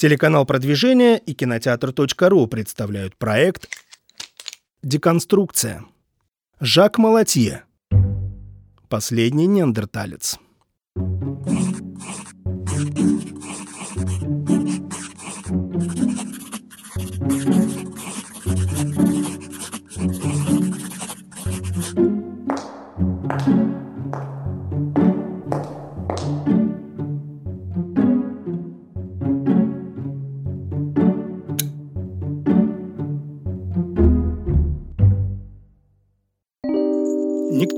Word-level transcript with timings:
Телеканал 0.00 0.46
продвижения 0.46 1.18
и 1.18 1.34
кинотеатр.ру 1.34 2.46
представляют 2.46 3.18
проект 3.18 3.68
«Деконструкция». 4.82 5.84
Жак 6.58 6.96
Малатье. 6.96 7.64
Последний 8.88 9.46
неандерталец. 9.46 10.38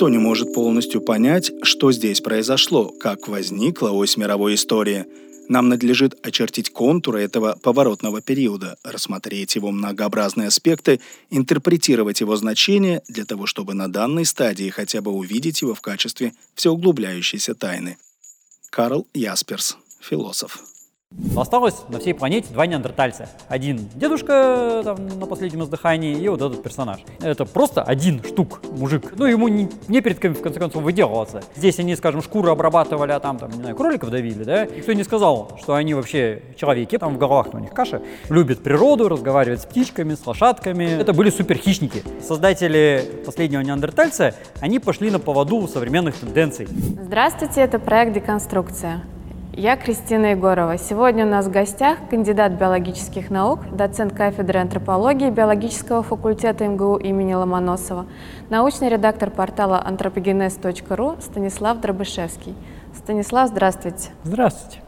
Никто 0.02 0.10
не 0.10 0.18
может 0.18 0.52
полностью 0.52 1.00
понять, 1.00 1.52
что 1.62 1.92
здесь 1.92 2.20
произошло, 2.20 2.88
как 2.88 3.28
возникла 3.28 3.90
ось 3.90 4.16
мировой 4.16 4.54
истории. 4.54 5.06
Нам 5.48 5.68
надлежит 5.68 6.18
очертить 6.26 6.70
контуры 6.70 7.22
этого 7.22 7.56
поворотного 7.62 8.20
периода, 8.20 8.76
рассмотреть 8.82 9.54
его 9.54 9.70
многообразные 9.70 10.48
аспекты, 10.48 10.98
интерпретировать 11.30 12.20
его 12.20 12.34
значение 12.34 13.02
для 13.06 13.24
того, 13.24 13.46
чтобы 13.46 13.74
на 13.74 13.86
данной 13.86 14.24
стадии 14.24 14.70
хотя 14.70 15.02
бы 15.02 15.12
увидеть 15.12 15.62
его 15.62 15.72
в 15.72 15.80
качестве 15.80 16.32
всеуглубляющейся 16.56 17.54
тайны. 17.54 17.96
Карл 18.70 19.06
Ясперс, 19.14 19.76
философ. 20.00 20.71
Осталось 21.36 21.76
на 21.88 21.98
всей 21.98 22.14
планете 22.14 22.52
два 22.52 22.66
неандертальца. 22.66 23.28
Один 23.48 23.88
дедушка 23.94 24.82
там, 24.84 25.06
на 25.18 25.26
последнем 25.26 25.62
издыхании 25.62 26.14
и 26.14 26.28
вот 26.28 26.42
этот 26.42 26.62
персонаж. 26.62 27.00
Это 27.20 27.44
просто 27.44 27.82
один 27.82 28.22
штук 28.22 28.60
мужик. 28.72 29.14
Ну, 29.16 29.26
ему 29.26 29.48
не, 29.48 29.68
не 29.88 30.00
перед 30.00 30.18
кем, 30.18 30.34
в 30.34 30.42
конце 30.42 30.58
концов, 30.58 30.82
выделываться. 30.82 31.42
Здесь 31.56 31.78
они, 31.78 31.96
скажем, 31.96 32.22
шкуру 32.22 32.50
обрабатывали, 32.50 33.12
а 33.12 33.20
там, 33.20 33.38
там, 33.38 33.50
не 33.50 33.56
знаю, 33.56 33.76
кроликов 33.76 34.10
давили, 34.10 34.44
да? 34.44 34.66
Никто 34.66 34.92
не 34.92 35.04
сказал, 35.04 35.58
что 35.62 35.74
они 35.74 35.94
вообще 35.94 36.42
человеки, 36.56 36.98
там 36.98 37.14
в 37.14 37.18
головах 37.18 37.54
у 37.54 37.58
них 37.58 37.72
каша, 37.72 38.02
любят 38.28 38.62
природу, 38.62 39.08
разговаривают 39.08 39.60
с 39.60 39.64
птичками, 39.64 40.14
с 40.14 40.26
лошадками. 40.26 40.84
Это 40.84 41.12
были 41.12 41.30
суперхищники. 41.30 42.02
Создатели 42.20 43.22
последнего 43.24 43.60
неандертальца, 43.60 44.34
они 44.60 44.78
пошли 44.78 45.10
на 45.10 45.18
поводу 45.18 45.66
современных 45.68 46.16
тенденций. 46.16 46.66
Здравствуйте, 47.02 47.60
это 47.62 47.78
проект 47.78 48.12
«Деконструкция». 48.12 49.02
Я 49.54 49.76
Кристина 49.76 50.30
Егорова. 50.30 50.78
Сегодня 50.78 51.26
у 51.26 51.28
нас 51.28 51.46
в 51.46 51.50
гостях 51.50 51.98
кандидат 52.08 52.52
биологических 52.58 53.28
наук, 53.28 53.60
доцент 53.76 54.14
кафедры 54.14 54.58
антропологии 54.58 55.28
биологического 55.28 56.02
факультета 56.02 56.66
МГУ 56.66 56.96
имени 56.96 57.34
Ломоносова, 57.34 58.06
научный 58.48 58.88
редактор 58.88 59.30
портала 59.30 59.82
антропогенез.ру 59.84 61.16
Станислав 61.20 61.80
Дробышевский. 61.82 62.54
Станислав, 62.96 63.50
здравствуйте. 63.50 64.08
Здравствуйте. 64.24 64.80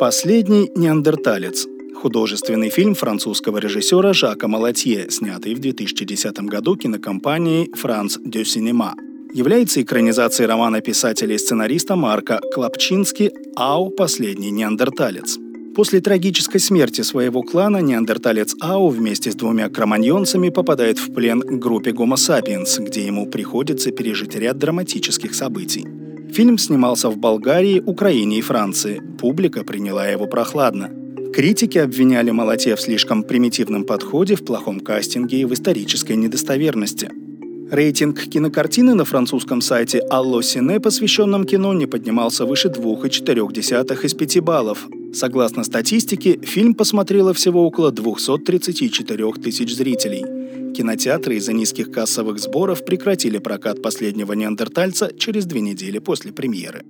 Последний 0.00 0.72
неандерталец. 0.74 1.68
Художественный 2.02 2.70
фильм 2.70 2.96
французского 2.96 3.58
режиссера 3.58 4.12
Жака 4.14 4.48
Малатье, 4.48 5.10
снятый 5.10 5.54
в 5.54 5.60
2010 5.60 6.40
году 6.40 6.76
кинокомпанией 6.76 7.72
«Франс 7.72 8.18
де 8.24 8.44
Синема» 8.44 8.94
является 9.36 9.82
экранизацией 9.82 10.48
романа 10.48 10.80
писателя 10.80 11.34
и 11.34 11.38
сценариста 11.38 11.94
Марка 11.94 12.40
Клапчински 12.54 13.32
«Ау. 13.54 13.90
Последний 13.90 14.50
неандерталец». 14.50 15.38
После 15.74 16.00
трагической 16.00 16.58
смерти 16.58 17.02
своего 17.02 17.42
клана 17.42 17.82
неандерталец 17.82 18.56
Ау 18.60 18.88
вместе 18.88 19.30
с 19.30 19.34
двумя 19.34 19.68
кроманьонцами 19.68 20.48
попадает 20.48 20.98
в 20.98 21.12
плен 21.12 21.42
к 21.42 21.52
группе 21.58 21.90
Homo 21.90 22.14
sapiens, 22.14 22.82
где 22.82 23.04
ему 23.04 23.26
приходится 23.26 23.90
пережить 23.90 24.34
ряд 24.36 24.56
драматических 24.56 25.34
событий. 25.34 25.86
Фильм 26.32 26.56
снимался 26.56 27.10
в 27.10 27.18
Болгарии, 27.18 27.82
Украине 27.84 28.38
и 28.38 28.40
Франции. 28.40 29.02
Публика 29.20 29.64
приняла 29.64 30.06
его 30.06 30.26
прохладно. 30.26 30.88
Критики 31.34 31.76
обвиняли 31.76 32.30
Малате 32.30 32.74
в 32.74 32.80
слишком 32.80 33.22
примитивном 33.22 33.84
подходе, 33.84 34.34
в 34.34 34.46
плохом 34.46 34.80
кастинге 34.80 35.40
и 35.40 35.44
в 35.44 35.52
исторической 35.52 36.16
недостоверности– 36.16 37.10
Рейтинг 37.70 38.20
кинокартины 38.20 38.94
на 38.94 39.04
французском 39.04 39.60
сайте 39.60 40.00
Allo 40.08 40.38
Cine, 40.38 40.78
посвященном 40.78 41.44
кино, 41.44 41.74
не 41.74 41.86
поднимался 41.86 42.46
выше 42.46 42.68
2,4 42.68 44.04
из 44.04 44.14
5 44.14 44.40
баллов. 44.40 44.86
Согласно 45.12 45.64
статистике, 45.64 46.38
фильм 46.42 46.74
посмотрело 46.74 47.34
всего 47.34 47.66
около 47.66 47.90
234 47.90 49.32
тысяч 49.42 49.74
зрителей. 49.74 50.74
Кинотеатры 50.74 51.34
из-за 51.36 51.52
низких 51.54 51.90
кассовых 51.90 52.38
сборов 52.38 52.84
прекратили 52.84 53.38
прокат 53.38 53.82
последнего 53.82 54.34
неандертальца 54.34 55.10
через 55.18 55.44
две 55.44 55.60
недели 55.60 55.98
после 55.98 56.32
премьеры. 56.32 56.84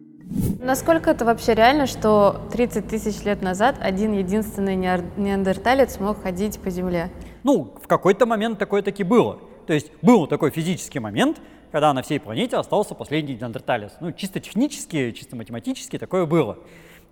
Насколько 0.62 1.10
это 1.10 1.24
вообще 1.24 1.54
реально, 1.54 1.86
что 1.86 2.48
30 2.52 2.86
тысяч 2.86 3.24
лет 3.24 3.40
назад 3.40 3.76
один 3.80 4.12
единственный 4.12 4.76
неандерталец 4.76 6.00
мог 6.00 6.22
ходить 6.22 6.58
по 6.58 6.68
земле? 6.68 7.10
Ну, 7.44 7.72
в 7.82 7.86
какой-то 7.86 8.26
момент 8.26 8.58
такое 8.58 8.82
таки 8.82 9.04
было. 9.04 9.38
То 9.66 9.72
есть 9.74 9.90
был 10.02 10.26
такой 10.26 10.50
физический 10.50 10.98
момент, 10.98 11.40
когда 11.72 11.92
на 11.92 12.02
всей 12.02 12.20
планете 12.20 12.56
остался 12.56 12.94
последний 12.94 13.34
неандерталец. 13.34 13.92
Ну, 14.00 14.12
чисто 14.12 14.40
технически, 14.40 15.10
чисто 15.12 15.36
математически 15.36 15.98
такое 15.98 16.26
было. 16.26 16.58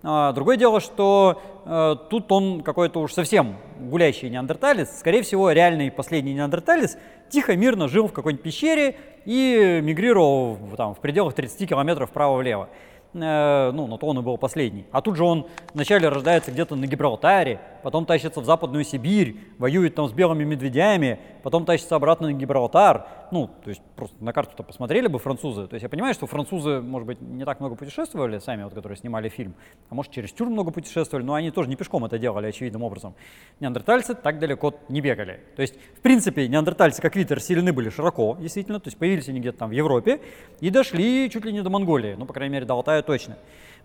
А, 0.03 0.33
другое 0.33 0.55
дело, 0.55 0.79
что 0.79 1.41
э, 1.65 1.95
тут 2.09 2.31
он 2.31 2.61
какой-то 2.61 2.99
уж 3.01 3.13
совсем 3.13 3.57
гулящий 3.79 4.29
неандерталец. 4.29 4.99
Скорее 4.99 5.23
всего, 5.23 5.51
реальный 5.51 5.91
последний 5.91 6.33
неандерталец 6.33 6.97
тихо, 7.29 7.55
мирно 7.55 7.87
жил 7.87 8.07
в 8.07 8.13
какой-нибудь 8.13 8.43
пещере 8.43 8.97
и 9.25 9.79
мигрировал 9.83 10.57
там, 10.77 10.93
в 10.93 10.99
пределах 10.99 11.33
30 11.33 11.67
километров 11.67 12.11
вправо-влево. 12.11 12.69
Э, 13.15 13.71
ну, 13.73 13.87
на 13.87 13.97
то 13.97 14.07
он 14.07 14.19
и 14.19 14.21
был 14.21 14.37
последний. 14.37 14.85
А 14.91 15.01
тут 15.01 15.15
же 15.15 15.23
он 15.23 15.47
вначале 15.73 16.07
рождается 16.09 16.51
где-то 16.51 16.75
на 16.75 16.85
Гибралтаре, 16.85 17.59
потом 17.85 18.07
тащится 18.07 18.41
в 18.41 18.45
Западную 18.45 18.83
Сибирь, 18.83 19.37
воюет 19.59 19.93
там 19.93 20.09
с 20.09 20.11
белыми 20.11 20.43
медведями, 20.43 21.19
потом 21.43 21.65
тащится 21.65 21.95
обратно 21.95 22.29
на 22.29 22.33
Гибралтар. 22.33 23.05
Ну, 23.31 23.47
то 23.63 23.69
есть 23.69 23.81
просто 23.95 24.15
на 24.23 24.33
карту-то 24.33 24.63
посмотрели 24.63 25.05
бы 25.05 25.19
французы. 25.19 25.67
То 25.67 25.75
есть 25.75 25.83
я 25.83 25.89
понимаю, 25.89 26.15
что 26.15 26.25
французы, 26.25 26.81
может 26.81 27.05
быть, 27.05 27.21
не 27.21 27.45
так 27.45 27.59
много 27.59 27.75
путешествовали 27.75 28.39
сами, 28.39 28.63
вот, 28.63 28.73
которые 28.73 28.97
снимали 28.97 29.29
фильм, 29.29 29.53
а 29.91 29.93
может, 29.93 30.11
через 30.11 30.29
чересчур 30.29 30.49
много 30.49 30.71
путешествовали, 30.71 31.23
но 31.23 31.35
они 31.35 31.51
тоже 31.51 31.69
не 31.69 31.75
пешком 31.75 32.03
это 32.05 32.17
делали 32.17 32.47
очевидным 32.47 32.81
образом. 32.81 33.13
Неандертальцы 33.59 34.15
так 34.15 34.39
далеко 34.39 34.73
не 34.89 35.01
бегали. 35.01 35.41
То 35.55 35.61
есть, 35.61 35.75
в 35.95 36.01
принципе, 36.01 36.47
неандертальцы 36.47 37.03
как 37.03 37.15
вид 37.15 37.31
расселены 37.31 37.71
были 37.71 37.89
широко, 37.89 38.35
действительно, 38.39 38.79
то 38.79 38.87
есть 38.87 38.97
появились 38.97 39.29
они 39.29 39.41
где-то 39.41 39.59
там 39.59 39.69
в 39.69 39.73
Европе 39.73 40.21
и 40.59 40.71
дошли 40.71 41.29
чуть 41.29 41.45
ли 41.45 41.53
не 41.53 41.61
до 41.61 41.69
Монголии, 41.69 42.15
ну, 42.17 42.25
по 42.25 42.33
крайней 42.33 42.53
мере, 42.53 42.65
до 42.65 42.73
Алтая 42.73 43.03
точно. 43.03 43.37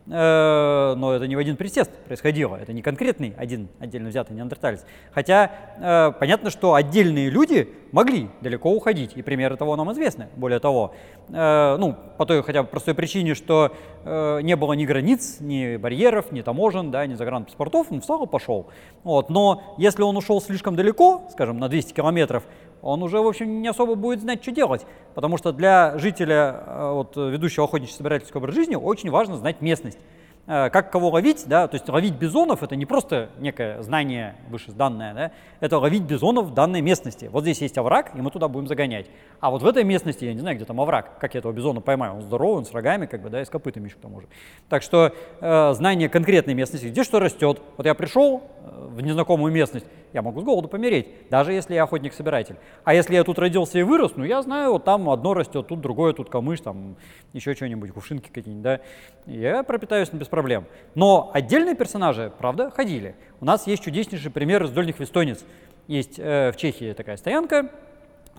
Э, 0.06 0.94
но 0.97 1.12
это 1.12 1.27
не 1.27 1.37
в 1.37 1.38
один 1.38 1.56
присест 1.56 1.91
происходило, 2.06 2.56
это 2.56 2.72
не 2.72 2.83
конкретный 2.83 3.34
один 3.37 3.69
отдельно 3.78 4.09
взятый 4.09 4.34
неандерталец. 4.34 4.84
Хотя 5.12 5.50
э, 5.78 6.12
понятно, 6.19 6.50
что 6.50 6.75
отдельные 6.75 7.28
люди 7.28 7.69
могли 7.93 8.28
далеко 8.41 8.72
уходить, 8.72 9.12
и 9.15 9.22
примеры 9.22 9.56
того 9.56 9.77
нам 9.77 9.93
известны. 9.93 10.28
Более 10.37 10.59
того, 10.59 10.94
э, 11.28 11.77
ну, 11.78 11.97
по 12.16 12.25
той 12.25 12.43
хотя 12.43 12.62
бы 12.62 12.69
простой 12.69 12.94
причине, 12.94 13.34
что 13.34 13.72
не 14.03 14.56
было 14.56 14.72
ни 14.72 14.87
границ, 14.87 15.41
ни 15.41 15.77
барьеров, 15.77 16.32
ни 16.32 16.41
таможен, 16.41 16.91
да, 16.91 17.06
ни 17.06 17.17
загранпаспортов, 17.17 17.93
он 17.93 18.00
встал 18.00 18.25
и 18.25 18.27
пошел. 18.27 18.69
Вот. 19.05 19.28
Но 19.28 19.75
если 19.77 20.00
он 20.00 20.17
ушел 20.17 20.41
слишком 20.41 20.75
далеко, 20.75 21.28
скажем, 21.32 21.59
на 21.59 21.69
200 21.69 21.93
километров, 21.93 22.44
он 22.83 23.03
уже, 23.03 23.21
в 23.21 23.27
общем, 23.27 23.63
не 23.63 23.69
особо 23.69 23.95
будет 23.95 24.21
знать, 24.21 24.43
что 24.43 24.53
делать. 24.53 24.87
Потому 25.15 25.37
что 25.37 25.53
для 25.53 25.99
жителя, 25.99 26.65
э, 26.67 26.93
вот, 26.93 27.17
ведущего 27.17 27.65
охотничьо-собирательский 27.67 28.39
образ 28.39 28.55
жизни, 28.55 28.75
очень 28.75 29.11
важно 29.11 29.37
знать 29.37 29.61
местность. 29.61 29.99
Э, 30.47 30.69
как 30.71 30.91
кого 30.91 31.11
ловить, 31.11 31.45
да, 31.47 31.69
то 31.69 31.77
есть 31.77 31.89
ловить 31.89 32.15
бизонов 32.15 32.65
это 32.65 32.75
не 32.75 32.87
просто 32.87 33.31
некое 33.39 33.81
знание 33.82 34.35
вышесданное, 34.49 35.15
да, 35.15 35.31
это 35.61 35.79
ловить 35.79 36.03
бизонов 36.03 36.47
в 36.47 36.55
данной 36.55 36.81
местности. 36.81 37.29
Вот 37.31 37.43
здесь 37.43 37.61
есть 37.61 37.79
овраг, 37.79 38.11
и 38.17 38.21
мы 38.21 38.32
туда 38.32 38.49
будем 38.49 38.67
загонять. 38.67 39.06
А 39.38 39.50
вот 39.50 39.62
в 39.62 39.67
этой 39.67 39.85
местности, 39.85 40.25
я 40.25 40.35
не 40.35 40.41
знаю, 40.41 40.56
где 40.56 40.65
там 40.65 40.81
овраг, 40.81 41.19
как 41.21 41.35
я 41.35 41.38
этого 41.38 41.53
бизона 41.53 41.81
поймаю, 41.81 42.15
он 42.15 42.23
здоровый, 42.23 42.59
он 42.59 42.65
с 42.65 42.73
рогами, 42.73 43.06
как 43.06 43.23
бы, 43.23 43.31
да, 43.31 43.43
и 43.43 43.44
с 43.44 43.49
копытами 43.49 43.87
еще 43.87 43.97
к 43.97 44.00
тому 44.00 44.23
же. 44.23 44.26
Так 44.69 44.83
что 44.83 45.15
э, 45.41 45.73
знание 45.75 46.09
конкретной 46.09 46.55
местности, 46.55 46.87
где 46.87 47.05
что 47.05 47.21
растет. 47.21 47.61
Вот 47.76 47.87
я 47.87 47.94
пришел 47.94 48.43
э, 48.43 48.88
в 48.88 49.00
незнакомую 49.03 49.53
местность, 49.53 49.87
я 50.12 50.23
могу 50.23 50.41
с 50.41 50.45
голоду 50.45 50.69
помереть, 50.69 51.29
даже 51.31 51.53
если 51.53 51.75
я 51.75 51.85
охотник-собиратель. 51.85 52.57
А 52.85 52.95
если 52.95 53.15
я 53.15 53.25
тут 53.25 53.39
родился 53.39 53.79
и 53.79 53.83
вырос, 53.83 54.12
ну 54.17 54.25
я 54.25 54.43
знаю, 54.43 54.73
вот 54.73 54.85
там 54.85 55.09
одно 55.11 55.35
растет, 55.35 55.67
тут 55.67 55.81
другое, 55.81 56.12
тут 56.12 56.31
камыш, 56.31 56.61
там 56.61 56.97
еще 57.33 57.55
что-нибудь, 57.55 57.93
кувшинки 57.93 58.29
какие-нибудь, 58.29 58.62
да. 58.62 58.81
Я 59.27 59.62
пропитаюсь 59.62 60.11
без 60.11 60.29
проблем. 60.29 60.67
Но 60.95 61.31
отдельные 61.33 61.75
персонажи, 61.75 62.33
правда, 62.39 62.71
ходили. 62.71 63.15
У 63.41 63.45
нас 63.45 63.67
есть 63.67 63.83
чудеснейший 63.83 64.31
пример 64.31 64.65
из 64.65 64.71
дольних 64.71 64.99
вестонец. 64.99 65.45
Есть 65.87 66.19
э, 66.19 66.53
в 66.53 66.57
Чехии 66.57 66.93
такая 66.93 67.17
стоянка, 67.17 67.71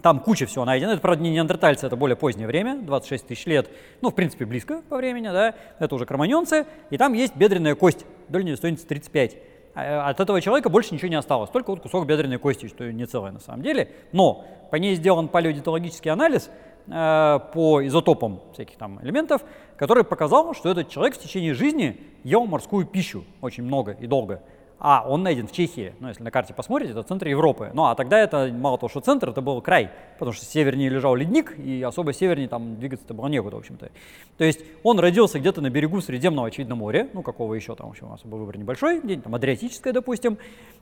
там 0.01 0.19
куча 0.19 0.45
всего 0.45 0.65
найдено. 0.65 0.93
Это, 0.93 1.01
правда, 1.01 1.23
не 1.23 1.31
неандертальцы, 1.31 1.85
это 1.85 1.95
более 1.95 2.15
позднее 2.15 2.47
время, 2.47 2.79
26 2.81 3.27
тысяч 3.27 3.45
лет. 3.45 3.69
Ну, 4.01 4.09
в 4.09 4.15
принципе, 4.15 4.45
близко 4.45 4.81
по 4.89 4.97
времени, 4.97 5.27
да. 5.27 5.53
Это 5.79 5.93
уже 5.95 6.05
кроманьонцы. 6.05 6.65
И 6.89 6.97
там 6.97 7.13
есть 7.13 7.35
бедренная 7.35 7.75
кость 7.75 8.05
доля 8.27 8.43
недостойницы 8.43 8.87
35. 8.87 9.37
А, 9.73 10.09
от 10.09 10.19
этого 10.19 10.41
человека 10.41 10.69
больше 10.69 10.93
ничего 10.93 11.09
не 11.09 11.15
осталось, 11.15 11.49
только 11.49 11.69
вот 11.69 11.81
кусок 11.81 12.05
бедренной 12.05 12.37
кости, 12.37 12.67
что 12.67 12.91
не 12.91 13.05
целое 13.05 13.31
на 13.31 13.39
самом 13.39 13.61
деле. 13.61 13.91
Но 14.11 14.45
по 14.69 14.75
ней 14.75 14.95
сделан 14.95 15.27
палеодитологический 15.27 16.11
анализ 16.11 16.49
э, 16.87 17.39
по 17.53 17.85
изотопам 17.85 18.41
всяких 18.53 18.77
там 18.77 18.99
элементов, 19.01 19.43
который 19.77 20.03
показал, 20.03 20.53
что 20.53 20.69
этот 20.69 20.89
человек 20.89 21.15
в 21.15 21.19
течение 21.19 21.53
жизни 21.53 22.01
ел 22.23 22.45
морскую 22.45 22.85
пищу 22.85 23.23
очень 23.41 23.63
много 23.63 23.91
и 23.93 24.07
долго. 24.07 24.41
А 24.83 25.05
он 25.07 25.21
найден 25.21 25.45
в 25.45 25.51
Чехии, 25.51 25.93
ну, 25.99 26.07
если 26.07 26.23
на 26.23 26.31
карте 26.31 26.55
посмотрите, 26.55 26.93
это 26.93 27.03
центр 27.03 27.27
Европы. 27.27 27.69
Ну, 27.75 27.85
а 27.85 27.93
тогда 27.93 28.17
это, 28.17 28.51
мало 28.51 28.79
того, 28.79 28.89
что 28.89 28.99
центр, 28.99 29.29
это 29.29 29.39
был 29.39 29.61
край, 29.61 29.91
потому 30.17 30.33
что 30.33 30.43
севернее 30.43 30.89
лежал 30.89 31.13
ледник, 31.13 31.55
и 31.59 31.83
особо 31.83 32.13
севернее 32.13 32.47
там 32.47 32.79
двигаться-то 32.79 33.13
было 33.13 33.27
некуда, 33.27 33.57
в 33.57 33.59
общем-то. 33.59 33.91
То 34.39 34.43
есть 34.43 34.61
он 34.81 34.99
родился 34.99 35.37
где-то 35.37 35.61
на 35.61 35.69
берегу 35.69 36.01
Средиземного, 36.01 36.47
очевидно, 36.47 36.73
моря, 36.73 37.07
ну, 37.13 37.21
какого 37.21 37.53
еще 37.53 37.75
там, 37.75 37.89
в 37.89 37.91
общем, 37.91 38.11
особо 38.11 38.37
выбор 38.37 38.57
небольшой, 38.57 39.01
где-нибудь 39.01 39.23
там 39.23 39.35
Адриатическое, 39.35 39.93
допустим. 39.93 40.39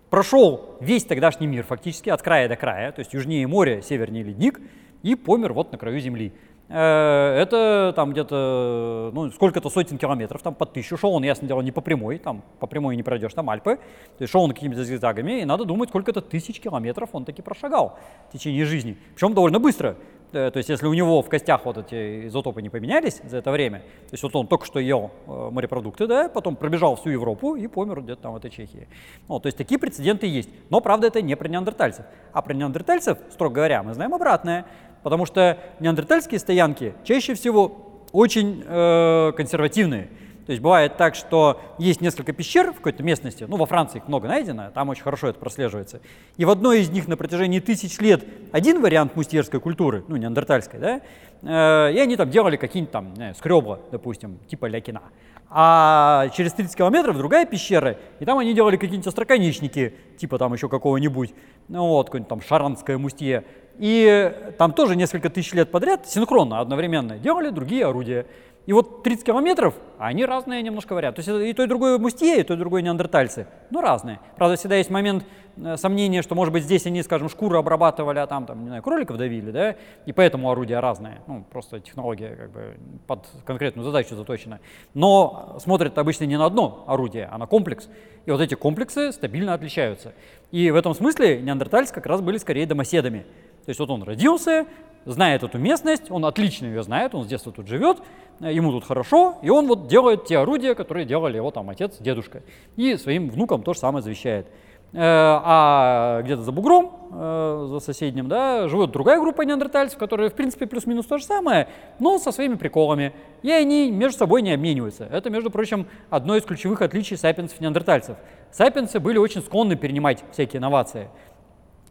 Прошел 0.10 0.78
весь 0.80 1.04
тогдашний 1.04 1.48
мир 1.48 1.66
фактически, 1.66 2.10
от 2.10 2.22
края 2.22 2.48
до 2.48 2.56
края, 2.56 2.94
то 2.94 3.00
есть 3.00 3.14
южнее 3.14 3.46
море, 3.48 3.82
севернее 3.82 4.24
ледник, 4.24 4.62
и 5.04 5.16
помер 5.16 5.52
вот 5.52 5.74
на 5.74 5.78
краю 5.78 6.00
земли. 6.00 6.32
Э, 6.70 7.36
это 7.42 7.94
там 7.96 8.12
где-то, 8.12 9.12
ну, 9.14 9.32
сколько-то 9.32 9.70
сотен 9.70 9.98
километров, 9.98 10.42
там 10.42 10.54
под 10.54 10.74
тысячу. 10.74 10.98
Шел 10.98 11.14
он, 11.14 11.24
ясно 11.24 11.48
дело, 11.48 11.62
не 11.62 11.72
по 11.72 11.82
прямой, 11.82 12.20
там 12.20 12.44
по 12.60 12.68
прямой 12.68 12.96
не 12.96 13.04
пройдешь, 13.04 13.34
там 13.34 13.50
Альпы. 13.50 13.78
То 13.78 14.22
есть 14.22 14.32
шел 14.32 14.44
он 14.44 14.52
какими-то 14.54 14.84
зигзагами, 14.84 15.42
и 15.42 15.46
надо 15.46 15.66
думать, 15.66 15.90
сколько-то 15.90 16.22
тысяч 16.22 16.60
километров 16.60 17.10
он 17.14 17.26
таки 17.26 17.42
прошагал 17.42 17.98
в 18.30 18.34
течение 18.34 18.66
жизни. 18.66 18.98
Причем 19.16 19.34
довольно 19.34 19.60
быстро. 19.60 19.96
Э, 20.32 20.52
то 20.52 20.58
есть 20.58 20.70
если 20.70 20.86
у 20.86 20.94
него 20.94 21.22
в 21.22 21.30
костях 21.30 21.66
вот 21.66 21.78
эти 21.78 22.28
изотопы 22.28 22.62
не 22.62 22.70
поменялись 22.70 23.22
за 23.24 23.38
это 23.38 23.52
время, 23.52 23.80
то 23.80 24.14
есть 24.14 24.24
вот 24.24 24.36
он 24.36 24.48
только 24.48 24.66
что 24.66 24.80
ел 24.80 25.12
э, 25.26 25.50
морепродукты, 25.52 26.06
да, 26.06 26.30
потом 26.30 26.56
пробежал 26.56 26.96
всю 26.96 27.10
Европу 27.10 27.56
и 27.56 27.68
помер 27.68 28.02
где-то 28.02 28.22
там 28.22 28.34
в 28.34 28.36
этой 28.36 28.52
Чехии. 28.52 28.88
Ну, 29.28 29.40
то 29.40 29.48
есть 29.48 29.58
такие 29.58 29.80
прецеденты 29.80 30.28
есть. 30.28 30.50
Но, 30.70 30.82
правда, 30.82 31.08
это 31.08 31.22
не 31.22 31.36
про 31.36 31.48
неандертальцев. 31.48 32.06
А 32.32 32.42
про 32.42 32.54
неандертальцев, 32.54 33.18
строго 33.32 33.56
говоря, 33.56 33.82
мы 33.82 33.94
знаем 33.94 34.14
обратное. 34.14 34.66
Потому 35.04 35.26
что 35.26 35.58
неандертальские 35.80 36.40
стоянки 36.40 36.94
чаще 37.04 37.34
всего 37.34 38.06
очень 38.12 38.64
э, 38.66 39.32
консервативные. 39.36 40.10
То 40.50 40.52
есть 40.52 40.64
бывает 40.64 40.98
так, 40.98 41.14
что 41.14 41.62
есть 41.78 42.02
несколько 42.02 42.34
пещер 42.34 42.72
в 42.72 42.78
какой-то 42.78 43.04
местности, 43.04 43.46
ну 43.48 43.56
во 43.56 43.68
Франции 43.68 44.00
их 44.00 44.08
много 44.08 44.28
найдено, 44.28 44.72
там 44.74 44.90
очень 44.90 45.04
хорошо 45.04 45.28
это 45.28 45.38
прослеживается. 45.38 46.02
И 46.38 46.46
в 46.46 46.50
одной 46.50 46.82
из 46.82 46.90
них 46.90 47.08
на 47.08 47.16
протяжении 47.18 47.60
тысяч 47.60 48.00
лет 48.00 48.26
один 48.52 48.82
вариант 48.82 49.16
мустьерской 49.16 49.60
культуры, 49.60 50.04
ну 50.08 50.16
неандертальской, 50.16 50.80
да, 50.80 51.02
э, 51.44 51.94
и 51.94 52.00
они 52.00 52.16
там 52.16 52.32
делали 52.32 52.58
какие-нибудь 52.58 52.92
там 52.92 53.14
знаю, 53.16 53.36
скребла, 53.36 53.80
допустим, 53.92 54.40
типа 54.48 54.66
лякина. 54.66 55.04
А 55.52 56.30
через 56.36 56.54
30 56.54 56.76
километров 56.76 57.18
другая 57.18 57.46
пещера, 57.46 57.98
и 58.20 58.26
там 58.26 58.40
они 58.40 58.56
делали 58.56 58.78
какие-нибудь 58.78 59.06
остроконечники, 59.08 59.94
типа 60.18 60.40
там 60.40 60.52
еще 60.54 60.68
какого-нибудь, 60.68 61.34
ну 61.68 61.88
вот, 61.90 62.08
какое-нибудь 62.08 62.30
там 62.30 62.42
шаранское 62.42 62.98
мустье. 62.98 63.44
И 63.80 64.54
там 64.58 64.74
тоже 64.74 64.98
несколько 64.98 65.30
тысяч 65.30 65.54
лет 65.54 65.72
подряд 65.72 66.08
синхронно, 66.08 66.60
одновременно 66.60 67.18
делали 67.18 67.50
другие 67.50 67.86
орудия. 67.86 68.26
И 68.66 68.74
вот 68.74 69.02
30 69.02 69.26
километров, 69.26 69.74
они 69.98 70.26
разные 70.26 70.62
немножко 70.62 70.94
варианты. 70.94 71.24
То 71.24 71.32
есть 71.32 71.50
и 71.50 71.54
то, 71.54 71.64
и 71.64 71.66
другое 71.66 71.98
мустье, 71.98 72.42
и 72.42 72.44
то, 72.44 72.54
и 72.54 72.58
другое 72.58 72.84
неандертальцы. 72.84 73.48
Но 73.72 73.82
разные. 73.82 74.20
Правда, 74.36 74.58
всегда 74.58 74.76
есть 74.76 74.92
момент 74.92 75.26
э, 75.58 75.76
сомнения, 75.76 76.22
что, 76.22 76.36
может 76.36 76.54
быть, 76.54 76.64
здесь 76.66 76.86
они, 76.86 77.02
скажем, 77.02 77.30
шкуру 77.30 77.58
обрабатывали, 77.58 78.20
а 78.20 78.28
там, 78.28 78.46
там 78.46 78.62
не 78.62 78.68
знаю, 78.68 78.84
кроликов 78.84 79.18
давили, 79.18 79.50
да, 79.50 79.76
и 80.06 80.12
поэтому 80.12 80.52
орудия 80.52 80.82
разные. 80.82 81.22
Ну, 81.26 81.44
просто 81.50 81.80
технология 81.80 82.36
как 82.36 82.52
бы 82.52 82.78
под 83.08 83.26
конкретную 83.44 83.86
задачу 83.86 84.16
заточена. 84.16 84.60
Но 84.94 85.58
смотрят 85.60 85.98
обычно 85.98 86.26
не 86.26 86.38
на 86.38 86.46
одно 86.46 86.84
орудие, 86.86 87.28
а 87.32 87.40
на 87.40 87.48
комплекс. 87.48 87.90
И 88.28 88.32
вот 88.32 88.42
эти 88.42 88.54
комплексы 88.54 89.12
стабильно 89.12 89.56
отличаются. 89.56 90.14
И 90.52 90.70
в 90.70 90.76
этом 90.76 90.94
смысле 90.94 91.42
неандертальцы 91.42 91.92
как 91.92 92.06
раз 92.06 92.22
были 92.22 92.38
скорее 92.38 92.68
домоседами. 92.68 93.26
То 93.66 93.70
есть 93.70 93.80
вот 93.80 93.90
он 93.90 94.04
родился, 94.04 94.66
знает 95.06 95.44
эту 95.44 95.58
местность, 95.58 96.12
он 96.12 96.26
отлично 96.26 96.66
ее 96.66 96.84
знает, 96.84 97.16
он 97.16 97.24
с 97.24 97.28
детства 97.28 97.52
тут 97.52 97.68
живет, 97.68 97.98
ему 98.40 98.72
тут 98.72 98.86
хорошо, 98.86 99.38
и 99.42 99.50
он 99.50 99.68
вот 99.68 99.88
делает 99.88 100.26
те 100.26 100.38
орудия, 100.38 100.76
которые 100.76 101.06
делали 101.06 101.38
его 101.38 101.52
там 101.52 101.70
отец, 101.70 101.98
дедушка. 102.00 102.44
И 102.76 102.96
своим 102.98 103.30
внукам 103.30 103.64
то 103.64 103.74
же 103.74 103.80
самое 103.80 104.04
завещает. 104.04 104.48
Э, 104.92 104.98
а 105.02 106.22
где-то 106.24 106.42
за 106.42 106.52
бугром, 106.52 107.10
э, 107.14 107.68
за 107.70 107.80
соседним, 107.80 108.28
да, 108.28 108.68
живет 108.68 108.90
другая 108.90 109.20
группа 109.20 109.44
неандертальцев, 109.44 110.00
которые, 110.00 110.32
в 110.32 110.34
принципе, 110.34 110.66
плюс-минус 110.66 111.06
то 111.06 111.20
же 111.20 111.26
самое, 111.26 111.68
но 112.00 112.18
со 112.18 112.32
своими 112.32 112.56
приколами. 112.56 113.14
И 113.44 113.52
они 113.52 113.92
между 113.92 114.18
собой 114.18 114.42
не 114.42 114.52
обмениваются. 114.52 115.08
Это, 115.12 115.30
между 115.30 115.52
прочим, 115.52 115.86
одно 116.10 116.36
из 116.36 116.44
ключевых 116.44 116.82
отличий 116.82 117.18
сапиенсов 117.18 117.60
и 117.60 117.64
неандертальцев. 117.64 118.18
Сапиенсы 118.52 119.00
были 119.00 119.20
очень 119.20 119.42
склонны 119.42 119.76
перенимать 119.76 120.24
всякие 120.32 120.58
инновации. 120.58 121.10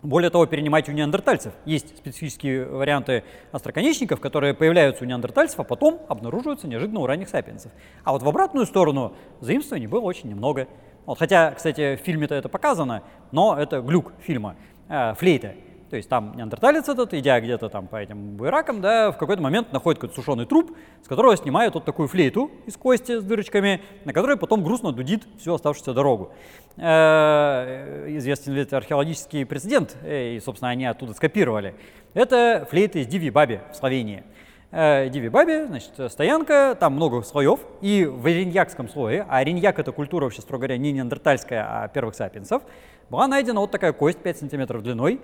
Более 0.02 0.30
того, 0.30 0.46
перенимать 0.46 0.88
у 0.88 0.92
неандертальцев. 0.92 1.52
Есть 1.64 1.96
специфические 1.98 2.66
варианты 2.66 3.24
остроконечников, 3.50 4.20
которые 4.20 4.54
появляются 4.54 5.02
у 5.02 5.06
неандертальцев, 5.06 5.58
а 5.58 5.64
потом 5.64 6.00
обнаруживаются 6.08 6.68
неожиданно 6.68 7.00
у 7.00 7.06
ранних 7.06 7.28
сапиенсов. 7.28 7.72
А 8.04 8.12
вот 8.12 8.22
в 8.22 8.28
обратную 8.28 8.64
сторону 8.64 9.14
заимствований 9.40 9.88
было 9.88 10.02
очень 10.02 10.30
немного. 10.30 10.68
Вот, 11.04 11.18
хотя, 11.18 11.50
кстати, 11.50 11.96
в 11.96 12.04
фильме-то 12.04 12.36
это 12.36 12.48
показано, 12.48 13.02
но 13.32 13.56
это 13.58 13.80
глюк 13.80 14.12
фильма, 14.20 14.54
э, 14.88 15.14
флейта. 15.14 15.54
То 15.90 15.96
есть 15.96 16.08
там 16.08 16.36
неандерталец 16.36 16.88
этот, 16.88 17.14
идя 17.14 17.40
где-то 17.40 17.68
там 17.68 17.86
по 17.86 17.96
этим 17.96 18.36
буеракам, 18.36 18.80
да, 18.80 19.10
в 19.10 19.16
какой-то 19.16 19.42
момент 19.42 19.72
находит 19.72 20.00
какой-то 20.00 20.20
сушеный 20.20 20.44
труп, 20.44 20.76
с 21.02 21.08
которого 21.08 21.36
снимает 21.36 21.74
вот 21.74 21.84
такую 21.84 22.08
флейту 22.08 22.50
из 22.66 22.76
кости 22.76 23.18
с 23.18 23.24
дырочками, 23.24 23.80
на 24.04 24.12
которой 24.12 24.36
потом 24.36 24.62
грустно 24.62 24.92
дудит 24.92 25.26
всю 25.38 25.54
оставшуюся 25.54 25.94
дорогу. 25.94 26.32
Э, 26.76 28.06
известен 28.18 28.52
ведь 28.52 28.72
археологический 28.72 29.46
прецедент, 29.46 29.96
э, 30.02 30.34
и, 30.34 30.40
собственно, 30.40 30.70
они 30.70 30.84
оттуда 30.84 31.14
скопировали. 31.14 31.74
Это 32.12 32.66
флейта 32.70 32.98
из 32.98 33.06
Диви 33.06 33.30
Баби 33.30 33.60
в 33.72 33.76
Словении. 33.76 34.24
Э, 34.70 35.08
Диви 35.08 35.30
Баби, 35.30 35.64
значит, 35.66 35.92
стоянка, 36.12 36.76
там 36.78 36.94
много 36.94 37.22
слоев, 37.22 37.60
и 37.80 38.04
в 38.04 38.26
ориньякском 38.26 38.90
слое, 38.90 39.24
а 39.26 39.38
ориньяк 39.38 39.78
это 39.78 39.92
культура, 39.92 40.24
вообще, 40.24 40.42
строго 40.42 40.62
говоря, 40.66 40.76
не 40.76 40.92
неандертальская, 40.92 41.66
а 41.66 41.88
первых 41.88 42.14
сапиенсов, 42.14 42.62
была 43.08 43.26
найдена 43.26 43.60
вот 43.60 43.70
такая 43.70 43.94
кость 43.94 44.18
5 44.18 44.38
сантиметров 44.38 44.82
длиной, 44.82 45.20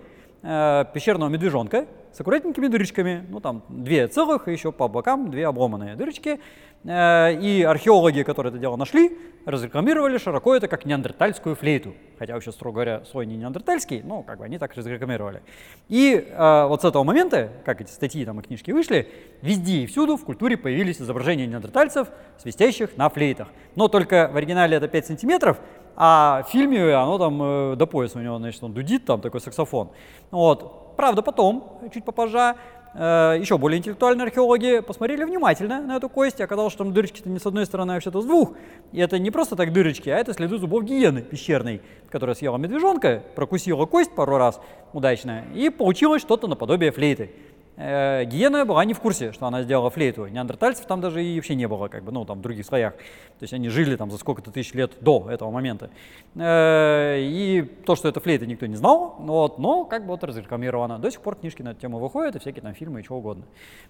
пещерного 0.93 1.31
медвежонка 1.31 1.87
с 2.15 2.21
аккуратненькими 2.21 2.69
дырочками, 2.69 3.27
ну 3.29 3.41
там 3.41 3.65
две 3.69 4.07
целых, 4.07 4.47
и 4.47 4.53
еще 4.53 4.71
по 4.71 4.87
бокам 4.87 5.31
две 5.31 5.49
обломанные 5.49 5.97
дырочки. 5.97 6.39
Э, 6.85 7.35
и 7.35 7.63
археологи, 7.63 8.23
которые 8.23 8.51
это 8.51 8.59
дело 8.61 8.77
нашли, 8.77 9.19
разрекламировали 9.47 10.19
широко 10.19 10.55
это 10.55 10.69
как 10.69 10.85
неандертальскую 10.85 11.57
флейту. 11.57 11.95
Хотя 12.19 12.35
вообще, 12.35 12.53
строго 12.53 12.75
говоря, 12.75 13.05
слой 13.05 13.27
не 13.27 13.37
неандертальский, 13.37 14.03
но 14.05 14.23
как 14.23 14.39
бы 14.39 14.45
они 14.45 14.59
так 14.59 14.75
разрекламировали. 14.75 15.43
И 15.89 16.15
э, 16.15 16.67
вот 16.67 16.83
с 16.83 16.85
этого 16.85 17.03
момента, 17.03 17.51
как 17.65 17.81
эти 17.81 17.91
статьи 17.91 18.25
там 18.25 18.39
и 18.39 18.43
книжки 18.45 18.71
вышли, 18.71 19.09
везде 19.43 19.79
и 19.79 19.87
всюду 19.87 20.17
в 20.17 20.25
культуре 20.25 20.57
появились 20.57 21.01
изображения 21.01 21.47
неандертальцев, 21.47 22.09
свистящих 22.39 22.97
на 22.97 23.09
флейтах. 23.09 23.49
Но 23.75 23.89
только 23.89 24.31
в 24.33 24.37
оригинале 24.37 24.77
это 24.77 24.87
5 24.87 25.07
сантиметров, 25.07 25.59
а 25.97 26.45
в 26.47 26.51
фильме 26.51 26.95
оно 26.95 27.19
там 27.19 27.43
э, 27.43 27.77
до 27.77 27.87
пояса 27.87 28.19
у 28.19 28.23
него, 28.23 28.39
значит, 28.39 28.63
он 28.63 28.73
дудит, 28.73 29.05
там 29.05 29.21
такой 29.21 29.41
саксофон. 29.41 29.91
Вот. 30.31 30.84
Правда, 30.97 31.23
потом, 31.23 31.81
чуть 31.93 32.05
попозже, 32.05 32.55
э, 32.95 33.37
еще 33.41 33.59
более 33.59 33.79
интеллектуальные 33.79 34.27
археологи 34.27 34.81
посмотрели 34.81 35.25
внимательно 35.25 35.81
на 35.81 35.97
эту 35.97 36.09
кость, 36.09 36.41
и 36.41 36.43
оказалось, 36.43 36.73
что 36.73 36.85
там 36.85 36.93
дырочки-то 36.93 37.29
не 37.29 37.39
с 37.39 37.47
одной 37.47 37.67
стороны, 37.67 37.93
а 37.93 37.95
вообще-то 37.95 38.21
с 38.21 38.25
двух. 38.25 38.53
И 38.93 39.01
это 39.01 39.19
не 39.19 39.31
просто 39.31 39.57
так 39.57 39.73
дырочки, 39.73 40.09
а 40.09 40.17
это 40.17 40.33
следы 40.33 40.59
зубов 40.59 40.85
гиены 40.85 41.23
пещерной, 41.23 41.83
которая 42.11 42.37
съела 42.37 42.57
медвежонка, 42.57 43.23
прокусила 43.35 43.87
кость 43.87 44.15
пару 44.15 44.37
раз 44.37 44.61
удачно, 44.93 45.45
и 45.55 45.71
получилось 45.71 46.23
что-то 46.23 46.47
наподобие 46.47 46.93
флейты. 46.93 47.33
Э, 47.77 48.25
Гиена 48.25 48.65
была 48.65 48.85
не 48.85 48.95
в 48.95 49.01
курсе, 49.01 49.33
что 49.33 49.47
она 49.47 49.63
сделала 49.63 49.91
флейту. 49.91 50.27
Неандертальцев 50.27 50.87
там 50.87 51.01
даже 51.01 51.25
и 51.25 51.37
вообще 51.37 51.55
не 51.55 51.67
было, 51.67 51.89
как 51.89 52.05
бы, 52.05 52.13
ну, 52.13 52.25
там, 52.25 52.39
в 52.39 52.43
других 52.43 52.65
слоях. 52.65 52.95
То 52.95 53.43
есть 53.43 53.53
они 53.53 53.69
жили 53.69 53.97
там 53.97 54.11
за 54.11 54.19
сколько-то 54.19 54.51
тысяч 54.51 54.75
лет 54.75 54.93
до 55.01 55.29
этого 55.29 55.51
момента. 55.51 55.91
Э, 56.37 57.19
и 57.19 57.63
то, 57.85 57.97
что 57.97 58.09
это 58.09 58.21
флейта, 58.21 58.47
никто 58.47 58.67
не 58.67 58.77
знал, 58.77 59.17
вот, 59.19 59.59
но 59.59 59.85
как 59.85 60.03
бы 60.03 60.09
вот 60.09 60.23
разрекламировано. 60.23 60.99
До 60.99 61.11
сих 61.11 61.21
пор 61.21 61.37
книжки 61.37 61.63
на 61.63 61.71
эту 61.71 61.81
тему 61.81 61.99
выходят, 61.99 62.37
и 62.37 62.39
всякие 62.39 62.63
там 62.63 62.75
фильмы 62.75 63.01
и 63.01 63.05
чего 63.05 63.19
угодно. 63.19 63.45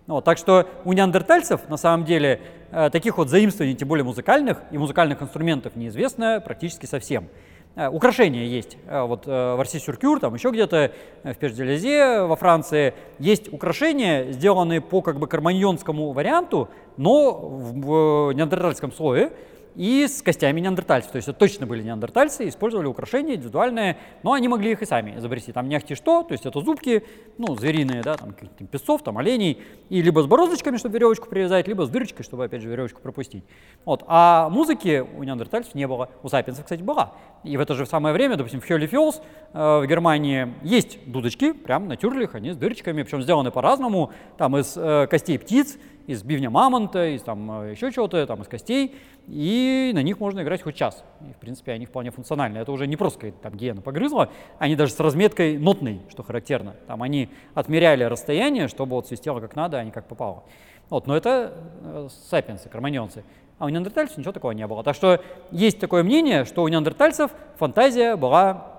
Вот, 0.06 0.24
так 0.24 0.38
что 0.38 0.66
у 0.84 0.92
неандертальцев, 0.92 1.68
на 1.68 1.76
самом 1.76 2.06
деле, 2.06 2.40
э, 2.70 2.88
таких 2.90 3.18
вот 3.18 3.28
заимствований, 3.28 3.74
тем 3.74 3.88
более 3.88 4.04
музыкальных, 4.04 4.62
и 4.70 4.78
музыкальных 4.78 5.20
инструментов 5.22 5.76
неизвестно 5.76 6.40
практически 6.40 6.86
совсем. 6.86 7.28
Э, 7.76 7.88
украшения 7.88 8.44
есть. 8.44 8.76
Э, 8.86 9.02
вот 9.02 9.26
э, 9.26 9.30
в 9.30 9.60
Арси-Сюркюр, 9.60 10.20
там 10.20 10.34
еще 10.34 10.50
где-то 10.50 10.92
в 11.24 11.34
Пеш-де-Лезе 11.34 12.22
во 12.22 12.36
Франции 12.36 12.94
есть 13.18 13.52
украшения, 13.52 14.30
сделанные 14.30 14.80
по 14.80 15.02
как 15.02 15.18
бы 15.18 15.26
карманьонскому 15.26 16.12
варианту, 16.12 16.68
но 16.96 17.32
в 17.32 18.32
неандертальском 18.32 18.92
слое. 18.92 19.32
И 19.74 20.06
с 20.06 20.22
костями 20.22 20.60
неандертальцев. 20.60 21.12
То 21.12 21.16
есть 21.16 21.28
это 21.28 21.38
точно 21.38 21.66
были 21.66 21.82
неандертальцы, 21.82 22.48
использовали 22.48 22.86
украшения 22.86 23.34
индивидуальные, 23.34 23.98
но 24.22 24.32
они 24.32 24.48
могли 24.48 24.72
их 24.72 24.82
и 24.82 24.86
сами 24.86 25.18
изобрести. 25.18 25.52
Там 25.52 25.68
не 25.68 25.76
ахти 25.76 25.94
что, 25.94 26.22
то 26.22 26.32
есть 26.32 26.46
это 26.46 26.60
зубки, 26.60 27.04
ну, 27.38 27.56
звериные, 27.56 28.02
да, 28.02 28.14
там 28.14 28.32
каких-то 28.32 28.64
песцов, 28.64 29.02
там 29.02 29.18
оленей, 29.18 29.60
и 29.88 30.02
либо 30.02 30.22
с 30.22 30.26
бороздочками, 30.26 30.76
чтобы 30.76 30.94
веревочку 30.94 31.28
привязать, 31.28 31.68
либо 31.68 31.86
с 31.86 31.90
дырочкой, 31.90 32.24
чтобы, 32.24 32.44
опять 32.44 32.62
же, 32.62 32.68
веревочку 32.68 33.00
пропустить. 33.00 33.44
Вот. 33.84 34.04
А 34.06 34.48
музыки 34.48 35.04
у 35.16 35.22
неандертальцев 35.22 35.74
не 35.74 35.86
было. 35.86 36.10
У 36.22 36.28
сапиенсов, 36.28 36.64
кстати, 36.64 36.82
была. 36.82 37.14
И 37.42 37.56
в 37.56 37.60
это 37.60 37.74
же 37.74 37.86
самое 37.86 38.14
время, 38.14 38.36
допустим, 38.36 38.60
в 38.60 38.66
Хёли 38.66 38.86
э, 38.86 39.80
в 39.80 39.86
Германии 39.86 40.54
есть 40.62 40.98
дудочки, 41.06 41.52
прям 41.52 41.88
на 41.88 41.96
тюрлих, 41.96 42.34
они 42.34 42.52
с 42.52 42.56
дырочками, 42.56 43.02
причем 43.02 43.22
сделаны 43.22 43.50
по-разному, 43.50 44.12
там 44.38 44.56
из 44.56 44.74
э, 44.76 45.06
костей 45.08 45.38
птиц, 45.38 45.76
из 46.06 46.22
бивня 46.22 46.50
мамонта, 46.50 47.14
из 47.14 47.22
там 47.22 47.62
э, 47.62 47.70
еще 47.72 47.90
чего-то, 47.90 48.26
там 48.26 48.42
из 48.42 48.48
костей, 48.48 48.94
и 49.26 49.90
на 49.94 50.02
них 50.02 50.20
можно 50.20 50.42
играть 50.42 50.62
хоть 50.62 50.76
час. 50.76 51.04
И, 51.28 51.32
в 51.32 51.36
принципе, 51.36 51.72
они 51.72 51.86
вполне 51.86 52.10
функциональны. 52.10 52.58
Это 52.58 52.72
уже 52.72 52.86
не 52.86 52.96
просто 52.96 53.20
какая-то 53.20 53.38
там 53.38 53.54
гиена 53.54 53.80
погрызла, 53.80 54.30
они 54.58 54.76
даже 54.76 54.92
с 54.92 55.00
разметкой 55.00 55.58
нотной, 55.58 56.00
что 56.10 56.22
характерно. 56.22 56.74
Там 56.86 57.02
они 57.02 57.30
отмеряли 57.54 58.04
расстояние, 58.04 58.68
чтобы 58.68 58.96
вот 58.96 59.06
свистело 59.06 59.40
как 59.40 59.56
надо, 59.56 59.78
а 59.78 59.84
не 59.84 59.90
как 59.90 60.06
попало. 60.06 60.44
Вот, 60.90 61.06
но 61.06 61.16
это 61.16 61.54
э, 61.82 62.08
сапиенсы, 62.28 62.68
кроманьонцы. 62.68 63.24
А 63.58 63.66
у 63.66 63.68
неандертальцев 63.68 64.18
ничего 64.18 64.32
такого 64.32 64.50
не 64.50 64.66
было. 64.66 64.82
Так 64.82 64.96
что 64.96 65.20
есть 65.50 65.78
такое 65.78 66.02
мнение, 66.02 66.44
что 66.44 66.62
у 66.62 66.68
неандертальцев 66.68 67.30
фантазия 67.56 68.16
была 68.16 68.73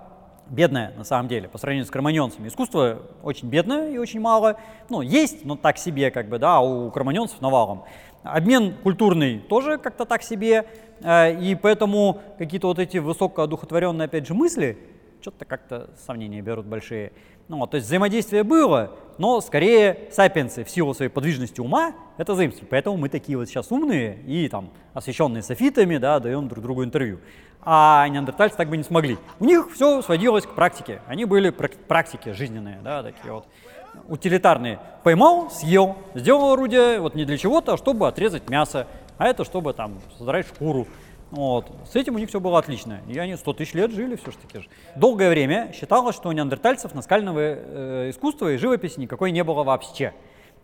бедная 0.50 0.94
на 0.98 1.04
самом 1.04 1.28
деле 1.28 1.48
по 1.48 1.58
сравнению 1.58 1.86
с 1.86 1.92
кроманьонцами. 1.92 2.48
Искусство 2.48 3.02
очень 3.24 3.50
бедное 3.50 3.92
и 3.92 3.98
очень 3.98 4.20
мало. 4.20 4.58
Ну, 4.90 5.02
есть, 5.02 5.46
но 5.46 5.56
так 5.56 5.78
себе, 5.78 6.12
как 6.12 6.30
бы, 6.30 6.40
да, 6.40 6.58
а 6.58 6.60
у 6.62 6.92
кроманьонцев 6.92 7.42
навалом. 7.42 7.86
Обмен 8.24 8.74
культурный 8.84 9.40
тоже 9.40 9.78
как-то 9.78 10.06
так 10.06 10.24
себе, 10.24 10.66
э, 11.02 11.40
и 11.40 11.56
поэтому 11.56 12.22
какие-то 12.38 12.68
вот 12.68 12.80
эти 12.80 12.98
высокоодухотворенные, 12.98 14.06
опять 14.06 14.28
же, 14.28 14.34
мысли, 14.34 14.78
что-то 15.22 15.46
как-то 15.46 15.90
сомнения 16.06 16.42
берут 16.42 16.66
большие. 16.66 17.12
Ну, 17.48 17.66
то 17.68 17.76
есть 17.76 17.88
взаимодействие 17.88 18.44
было, 18.44 18.92
но 19.18 19.40
скорее 19.40 20.10
сапиенсы 20.12 20.64
в 20.64 20.70
силу 20.70 20.94
своей 20.94 21.12
подвижности 21.12 21.62
ума 21.62 21.94
это 22.18 22.34
заимствовали. 22.36 22.70
Поэтому 22.70 22.98
мы 22.98 23.10
такие 23.10 23.38
вот 23.38 23.48
сейчас 23.48 23.72
умные 23.72 24.20
и 24.26 24.48
там 24.50 24.72
освещенные 24.94 25.44
софитами, 25.44 25.98
да, 25.98 26.20
даем 26.20 26.48
друг 26.48 26.64
другу 26.64 26.84
интервью 26.84 27.20
а 27.66 28.08
неандертальцы 28.08 28.56
так 28.56 28.70
бы 28.70 28.78
не 28.78 28.84
смогли. 28.84 29.18
У 29.40 29.46
них 29.46 29.72
все 29.74 30.02
сводилось 30.04 30.46
к 30.46 30.52
практике. 30.52 31.02
Они 31.08 31.26
были 31.26 31.50
практики 31.50 32.30
жизненные, 32.30 32.80
да, 32.84 33.02
такие 33.02 33.34
вот 33.34 33.48
утилитарные. 34.08 34.80
Поймал, 35.04 35.50
съел, 35.50 35.98
сделал 36.14 36.54
орудие, 36.54 37.00
вот 37.00 37.16
не 37.16 37.26
для 37.26 37.38
чего-то, 37.38 37.74
а 37.74 37.78
чтобы 37.78 38.08
отрезать 38.08 38.50
мясо, 38.50 38.88
а 39.18 39.28
это 39.28 39.44
чтобы 39.44 39.74
там 39.74 40.00
содрать 40.18 40.48
шкуру. 40.48 40.88
Вот. 41.32 41.72
С 41.92 41.96
этим 41.96 42.16
у 42.16 42.18
них 42.18 42.30
все 42.30 42.40
было 42.40 42.60
отлично. 42.60 43.02
И 43.08 43.18
они 43.18 43.36
100 43.36 43.54
тысяч 43.54 43.74
лет 43.74 43.92
жили 43.92 44.16
все 44.16 44.32
же 44.32 44.38
таки 44.38 44.60
же. 44.60 44.68
Долгое 44.96 45.30
время 45.30 45.72
считалось, 45.74 46.16
что 46.16 46.30
у 46.30 46.32
неандертальцев 46.32 46.94
наскального 46.94 47.40
э, 47.40 48.10
искусства 48.12 48.54
и 48.54 48.58
живописи 48.58 49.00
никакой 49.00 49.32
не 49.32 49.44
было 49.44 49.64
вообще. 49.64 50.14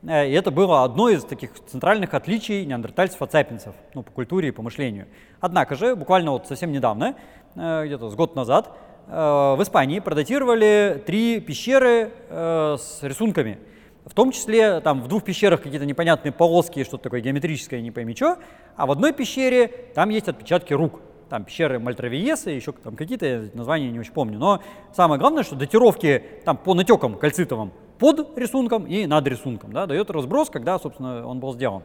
Э, 0.03 0.27
и 0.27 0.31
это 0.31 0.51
было 0.51 0.83
одно 0.83 1.09
из 1.09 1.23
таких 1.23 1.51
центральных 1.67 2.13
отличий 2.13 2.65
неандертальцев 2.65 3.21
от 3.21 3.31
сапиенсов, 3.31 3.75
ну, 3.93 4.03
по 4.03 4.11
культуре 4.11 4.49
и 4.49 4.51
по 4.51 4.61
мышлению. 4.61 5.07
Однако 5.39 5.75
же, 5.75 5.95
буквально 5.95 6.31
вот 6.31 6.47
совсем 6.47 6.71
недавно, 6.71 7.15
э, 7.55 7.85
где-то 7.85 8.09
с 8.09 8.15
год 8.15 8.35
назад, 8.35 8.71
э, 9.07 9.11
в 9.57 9.61
Испании 9.61 9.99
продатировали 9.99 11.01
три 11.05 11.39
пещеры 11.39 12.11
с 12.29 12.99
рисунками. 13.01 13.59
В 14.05 14.13
том 14.13 14.31
числе 14.31 14.79
там 14.79 15.01
в 15.01 15.07
двух 15.07 15.23
пещерах 15.23 15.61
какие-то 15.61 15.85
непонятные 15.85 16.31
полоски, 16.31 16.83
что-то 16.83 17.03
такое 17.03 17.21
геометрическое, 17.21 17.81
не 17.81 17.91
пойми 17.91 18.15
что, 18.15 18.37
а 18.75 18.85
в 18.85 18.91
одной 18.91 19.13
пещере 19.13 19.67
там 19.93 20.09
есть 20.09 20.27
отпечатки 20.27 20.73
рук. 20.73 20.99
Там 21.29 21.45
пещеры 21.45 21.79
Мальтравиеса, 21.79 22.49
еще 22.49 22.73
там 22.73 22.97
какие-то 22.97 23.49
названия 23.53 23.89
не 23.89 23.99
очень 23.99 24.11
помню. 24.11 24.37
Но 24.37 24.61
самое 24.93 25.17
главное, 25.17 25.43
что 25.43 25.55
датировки 25.55 26.23
там 26.43 26.57
по 26.57 26.73
натекам 26.73 27.15
кальцитовым 27.17 27.71
под 27.99 28.35
рисунком 28.37 28.87
и 28.87 29.05
над 29.05 29.27
рисунком, 29.27 29.71
да, 29.71 29.85
дает 29.85 30.09
разброс, 30.09 30.49
когда, 30.49 30.79
собственно, 30.79 31.25
он 31.25 31.39
был 31.39 31.53
сделан. 31.53 31.83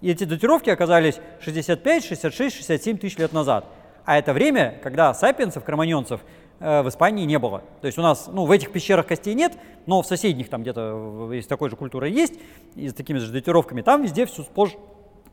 И 0.00 0.10
эти 0.10 0.24
датировки 0.24 0.70
оказались 0.70 1.20
65, 1.40 2.04
66, 2.06 2.56
67 2.56 2.96
тысяч 2.96 3.18
лет 3.18 3.32
назад. 3.34 3.66
А 4.06 4.16
это 4.16 4.32
время, 4.32 4.80
когда 4.82 5.12
сапиенсов, 5.12 5.64
кроманьонцев, 5.64 6.22
в 6.58 6.88
Испании 6.88 7.24
не 7.24 7.38
было. 7.38 7.62
То 7.80 7.86
есть 7.86 7.98
у 7.98 8.02
нас, 8.02 8.28
ну, 8.32 8.44
в 8.44 8.50
этих 8.50 8.72
пещерах 8.72 9.06
костей 9.06 9.34
нет, 9.34 9.56
но 9.86 10.02
в 10.02 10.06
соседних 10.06 10.48
там 10.48 10.62
где-то 10.62 11.30
из 11.32 11.46
такой 11.46 11.70
же 11.70 11.76
культуры 11.76 12.08
есть, 12.08 12.34
и 12.74 12.88
с 12.88 12.94
такими 12.94 13.18
же 13.18 13.30
датировками, 13.30 13.82
там 13.82 14.02
везде 14.02 14.26
все 14.26 14.42
сплошь 14.42 14.76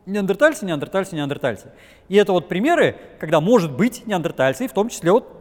неандертальцы, 0.06 0.66
неандертальцы, 0.66 1.16
неандертальцы. 1.16 1.72
И 2.10 2.16
это 2.16 2.32
вот 2.32 2.48
примеры, 2.48 2.96
когда, 3.20 3.42
может 3.42 3.76
быть, 3.76 4.06
неандертальцы, 4.06 4.68
в 4.68 4.74
том 4.74 4.90
числе 4.90 5.12
вот 5.12 5.32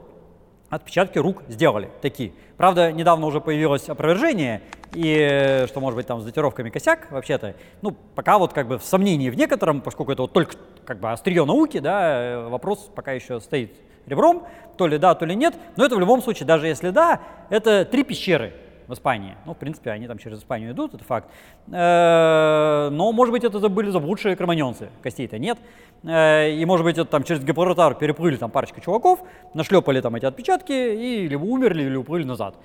отпечатки 0.71 1.19
рук 1.19 1.43
сделали 1.49 1.91
такие. 2.00 2.33
Правда, 2.57 2.91
недавно 2.93 3.26
уже 3.26 3.41
появилось 3.41 3.88
опровержение, 3.88 4.62
и 4.95 5.17
э, 5.19 5.67
что 5.67 5.81
может 5.81 5.97
быть 5.97 6.07
там 6.07 6.21
с 6.21 6.25
датировками 6.25 6.71
косяк 6.71 7.11
вообще-то. 7.11 7.55
Ну, 7.83 7.97
пока 8.14 8.38
вот 8.38 8.53
как 8.53 8.69
бы 8.69 8.79
в 8.79 8.85
сомнении 8.85 9.31
в 9.31 9.37
некотором, 9.37 9.81
поскольку 9.81 10.12
это 10.12 10.23
вот 10.23 10.33
только 10.33 10.57
как 10.85 11.00
бы 11.00 11.11
острие 11.11 11.45
науки, 11.45 11.79
да, 11.79 12.23
э, 12.23 12.49
вопрос 12.49 12.91
пока 12.95 13.12
еще 13.12 13.41
стоит 13.41 13.73
ребром, 14.06 14.44
то 14.76 14.87
ли 14.87 14.99
да, 14.99 15.14
то 15.14 15.25
ли 15.25 15.34
нет. 15.34 15.54
Но 15.76 15.84
это 15.84 15.96
в 15.96 16.00
любом 16.00 16.23
случае, 16.23 16.46
даже 16.46 16.66
если 16.66 16.90
да, 16.90 17.20
это 17.50 17.84
три 17.84 18.04
пещеры 18.04 18.52
в 18.87 18.92
Испании. 18.92 19.37
Ну, 19.46 19.54
в 19.54 19.56
принципе, 19.56 19.90
они 19.90 20.06
там 20.06 20.18
через 20.18 20.40
Испанию 20.40 20.73
идут, 20.73 20.94
это 20.94 21.04
факт. 21.04 21.28
Э, 21.73 22.88
но, 22.90 23.12
может 23.12 23.32
быть, 23.32 23.44
это 23.44 23.68
были 23.68 23.90
заблудшие 23.90 24.37
кроманьонцы, 24.37 24.90
костей-то 25.02 25.38
нет. 25.38 25.58
Э, 26.02 26.50
и, 26.50 26.64
может 26.64 26.84
быть, 26.84 26.99
это 26.99 27.06
там 27.06 27.25
через 27.25 27.42
Гибралтар 27.42 27.94
переплыли 27.94 28.37
там 28.37 28.50
парочка 28.50 28.80
чуваков, 28.80 29.20
нашлепали 29.54 30.00
там 30.00 30.14
эти 30.16 30.26
отпечатки 30.26 30.73
и 30.73 31.26
либо 31.28 31.44
умерли, 31.44 31.84
или 31.84 31.96
уплыли 31.96 32.25
назад. 32.25 32.56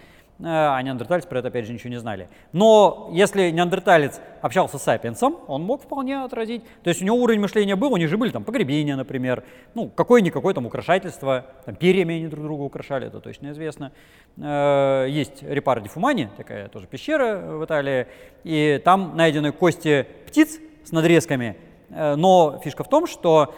Э, 0.41 0.71
а 0.71 0.81
неандертальцы 0.81 1.27
про 1.27 1.39
это, 1.39 1.49
опять 1.49 1.65
же, 1.65 1.73
ничего 1.73 1.89
не 1.89 1.99
знали. 1.99 2.29
Но 2.53 3.09
если 3.11 3.49
неандерталец 3.49 4.21
общался 4.41 4.77
с 4.77 4.83
сапиенсом, 4.83 5.37
он 5.47 5.63
мог 5.63 5.81
вполне 5.83 6.23
отразить. 6.23 6.63
То 6.81 6.89
есть 6.89 7.01
у 7.01 7.05
него 7.05 7.17
уровень 7.17 7.41
мышления 7.41 7.75
был, 7.75 7.91
у 7.91 7.97
них 7.97 8.07
же 8.07 8.17
были 8.17 8.31
там 8.31 8.45
погребения, 8.45 8.95
например, 8.95 9.43
ну, 9.75 9.89
какое-никакое 9.89 10.53
там 10.53 10.65
украшательство, 10.65 11.45
там 11.65 11.75
перьями 11.75 12.15
они 12.15 12.27
друг 12.27 12.45
друга 12.45 12.61
украшали, 12.61 13.07
это 13.07 13.19
точно 13.19 13.51
известно. 13.51 13.91
Э, 14.37 15.07
есть 15.09 15.43
Репар 15.43 15.81
ди 15.81 15.89
Фумани, 15.89 16.29
такая 16.37 16.69
тоже 16.69 16.87
пещера 16.87 17.57
в 17.57 17.65
Италии, 17.65 18.07
и 18.45 18.81
там 18.85 19.17
найдены 19.17 19.51
кости 19.51 20.07
птиц 20.25 20.59
с 20.85 20.93
надрезками, 20.93 21.57
э, 21.89 22.15
но 22.15 22.61
фишка 22.63 22.85
в 22.85 22.89
том, 22.89 23.07
что 23.07 23.53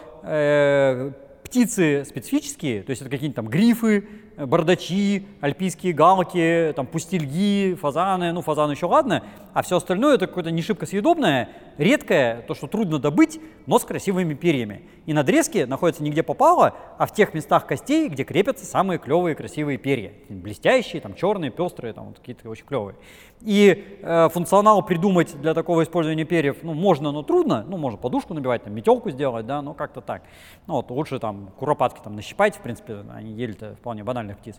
птицы 1.44 2.04
специфические, 2.04 2.84
то 2.84 2.90
есть 2.90 3.02
это 3.02 3.10
какие-нибудь 3.10 3.34
там 3.34 3.48
грифы, 3.48 4.06
бардачи, 4.36 5.26
альпийские 5.40 5.92
галки, 5.92 6.72
там 6.74 6.86
пустельги, 6.86 7.74
фазаны, 7.74 8.32
ну 8.32 8.40
фазаны 8.40 8.72
еще 8.72 8.86
ладно, 8.86 9.22
а 9.52 9.62
все 9.62 9.76
остальное 9.76 10.14
это 10.14 10.26
какое-то 10.26 10.50
не 10.50 10.62
шибко 10.62 10.86
съедобное, 10.86 11.48
редкое, 11.78 12.42
то, 12.42 12.54
что 12.54 12.66
трудно 12.66 12.98
добыть, 12.98 13.40
но 13.66 13.78
с 13.78 13.84
красивыми 13.84 14.34
перьями. 14.34 14.82
И 15.06 15.12
надрезки 15.12 15.58
находятся 15.58 16.02
нигде 16.02 16.22
попало, 16.22 16.74
а 16.98 17.06
в 17.06 17.12
тех 17.12 17.34
местах 17.34 17.66
костей, 17.66 18.08
где 18.08 18.24
крепятся 18.24 18.64
самые 18.64 18.98
клевые 18.98 19.34
красивые 19.34 19.78
перья. 19.78 20.12
Блестящие, 20.28 21.00
там 21.00 21.14
черные, 21.14 21.50
пестрые, 21.50 21.92
там 21.92 22.06
вот 22.06 22.18
какие-то 22.18 22.48
очень 22.48 22.64
клевые. 22.64 22.96
И 23.40 23.98
э, 24.02 24.28
функционал 24.28 24.84
придумать 24.84 25.40
для 25.40 25.52
такого 25.54 25.82
использования 25.82 26.24
перьев, 26.24 26.58
ну, 26.62 26.74
можно, 26.74 27.10
но 27.10 27.22
трудно. 27.22 27.64
Ну, 27.66 27.76
можно 27.76 27.98
подушку 27.98 28.34
набивать, 28.34 28.62
там, 28.62 28.74
метелку 28.74 29.10
сделать, 29.10 29.46
да, 29.46 29.62
но 29.62 29.74
как-то 29.74 30.00
так. 30.00 30.22
Ну, 30.66 30.74
вот 30.74 30.90
лучше 30.90 31.18
там 31.18 31.50
куропатки 31.58 32.00
там 32.02 32.14
нащипать, 32.14 32.56
в 32.56 32.60
принципе, 32.60 33.04
они 33.12 33.32
ели-то 33.32 33.74
вполне 33.80 34.04
банальных 34.22 34.38
птиц. 34.38 34.56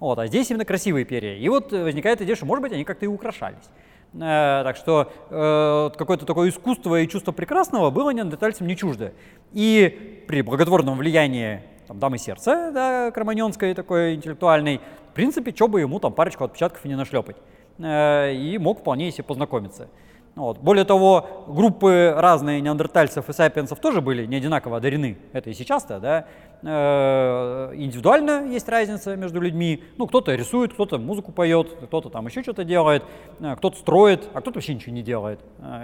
Вот, 0.00 0.18
а 0.18 0.26
здесь 0.26 0.50
именно 0.50 0.64
красивые 0.64 1.04
перья. 1.04 1.36
И 1.36 1.48
вот 1.48 1.72
возникает 1.72 2.20
идея, 2.20 2.36
что, 2.36 2.46
может 2.46 2.62
быть, 2.62 2.72
они 2.72 2.84
как-то 2.84 3.04
и 3.04 3.08
украшались. 3.08 3.70
Э, 4.14 4.62
так 4.64 4.76
что 4.76 5.10
э, 5.30 5.90
какое-то 5.96 6.26
такое 6.26 6.50
искусство 6.50 7.00
и 7.00 7.08
чувство 7.08 7.32
прекрасного 7.32 7.90
было 7.90 8.10
неандертальцам 8.10 8.66
не 8.66 8.76
чуждо. 8.76 9.12
И 9.52 10.24
при 10.28 10.42
благотворном 10.42 10.98
влиянии 10.98 11.62
там, 11.86 11.98
дамы 11.98 12.18
сердца, 12.18 12.70
да, 12.72 13.10
кроманьонской 13.12 13.74
такой 13.74 14.14
интеллектуальной, 14.14 14.80
в 15.10 15.14
принципе, 15.14 15.52
что 15.54 15.68
бы 15.68 15.80
ему 15.80 16.00
там 16.00 16.12
парочку 16.12 16.44
отпечатков 16.44 16.84
и 16.84 16.88
не 16.88 16.96
нашлепать. 16.96 17.36
Э, 17.78 18.32
и 18.32 18.58
мог 18.58 18.80
вполне 18.80 19.10
себе 19.10 19.24
познакомиться. 19.24 19.88
Вот. 20.36 20.58
Более 20.58 20.84
того, 20.84 21.44
группы 21.46 22.12
разные 22.16 22.60
неандертальцев 22.60 23.28
и 23.28 23.32
сапиенсов 23.32 23.78
тоже 23.78 24.00
были 24.00 24.26
не 24.26 24.36
одинаково 24.36 24.78
одарены. 24.78 25.16
Это 25.32 25.50
и 25.50 25.54
сейчас-то, 25.54 26.00
да. 26.00 26.26
Э, 26.62 27.72
индивидуально 27.76 28.48
есть 28.48 28.68
разница 28.68 29.14
между 29.14 29.40
людьми. 29.40 29.84
Ну, 29.96 30.08
кто-то 30.08 30.34
рисует, 30.34 30.72
кто-то 30.72 30.98
музыку 30.98 31.30
поет, 31.30 31.68
кто-то 31.84 32.10
там 32.10 32.26
еще 32.26 32.42
что-то 32.42 32.64
делает, 32.64 33.04
э, 33.38 33.54
кто-то 33.54 33.76
строит, 33.76 34.28
а 34.34 34.40
кто-то 34.40 34.56
вообще 34.56 34.74
ничего 34.74 34.92
не 34.92 35.02
делает. 35.02 35.38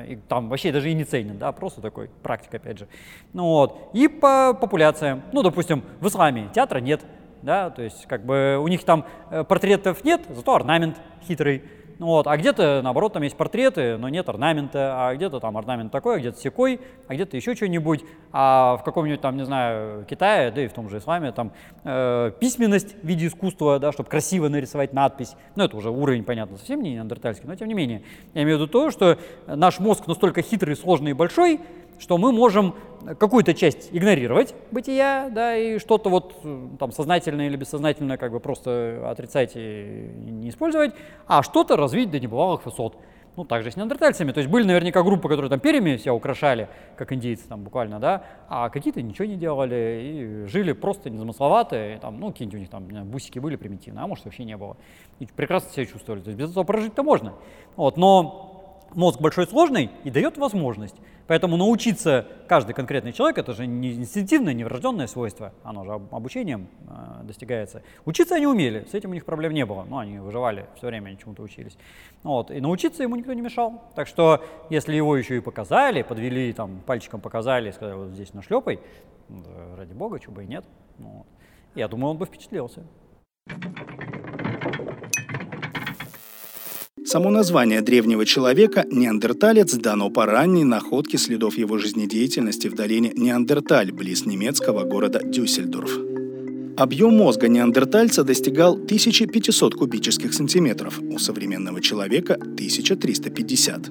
И 0.08 0.18
там 0.28 0.48
вообще 0.48 0.72
даже 0.72 0.90
и 0.90 0.94
не 0.94 1.04
ценен, 1.04 1.38
да, 1.38 1.52
просто 1.52 1.80
такой 1.80 2.10
практик, 2.22 2.54
опять 2.54 2.78
же. 2.78 2.88
Ну, 3.32 3.44
вот. 3.44 3.90
И 3.92 4.08
по 4.08 4.52
популяциям. 4.60 5.22
Ну, 5.32 5.42
допустим, 5.42 5.84
в 6.00 6.08
исламе 6.08 6.48
театра 6.52 6.80
нет, 6.80 7.02
да, 7.42 7.70
то 7.70 7.82
есть 7.82 8.04
как 8.06 8.24
бы 8.26 8.58
у 8.60 8.66
них 8.66 8.82
там 8.82 9.04
портретов 9.28 10.02
нет, 10.02 10.22
зато 10.28 10.54
орнамент 10.54 10.96
хитрый. 11.26 11.62
Вот. 12.00 12.26
А 12.26 12.36
где-то, 12.38 12.80
наоборот, 12.82 13.12
там 13.12 13.22
есть 13.22 13.36
портреты, 13.36 13.98
но 13.98 14.08
нет 14.08 14.26
орнамента, 14.30 15.06
а 15.06 15.14
где-то 15.14 15.38
там 15.38 15.58
орнамент 15.58 15.92
такой, 15.92 16.16
а 16.16 16.18
где-то 16.18 16.40
секой, 16.40 16.80
а 17.06 17.14
где-то 17.14 17.36
еще 17.36 17.54
что-нибудь. 17.54 18.02
А 18.32 18.78
в 18.78 18.84
каком-нибудь 18.84 19.20
там, 19.20 19.36
не 19.36 19.44
знаю, 19.44 20.06
Китае, 20.06 20.50
да 20.50 20.64
и 20.64 20.68
в 20.68 20.72
том 20.72 20.88
же 20.88 20.96
исламе, 20.96 21.30
там 21.30 21.52
э, 21.84 22.32
письменность 22.40 22.96
в 23.02 23.06
виде 23.06 23.26
искусства, 23.26 23.78
да, 23.78 23.92
чтобы 23.92 24.08
красиво 24.08 24.48
нарисовать 24.48 24.94
надпись. 24.94 25.34
Ну, 25.56 25.64
это 25.64 25.76
уже 25.76 25.90
уровень, 25.90 26.24
понятно, 26.24 26.56
совсем 26.56 26.82
не 26.82 26.94
неандертальский, 26.94 27.46
но 27.46 27.54
тем 27.54 27.68
не 27.68 27.74
менее. 27.74 28.02
Я 28.32 28.44
имею 28.44 28.56
в 28.56 28.62
виду 28.62 28.72
то, 28.72 28.90
что 28.90 29.18
наш 29.46 29.78
мозг 29.78 30.06
настолько 30.06 30.40
хитрый, 30.40 30.76
сложный 30.76 31.10
и 31.10 31.14
большой, 31.14 31.60
что 32.00 32.18
мы 32.18 32.32
можем 32.32 32.74
какую-то 33.18 33.54
часть 33.54 33.90
игнорировать 33.92 34.54
бытия, 34.72 35.28
да, 35.30 35.56
и 35.56 35.78
что-то 35.78 36.10
вот 36.10 36.34
там 36.78 36.90
сознательное 36.92 37.46
или 37.46 37.56
бессознательное 37.56 38.16
как 38.16 38.32
бы 38.32 38.40
просто 38.40 39.08
отрицать 39.08 39.52
и 39.54 40.10
не 40.16 40.48
использовать, 40.48 40.92
а 41.26 41.42
что-то 41.42 41.76
развить 41.76 42.10
до 42.10 42.18
небывалых 42.18 42.64
высот. 42.64 42.96
Ну, 43.36 43.44
также 43.44 43.70
с 43.70 43.76
неандертальцами. 43.76 44.32
То 44.32 44.40
есть 44.40 44.50
были 44.50 44.64
наверняка 44.64 45.04
группы, 45.04 45.28
которые 45.28 45.48
там 45.48 45.60
перьями 45.60 45.96
себя 45.98 46.12
украшали, 46.12 46.68
как 46.96 47.12
индейцы 47.12 47.46
там 47.48 47.62
буквально, 47.62 48.00
да, 48.00 48.24
а 48.48 48.68
какие-то 48.70 49.00
ничего 49.02 49.24
не 49.24 49.36
делали 49.36 50.00
и 50.02 50.46
жили 50.46 50.72
просто 50.72 51.10
незамысловато, 51.10 51.94
и, 51.94 51.98
там, 51.98 52.18
ну, 52.18 52.32
какие-нибудь 52.32 52.56
у 52.56 52.60
них 52.60 52.68
там 52.68 52.88
бусики 53.08 53.38
были 53.38 53.54
примитивные, 53.54 54.02
а 54.02 54.08
может 54.08 54.24
вообще 54.24 54.44
не 54.44 54.56
было. 54.56 54.76
И 55.20 55.26
прекрасно 55.26 55.70
себя 55.70 55.86
чувствовали. 55.86 56.20
То 56.22 56.30
есть 56.30 56.40
без 56.40 56.50
этого 56.50 56.64
прожить-то 56.64 57.04
можно. 57.04 57.34
Вот, 57.76 57.96
но 57.96 58.49
мозг 58.94 59.20
большой 59.20 59.46
сложный 59.46 59.90
и 60.04 60.10
дает 60.10 60.38
возможность. 60.38 60.96
Поэтому 61.26 61.56
научиться 61.56 62.26
каждый 62.48 62.72
конкретный 62.74 63.12
человек, 63.12 63.38
это 63.38 63.52
же 63.52 63.66
не 63.66 63.92
инстинктивное, 63.92 64.52
не 64.52 64.64
врожденное 64.64 65.06
свойство, 65.06 65.52
оно 65.62 65.84
же 65.84 65.92
обучением 65.92 66.66
э, 66.88 67.22
достигается. 67.22 67.82
Учиться 68.04 68.34
они 68.34 68.48
умели, 68.48 68.84
с 68.90 68.94
этим 68.94 69.10
у 69.10 69.14
них 69.14 69.24
проблем 69.24 69.52
не 69.52 69.64
было, 69.64 69.84
ну, 69.88 69.98
они 69.98 70.18
выживали 70.18 70.66
все 70.76 70.88
время, 70.88 71.08
они 71.08 71.18
чему-то 71.18 71.42
учились. 71.42 71.78
Вот, 72.24 72.50
и 72.50 72.60
научиться 72.60 73.04
ему 73.04 73.14
никто 73.14 73.32
не 73.32 73.42
мешал. 73.42 73.80
Так 73.94 74.08
что, 74.08 74.44
если 74.70 74.96
его 74.96 75.16
еще 75.16 75.36
и 75.36 75.40
показали, 75.40 76.02
подвели, 76.02 76.52
там, 76.52 76.80
пальчиком 76.84 77.20
показали, 77.20 77.70
сказали, 77.70 77.96
вот 77.96 78.08
здесь 78.08 78.34
нашлепай, 78.34 78.80
ради 79.76 79.92
бога, 79.92 80.18
чего 80.18 80.34
бы 80.34 80.44
и 80.44 80.46
нет. 80.46 80.64
Ну, 80.98 81.24
я 81.76 81.86
думаю, 81.86 82.10
он 82.10 82.18
бы 82.18 82.26
впечатлился. 82.26 82.82
Само 87.10 87.30
название 87.30 87.80
древнего 87.80 88.24
человека 88.24 88.86
«неандерталец» 88.88 89.74
дано 89.74 90.10
по 90.10 90.26
ранней 90.26 90.62
находке 90.62 91.18
следов 91.18 91.58
его 91.58 91.76
жизнедеятельности 91.76 92.68
в 92.68 92.76
долине 92.76 93.12
Неандерталь, 93.16 93.90
близ 93.90 94.26
немецкого 94.26 94.84
города 94.84 95.20
Дюссельдорф. 95.20 95.90
Объем 96.76 97.14
мозга 97.16 97.48
неандертальца 97.48 98.22
достигал 98.22 98.74
1500 98.74 99.74
кубических 99.74 100.32
сантиметров, 100.32 101.00
у 101.00 101.18
современного 101.18 101.80
человека 101.80 102.34
1350. 102.34 103.90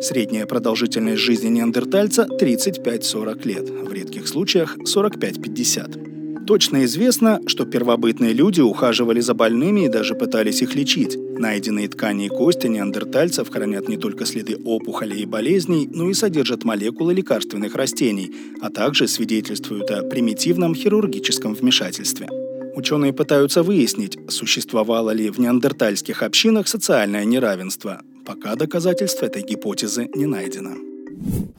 Средняя 0.00 0.46
продолжительность 0.46 1.20
жизни 1.20 1.48
неандертальца 1.48 2.28
35-40 2.40 3.48
лет, 3.48 3.68
в 3.68 3.92
редких 3.92 4.28
случаях 4.28 4.78
45-50. 4.78 6.09
Точно 6.50 6.84
известно, 6.84 7.40
что 7.46 7.64
первобытные 7.64 8.32
люди 8.32 8.60
ухаживали 8.60 9.20
за 9.20 9.34
больными 9.34 9.82
и 9.84 9.88
даже 9.88 10.16
пытались 10.16 10.62
их 10.62 10.74
лечить. 10.74 11.16
Найденные 11.38 11.86
ткани 11.86 12.26
и 12.26 12.28
кости 12.28 12.66
неандертальцев 12.66 13.48
хранят 13.48 13.88
не 13.88 13.96
только 13.96 14.26
следы 14.26 14.56
опухолей 14.56 15.20
и 15.22 15.26
болезней, 15.26 15.88
но 15.88 16.10
и 16.10 16.12
содержат 16.12 16.64
молекулы 16.64 17.14
лекарственных 17.14 17.76
растений, 17.76 18.34
а 18.60 18.68
также 18.68 19.06
свидетельствуют 19.06 19.92
о 19.92 20.02
примитивном 20.02 20.74
хирургическом 20.74 21.54
вмешательстве. 21.54 22.26
Ученые 22.74 23.12
пытаются 23.12 23.62
выяснить, 23.62 24.18
существовало 24.28 25.10
ли 25.10 25.30
в 25.30 25.38
неандертальских 25.38 26.24
общинах 26.24 26.66
социальное 26.66 27.24
неравенство. 27.24 28.02
Пока 28.26 28.56
доказательств 28.56 29.22
этой 29.22 29.42
гипотезы 29.42 30.08
не 30.16 30.26
найдено. 30.26 30.72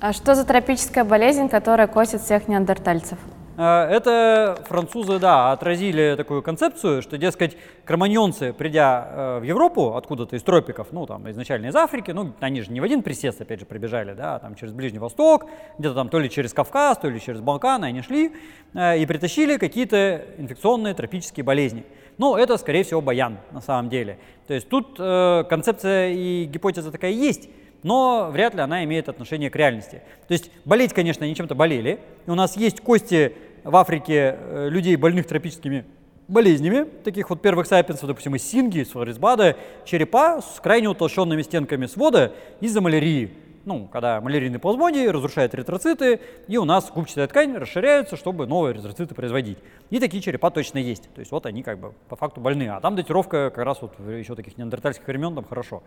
А 0.01 0.11
что 0.11 0.35
за 0.35 0.43
тропическая 0.43 1.05
болезнь, 1.05 1.47
которая 1.47 1.87
косит 1.87 2.23
всех 2.23 2.49
неандертальцев? 2.49 3.17
Э, 3.57 3.87
это 3.89 4.57
французы, 4.67 5.19
да, 5.19 5.51
отразили 5.51 6.15
такую 6.15 6.41
концепцию, 6.41 7.01
что, 7.01 7.17
дескать, 7.17 7.57
кроманьонцы, 7.85 8.53
придя 8.53 9.07
э, 9.09 9.39
в 9.39 9.43
Европу 9.43 9.95
откуда-то 9.95 10.35
из 10.35 10.43
тропиков, 10.43 10.87
ну, 10.91 11.05
там, 11.05 11.29
изначально 11.31 11.67
из 11.67 11.75
Африки, 11.75 12.11
ну, 12.11 12.33
они 12.39 12.61
же 12.61 12.71
не 12.71 12.79
в 12.79 12.83
один 12.83 13.03
присест, 13.03 13.41
опять 13.41 13.59
же, 13.59 13.65
прибежали, 13.65 14.13
да, 14.13 14.39
там, 14.39 14.55
через 14.55 14.73
Ближний 14.73 14.99
Восток, 14.99 15.45
где-то 15.77 15.95
там 15.95 16.09
то 16.09 16.19
ли 16.19 16.29
через 16.29 16.53
Кавказ, 16.53 16.97
то 16.99 17.09
ли 17.09 17.19
через 17.19 17.41
Балканы 17.41 17.85
они 17.85 18.01
шли 18.01 18.33
э, 18.73 18.99
и 18.99 19.05
притащили 19.05 19.57
какие-то 19.57 20.25
инфекционные 20.37 20.93
тропические 20.93 21.43
болезни. 21.43 21.83
Ну, 22.17 22.35
это, 22.35 22.57
скорее 22.57 22.83
всего, 22.83 23.01
баян 23.01 23.37
на 23.51 23.61
самом 23.61 23.89
деле. 23.89 24.19
То 24.45 24.53
есть 24.53 24.69
тут 24.69 24.97
концепция 24.97 26.09
и 26.09 26.43
гипотеза 26.43 26.91
такая 26.91 27.11
есть, 27.11 27.49
но 27.83 28.29
вряд 28.31 28.53
ли 28.53 28.61
она 28.61 28.83
имеет 28.83 29.09
отношение 29.09 29.49
к 29.49 29.55
реальности. 29.55 30.01
То 30.27 30.33
есть 30.33 30.51
болеть, 30.65 30.93
конечно, 30.93 31.25
они 31.25 31.35
чем-то 31.35 31.55
болели. 31.55 31.99
У 32.27 32.35
нас 32.35 32.57
есть 32.57 32.81
кости 32.81 33.33
в 33.63 33.75
Африке 33.75 34.37
э, 34.37 34.69
людей, 34.69 34.95
больных 34.95 35.27
тропическими 35.27 35.85
болезнями, 36.27 36.85
таких 37.03 37.29
вот 37.29 37.41
первых 37.41 37.67
сапиенсов, 37.67 38.07
допустим, 38.07 38.35
из 38.35 38.43
Синги, 38.43 38.79
из 38.79 38.89
Флорисбада, 38.89 39.57
черепа 39.85 40.41
с 40.41 40.59
крайне 40.61 40.87
утолщенными 40.87 41.41
стенками 41.41 41.87
свода 41.87 42.33
из-за 42.61 42.79
малярии. 42.81 43.31
Ну, 43.63 43.87
когда 43.87 44.19
малярийный 44.21 44.59
плазмодий 44.59 45.09
разрушает 45.09 45.53
эритроциты, 45.53 46.19
и 46.47 46.57
у 46.57 46.65
нас 46.65 46.91
губчатая 46.91 47.27
ткань 47.27 47.55
расширяется, 47.55 48.17
чтобы 48.17 48.47
новые 48.47 48.73
эритроциты 48.73 49.13
производить. 49.13 49.59
И 49.89 49.99
такие 49.99 50.21
черепа 50.21 50.49
точно 50.49 50.79
есть. 50.79 51.09
То 51.13 51.19
есть 51.19 51.31
вот 51.31 51.45
они 51.45 51.61
как 51.61 51.79
бы 51.79 51.93
по 52.09 52.15
факту 52.15 52.41
больны. 52.41 52.67
А 52.69 52.79
там 52.79 52.95
датировка 52.95 53.51
как 53.51 53.63
раз 53.63 53.81
вот 53.81 53.93
еще 53.99 54.35
таких 54.35 54.57
неандертальских 54.57 55.05
времен 55.05 55.35
там 55.35 55.45
хорошо. 55.45 55.83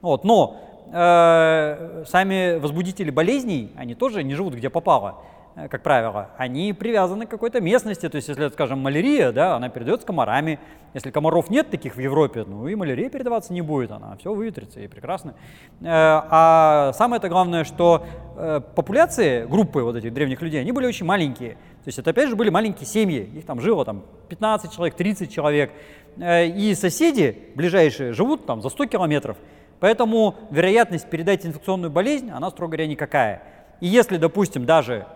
Вот. 0.00 0.24
Но 0.24 0.60
э, 0.92 2.04
сами 2.06 2.58
возбудители 2.58 3.10
болезней, 3.10 3.72
они 3.76 3.94
тоже 3.94 4.22
не 4.22 4.34
живут 4.34 4.54
где 4.54 4.70
попало. 4.70 5.22
Э, 5.56 5.68
как 5.68 5.82
правило, 5.82 6.30
они 6.36 6.72
привязаны 6.72 7.26
к 7.26 7.30
какой-то 7.30 7.60
местности. 7.60 8.08
То 8.08 8.16
есть, 8.16 8.28
если, 8.28 8.48
скажем, 8.48 8.78
малярия, 8.78 9.32
да, 9.32 9.56
она 9.56 9.68
передается 9.70 10.06
комарами. 10.06 10.60
Если 10.94 11.10
комаров 11.10 11.50
нет 11.50 11.70
таких 11.70 11.96
в 11.96 12.00
Европе, 12.00 12.44
ну 12.46 12.68
и 12.68 12.74
малярия 12.74 13.10
передаваться 13.10 13.52
не 13.52 13.62
будет, 13.62 13.90
она 13.90 14.16
все 14.18 14.32
выветрится 14.32 14.80
и 14.80 14.86
прекрасно. 14.86 15.34
Э, 15.80 15.84
а 15.86 16.92
самое 16.94 17.18
это 17.18 17.28
главное, 17.28 17.64
что 17.64 18.04
э, 18.36 18.60
популяции, 18.74 19.46
группы 19.46 19.82
вот 19.82 19.96
этих 19.96 20.12
древних 20.12 20.42
людей, 20.42 20.60
они 20.60 20.72
были 20.72 20.86
очень 20.86 21.06
маленькие. 21.06 21.52
То 21.52 21.88
есть 21.88 21.98
это 21.98 22.10
опять 22.10 22.28
же 22.28 22.36
были 22.36 22.50
маленькие 22.50 22.86
семьи, 22.86 23.30
их 23.34 23.46
там 23.46 23.60
жило 23.60 23.84
там 23.84 24.04
15 24.28 24.72
человек, 24.72 24.94
30 24.96 25.32
человек. 25.32 25.72
И 26.18 26.74
соседи 26.74 27.50
ближайшие 27.54 28.12
живут 28.12 28.46
там 28.46 28.60
за 28.62 28.70
100 28.70 28.86
километров. 28.86 29.36
Поэтому 29.80 30.34
вероятность 30.50 31.08
передать 31.08 31.44
инфекционную 31.44 31.90
болезнь, 31.90 32.30
она, 32.30 32.50
строго 32.50 32.72
говоря, 32.72 32.86
никакая. 32.86 33.42
И 33.80 33.86
если, 33.86 34.16
допустим, 34.16 34.64
даже 34.64 35.06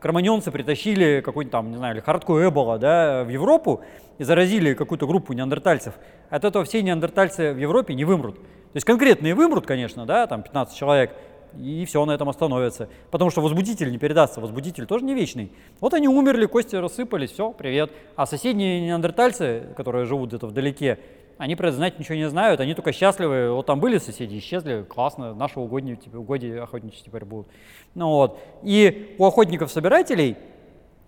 кроманьонцы 0.00 0.50
притащили 0.50 1.20
какой-нибудь 1.20 1.52
там, 1.52 1.70
не 1.70 1.76
знаю, 1.76 1.96
лихорадку 1.96 2.40
Эбола 2.40 2.78
да, 2.78 3.24
в 3.24 3.28
Европу 3.28 3.80
и 4.18 4.24
заразили 4.24 4.74
какую-то 4.74 5.06
группу 5.06 5.32
неандертальцев, 5.32 5.94
от 6.30 6.44
этого 6.44 6.64
все 6.64 6.82
неандертальцы 6.82 7.52
в 7.52 7.58
Европе 7.58 7.94
не 7.94 8.04
вымрут. 8.04 8.36
То 8.36 8.76
есть 8.76 8.86
конкретные 8.86 9.34
вымрут, 9.34 9.66
конечно, 9.66 10.06
да, 10.06 10.26
там 10.26 10.42
15 10.42 10.76
человек, 10.76 11.12
и 11.58 11.84
все 11.84 12.04
на 12.04 12.12
этом 12.12 12.28
остановится. 12.28 12.88
Потому 13.10 13.30
что 13.30 13.40
возбудитель 13.40 13.90
не 13.90 13.98
передастся, 13.98 14.40
возбудитель 14.40 14.86
тоже 14.86 15.04
не 15.04 15.14
вечный. 15.14 15.52
Вот 15.80 15.94
они 15.94 16.08
умерли, 16.08 16.46
кости 16.46 16.76
рассыпались, 16.76 17.30
все, 17.30 17.52
привет. 17.52 17.92
А 18.16 18.26
соседние 18.26 18.80
неандертальцы, 18.80 19.68
которые 19.76 20.04
живут 20.06 20.30
где-то 20.30 20.46
вдалеке, 20.46 20.98
они 21.38 21.56
про 21.56 21.68
это 21.68 21.76
знать 21.76 21.98
ничего 21.98 22.14
не 22.16 22.28
знают, 22.28 22.60
они 22.60 22.74
только 22.74 22.92
счастливы. 22.92 23.52
Вот 23.52 23.66
там 23.66 23.80
были 23.80 23.98
соседи, 23.98 24.38
исчезли, 24.38 24.84
классно, 24.88 25.34
наши 25.34 25.58
угодья, 25.58 25.96
типа, 25.96 26.16
угодья 26.16 26.62
охотничьи 26.62 27.02
теперь 27.04 27.24
будут. 27.24 27.48
Ну, 27.94 28.08
вот. 28.08 28.38
И 28.62 29.14
у 29.18 29.24
охотников-собирателей 29.24 30.36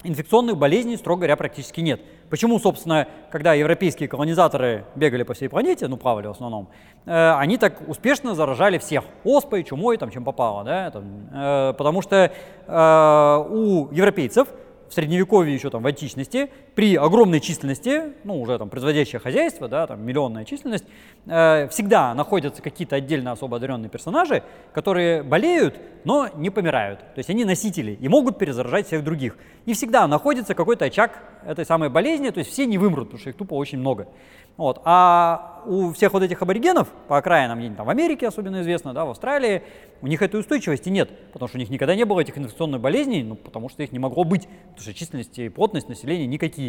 инфекционных 0.04 0.56
болезней, 0.56 0.96
строго 0.96 1.20
говоря, 1.20 1.36
практически 1.36 1.80
нет. 1.80 2.00
Почему, 2.30 2.58
собственно, 2.58 3.08
когда 3.30 3.54
европейские 3.54 4.08
колонизаторы 4.08 4.84
бегали 4.94 5.22
по 5.22 5.34
всей 5.34 5.48
планете, 5.48 5.88
ну, 5.88 5.96
плавали 5.96 6.26
в 6.26 6.30
основном, 6.30 6.68
э, 7.06 7.32
они 7.36 7.56
так 7.56 7.88
успешно 7.88 8.34
заражали 8.34 8.78
всех 8.78 9.04
оспой, 9.24 9.64
чумой, 9.64 9.96
там, 9.96 10.10
чем 10.10 10.24
попало, 10.24 10.64
да, 10.64 10.90
там, 10.90 11.04
э, 11.32 11.74
потому 11.76 12.02
что 12.02 12.32
э, 12.66 13.48
у 13.50 13.88
европейцев 13.92 14.48
в 14.88 14.94
средневековье, 14.94 15.54
еще 15.54 15.70
там 15.70 15.82
в 15.82 15.86
античности, 15.86 16.50
при 16.76 16.94
огромной 16.94 17.40
численности, 17.40 18.12
ну 18.22 18.38
уже 18.38 18.58
там 18.58 18.68
производящее 18.68 19.18
хозяйство, 19.18 19.66
да, 19.66 19.86
там 19.86 20.04
миллионная 20.04 20.44
численность, 20.44 20.84
э, 21.24 21.68
всегда 21.68 22.14
находятся 22.14 22.60
какие-то 22.60 22.96
отдельно 22.96 23.32
особо 23.32 23.56
одаренные 23.56 23.88
персонажи, 23.88 24.42
которые 24.74 25.22
болеют, 25.22 25.80
но 26.04 26.28
не 26.36 26.50
помирают. 26.50 27.00
То 27.00 27.18
есть 27.18 27.30
они 27.30 27.46
носители 27.46 27.96
и 27.98 28.08
могут 28.08 28.38
перезаражать 28.38 28.88
всех 28.88 29.02
других. 29.02 29.38
И 29.64 29.72
всегда 29.72 30.06
находится 30.06 30.54
какой-то 30.54 30.84
очаг 30.84 31.18
этой 31.46 31.64
самой 31.64 31.88
болезни, 31.88 32.28
то 32.28 32.40
есть 32.40 32.50
все 32.50 32.66
не 32.66 32.76
вымрут, 32.76 33.04
потому 33.04 33.20
что 33.20 33.30
их 33.30 33.36
тупо 33.36 33.54
очень 33.54 33.78
много. 33.78 34.08
Вот. 34.56 34.80
А 34.84 35.62
у 35.66 35.92
всех 35.92 36.12
вот 36.12 36.22
этих 36.22 36.40
аборигенов 36.40 36.88
по 37.08 37.18
окраинам, 37.18 37.58
где-нибудь 37.58 37.76
там 37.76 37.86
в 37.86 37.90
Америке 37.90 38.26
особенно 38.26 38.62
известно, 38.62 38.94
да, 38.94 39.04
в 39.04 39.10
Австралии, 39.10 39.62
у 40.00 40.06
них 40.06 40.22
этой 40.22 40.40
устойчивости 40.40 40.88
нет, 40.88 41.10
потому 41.32 41.48
что 41.48 41.58
у 41.58 41.60
них 41.60 41.68
никогда 41.68 41.94
не 41.94 42.04
было 42.04 42.20
этих 42.20 42.38
инфекционных 42.38 42.80
болезней, 42.80 43.22
ну, 43.22 43.34
потому 43.34 43.68
что 43.68 43.82
их 43.82 43.92
не 43.92 43.98
могло 43.98 44.24
быть, 44.24 44.46
потому 44.46 44.80
что 44.80 44.94
численность 44.94 45.38
и 45.38 45.48
плотность 45.48 45.88
населения 45.88 46.26
никакие. 46.26 46.65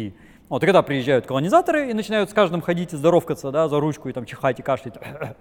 Вот, 0.48 0.62
и 0.62 0.66
когда 0.66 0.82
приезжают 0.82 1.26
колонизаторы 1.26 1.90
и 1.90 1.94
начинают 1.94 2.30
с 2.30 2.32
каждым 2.32 2.62
ходить 2.62 2.94
и 2.94 2.96
здоровкаться, 2.96 3.50
да, 3.50 3.68
за 3.68 3.80
ручку 3.80 4.08
и 4.08 4.12
там 4.12 4.24
чихать 4.24 4.58
и 4.58 4.62
кашлять, 4.62 4.94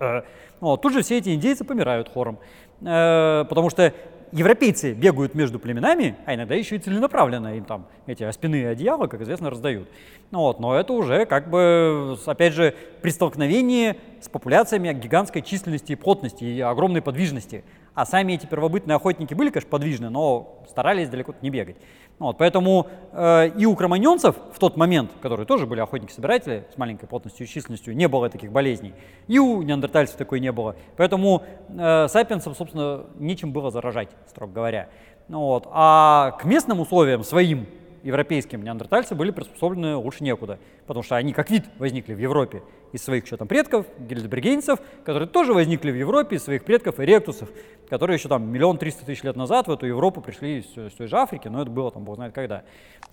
вот, 0.60 0.82
тут 0.82 0.93
же 0.93 1.02
все 1.02 1.17
эти 1.17 1.34
индейцы 1.34 1.63
помирают 1.63 2.10
хором. 2.10 2.39
Э, 2.82 3.46
потому 3.48 3.70
что 3.70 3.93
европейцы 4.32 4.93
бегают 4.93 5.34
между 5.34 5.60
племенами, 5.60 6.15
а 6.26 6.36
иногда 6.36 6.56
еще 6.56 6.76
и 6.76 6.80
целенаправленно 6.80 7.58
им 7.58 7.63
там 7.63 7.88
эти 8.06 8.24
оспенные 8.24 8.70
одеяла, 8.70 9.08
как 9.08 9.22
известно, 9.22 9.50
раздают. 9.50 9.88
Ну, 10.32 10.39
вот, 10.39 10.60
но 10.60 10.78
это 10.78 10.91
уже 10.93 11.26
как 11.26 11.50
бы, 11.50 12.17
опять 12.26 12.54
же, 12.54 12.76
при 13.02 13.10
столкновении 13.12 13.96
с 14.20 14.28
популяциями 14.28 14.91
гигантской 14.91 15.41
численности 15.41 15.93
и 15.93 15.96
плотности, 15.96 16.43
и 16.43 16.60
огромной 16.60 17.02
подвижности. 17.02 17.63
А 17.93 18.06
сами 18.06 18.34
эти 18.34 18.46
первобытные 18.46 18.96
охотники 18.96 19.34
были, 19.34 19.50
конечно, 19.50 19.70
подвижны, 19.70 20.10
но 20.10 20.63
старались 20.70 21.10
далеко 21.10 21.34
не 21.41 21.50
бегать. 21.50 21.78
Вот, 22.19 22.39
поэтому 22.39 22.88
э, 23.12 23.49
и 23.49 23.67
у 23.67 23.75
кроманьонцев 23.75 24.36
в 24.51 24.58
тот 24.58 24.75
момент, 24.75 25.12
которые 25.21 25.45
тоже 25.45 25.67
были 25.67 25.82
охотники-собиратели 25.82 26.65
с 26.73 26.77
маленькой 26.77 27.06
плотностью 27.06 27.45
и 27.45 27.49
численностью, 27.49 27.95
не 27.95 28.08
было 28.08 28.27
таких 28.30 28.51
болезней. 28.51 28.95
И 29.27 29.38
у 29.38 29.62
неандертальцев 29.62 30.17
такой 30.17 30.39
не 30.39 30.51
было. 30.51 30.75
Поэтому 30.95 31.43
э, 31.69 32.08
сапиенсам, 32.08 32.56
собственно, 32.56 33.06
нечем 33.19 33.51
было 33.51 33.69
заражать, 33.69 34.10
строго 34.27 34.51
говоря. 34.51 34.89
Ну, 35.27 35.41
вот. 35.41 35.67
А 35.69 36.32
к 36.39 36.45
местным 36.45 36.80
условиям 36.80 37.23
своим 37.23 37.67
европейским 38.04 38.64
неандертальцы 38.64 39.16
были 39.16 39.32
приспособлены 39.32 39.96
лучше 39.96 40.24
некуда, 40.24 40.60
потому 40.86 41.04
что 41.04 41.16
они 41.16 41.34
как 41.34 41.50
вид 41.50 41.66
возникли 41.78 42.14
в 42.14 42.20
Европе 42.20 42.64
из 42.94 43.04
своих 43.04 43.26
еще 43.26 43.38
там 43.38 43.48
предков, 43.48 43.86
гельдебергейнцев, 44.00 44.80
которые 45.06 45.28
тоже 45.28 45.54
возникли 45.54 45.92
в 45.92 45.96
Европе 45.96 46.38
из 46.38 46.44
своих 46.44 46.64
предков 46.64 47.00
эректусов, 47.00 47.50
которые 47.90 48.18
еще 48.18 48.30
там 48.30 48.50
миллион 48.50 48.78
триста 48.78 49.06
тысяч 49.06 49.24
лет 49.24 49.36
назад 49.36 49.68
в 49.68 49.72
эту 49.72 49.86
Европу 49.86 50.22
пришли 50.22 50.60
из, 50.60 50.78
из 50.78 50.94
той 50.94 51.08
же 51.08 51.18
Африки, 51.18 51.48
но 51.48 51.62
это 51.62 51.72
было 51.72 51.92
там 51.92 52.04
бог 52.04 52.16
знает 52.16 52.34
когда. 52.34 52.64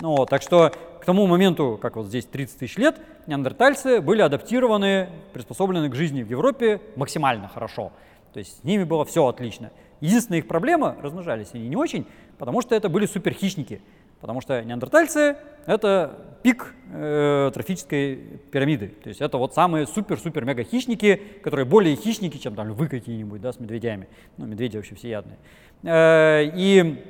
Ну, 0.01 0.27
так 0.27 0.43
что 0.43 0.73
к 1.01 1.05
тому 1.05 1.27
моменту, 1.27 1.79
как 1.81 1.97
вот 1.97 2.07
здесь 2.07 2.25
30 2.27 2.59
тысяч 2.59 2.77
лет, 2.77 3.01
неандертальцы 3.27 4.01
были 4.01 4.23
адаптированы, 4.23 5.09
приспособлены 5.33 5.89
к 5.91 5.95
жизни 5.95 6.23
в 6.23 6.31
Европе 6.31 6.81
максимально 6.97 7.49
хорошо. 7.49 7.93
То 8.33 8.39
есть 8.39 8.61
с 8.61 8.65
ними 8.65 8.85
было 8.85 9.05
все 9.05 9.27
отлично. 9.27 9.71
Единственная 10.01 10.41
их 10.41 10.49
проблема, 10.49 10.97
размножались 11.01 11.51
они 11.55 11.69
не 11.69 11.77
очень, 11.77 12.07
потому 12.37 12.61
что 12.61 12.75
это 12.75 12.89
были 12.89 13.07
суперхищники. 13.07 13.81
Потому 14.21 14.41
что 14.41 14.63
неандертальцы— 14.63 15.37
это 15.67 16.19
пик 16.43 16.75
э, 16.93 17.51
трофической 17.55 18.17
пирамиды. 18.51 18.89
То 19.03 19.09
есть 19.09 19.21
это 19.21 19.39
вот 19.39 19.55
самые 19.55 19.87
супер-супер-мега 19.87 20.63
хищники, 20.63 21.21
которые 21.43 21.65
более 21.65 21.97
хищники, 21.97 22.37
чем 22.37 22.55
там 22.55 22.69
львы 22.69 22.89
какие-нибудь, 22.89 23.41
да, 23.41 23.53
с 23.53 23.59
медведями. 23.59 24.09
Ну, 24.37 24.47
медведи 24.47 24.77
вообще 24.77 24.95
всеядные. 24.95 25.39
Э, 25.83 26.45
и 26.55 27.03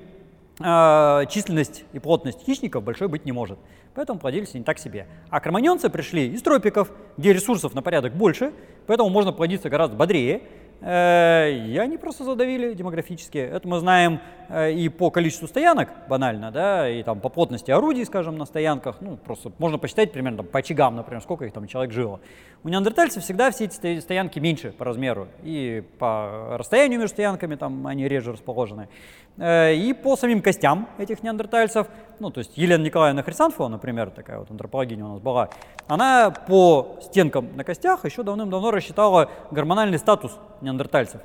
э, 0.60 1.26
численность 1.28 1.84
и 1.92 1.98
плотность 1.98 2.44
хищников 2.44 2.84
большой 2.84 3.08
быть 3.08 3.24
не 3.24 3.32
может. 3.32 3.58
Поэтому 3.94 4.18
плодились 4.18 4.54
они 4.54 4.64
так 4.64 4.78
себе. 4.78 5.06
А 5.30 5.40
кроманьонцы 5.40 5.88
пришли 5.88 6.28
из 6.28 6.42
тропиков, 6.42 6.90
где 7.16 7.32
ресурсов 7.32 7.74
на 7.74 7.82
порядок 7.82 8.14
больше, 8.14 8.52
поэтому 8.86 9.08
можно 9.08 9.32
плодиться 9.32 9.70
гораздо 9.70 9.96
бодрее, 9.96 10.42
и 10.86 11.78
они 11.80 11.96
просто 11.96 12.24
задавили 12.24 12.74
демографически. 12.74 13.38
Это 13.38 13.66
мы 13.66 13.78
знаем 13.78 14.20
э, 14.50 14.72
и 14.72 14.90
по 14.90 15.10
количеству 15.10 15.48
стоянок, 15.48 15.88
банально, 16.08 16.50
да, 16.50 16.90
и 16.90 17.02
там 17.02 17.20
по 17.20 17.30
плотности 17.30 17.70
орудий, 17.70 18.04
скажем, 18.04 18.36
на 18.36 18.44
стоянках. 18.44 18.98
Ну, 19.00 19.16
просто 19.16 19.50
можно 19.58 19.78
посчитать 19.78 20.12
примерно 20.12 20.38
там, 20.38 20.46
по 20.46 20.58
очагам, 20.58 20.96
например, 20.96 21.22
сколько 21.22 21.46
их 21.46 21.54
там 21.54 21.66
человек 21.66 21.92
жило. 21.94 22.20
У 22.64 22.68
неандертальцев 22.68 23.22
всегда 23.22 23.50
все 23.50 23.64
эти 23.64 24.00
стоянки 24.00 24.38
меньше 24.38 24.72
по 24.72 24.84
размеру. 24.84 25.28
И 25.42 25.82
по 25.98 26.56
расстоянию 26.58 27.00
между 27.00 27.14
стоянками 27.14 27.54
там 27.54 27.86
они 27.86 28.06
реже 28.06 28.32
расположены. 28.32 28.88
Э, 29.36 29.74
и 29.74 29.92
по 29.92 30.16
самим 30.16 30.42
костям 30.42 30.88
этих 30.98 31.22
неандертальцев, 31.22 31.88
ну, 32.20 32.30
то 32.30 32.38
есть 32.38 32.56
Елена 32.56 32.82
Николаевна 32.82 33.22
Хрисанфова, 33.22 33.68
например, 33.68 34.10
такая 34.10 34.38
вот 34.38 34.50
антропологиня 34.50 35.04
у 35.04 35.08
нас 35.08 35.20
была, 35.20 35.50
она 35.88 36.30
по 36.30 36.98
стенкам 37.02 37.48
на 37.56 37.64
костях 37.64 38.04
еще 38.04 38.22
давным-давно 38.22 38.70
рассчитала 38.70 39.30
гормональный 39.50 39.98
статус 39.98 40.38
неандертальцев. 40.60 41.20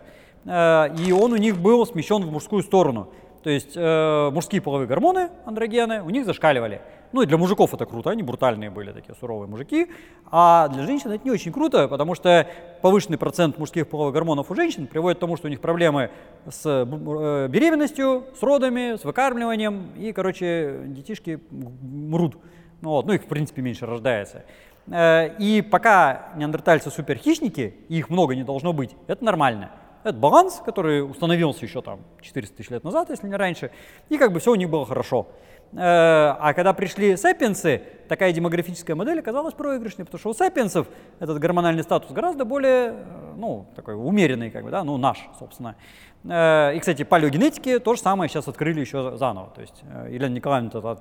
Э, 0.45 0.87
и 0.97 1.11
он 1.11 1.33
у 1.33 1.37
них 1.37 1.59
был 1.59 1.85
смещен 1.85 2.23
в 2.23 2.31
мужскую 2.31 2.63
сторону. 2.63 3.09
То 3.43 3.49
есть 3.49 3.71
э, 3.75 4.29
мужские 4.31 4.61
половые 4.61 4.87
гормоны, 4.87 5.29
андрогены, 5.45 6.01
у 6.03 6.09
них 6.09 6.25
зашкаливали. 6.25 6.81
Ну 7.11 7.21
и 7.21 7.25
для 7.25 7.37
мужиков 7.37 7.73
это 7.73 7.85
круто, 7.85 8.11
они 8.11 8.21
брутальные 8.21 8.69
были, 8.69 8.91
такие 8.91 9.15
суровые 9.19 9.49
мужики. 9.49 9.87
А 10.29 10.67
для 10.67 10.85
женщин 10.85 11.11
это 11.11 11.23
не 11.23 11.31
очень 11.31 11.51
круто, 11.51 11.87
потому 11.87 12.15
что 12.15 12.47
повышенный 12.81 13.17
процент 13.17 13.57
мужских 13.57 13.87
половых 13.87 14.13
гормонов 14.13 14.51
у 14.51 14.55
женщин 14.55 14.87
приводит 14.87 15.17
к 15.17 15.21
тому, 15.21 15.37
что 15.37 15.47
у 15.47 15.49
них 15.49 15.61
проблемы 15.61 16.11
с 16.47 16.65
э, 16.65 17.47
беременностью, 17.47 18.25
с 18.37 18.43
родами, 18.43 18.97
с 18.97 19.03
выкармливанием, 19.03 19.91
и, 19.97 20.11
короче, 20.11 20.81
детишки 20.87 21.39
мрут. 21.49 22.37
Ну, 22.81 22.89
вот, 22.89 23.05
ну 23.05 23.13
их, 23.13 23.23
в 23.23 23.27
принципе, 23.27 23.61
меньше 23.61 23.85
рождается. 23.85 24.43
Э, 24.87 25.35
и 25.39 25.61
пока 25.61 26.29
неандертальцы 26.35 26.91
суперхищники, 26.91 27.75
и 27.87 27.97
их 27.97 28.09
много 28.09 28.35
не 28.35 28.43
должно 28.43 28.73
быть, 28.73 28.95
это 29.07 29.23
нормально. 29.23 29.71
Это 30.03 30.17
баланс, 30.17 30.61
который 30.65 31.01
установился 31.03 31.65
еще 31.65 31.81
там 31.81 31.99
400 32.21 32.55
тысяч 32.55 32.69
лет 32.69 32.83
назад, 32.83 33.09
если 33.09 33.27
не 33.27 33.35
раньше, 33.35 33.71
и 34.07 34.17
как 34.17 34.31
бы 34.31 34.39
все 34.39 34.51
у 34.51 34.55
них 34.55 34.69
было 34.69 34.85
хорошо. 34.85 35.27
Э, 35.73 36.35
а 36.39 36.53
когда 36.55 36.73
пришли 36.73 37.15
сапиенсы, 37.15 37.81
такая 38.07 38.31
демографическая 38.33 38.95
модель 38.95 39.19
оказалась 39.19 39.53
проигрышной, 39.53 40.05
потому 40.05 40.19
что 40.19 40.29
у 40.29 40.33
сапиенсов 40.33 40.87
этот 41.19 41.37
гормональный 41.37 41.83
статус 41.83 42.11
гораздо 42.11 42.43
более, 42.43 42.87
э, 42.89 43.33
ну, 43.37 43.67
такой 43.75 43.93
умеренный, 43.93 44.49
как 44.49 44.63
бы, 44.63 44.71
да, 44.71 44.83
ну, 44.83 44.97
наш, 44.97 45.29
собственно. 45.37 45.75
Э, 46.23 46.73
и, 46.75 46.79
кстати, 46.79 47.03
палеогенетики 47.03 47.77
то 47.77 47.93
же 47.93 48.01
самое 48.01 48.29
сейчас 48.29 48.47
открыли 48.47 48.79
еще 48.79 49.15
заново. 49.15 49.51
То 49.53 49.61
есть 49.61 49.83
Елена 50.09 50.33
Николаевна 50.33 50.69
это 50.69 50.97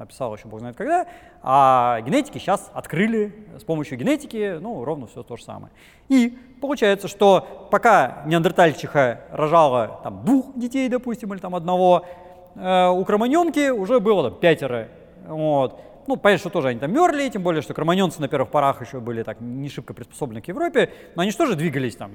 описала 0.00 0.34
еще 0.34 0.48
бог 0.48 0.60
знает 0.60 0.76
когда, 0.76 1.06
а 1.42 2.00
генетики 2.00 2.38
сейчас 2.38 2.70
открыли 2.72 3.34
с 3.58 3.64
помощью 3.64 3.98
генетики, 3.98 4.56
ну, 4.60 4.82
ровно 4.82 5.06
все 5.08 5.22
то 5.22 5.36
же 5.36 5.44
самое. 5.44 5.72
И 6.08 6.38
получается, 6.62 7.06
что 7.06 7.68
пока 7.70 8.22
неандертальчиха 8.24 9.20
рожала 9.30 10.00
там 10.02 10.24
двух 10.24 10.58
детей, 10.58 10.88
допустим, 10.88 11.34
или 11.34 11.40
там 11.40 11.54
одного, 11.54 12.06
Э, 12.56 12.88
у 12.88 13.04
кроманьонки 13.04 13.70
уже 13.70 14.00
было 14.00 14.30
там, 14.30 14.38
пятеро. 14.38 14.88
Вот. 15.26 15.80
Ну, 16.06 16.16
понятно, 16.16 16.40
что 16.40 16.50
тоже 16.50 16.68
они 16.68 16.78
там 16.78 16.92
мерли, 16.92 17.28
тем 17.28 17.42
более, 17.42 17.62
что 17.62 17.74
кроманьонцы 17.74 18.20
на 18.20 18.28
первых 18.28 18.50
порах 18.50 18.80
еще 18.80 19.00
были 19.00 19.22
так 19.22 19.40
не 19.40 19.68
шибко 19.68 19.92
приспособлены 19.92 20.40
к 20.40 20.48
Европе, 20.48 20.90
но 21.16 21.22
они 21.22 21.30
же 21.30 21.36
тоже 21.36 21.56
двигались 21.56 21.96
там 21.96 22.12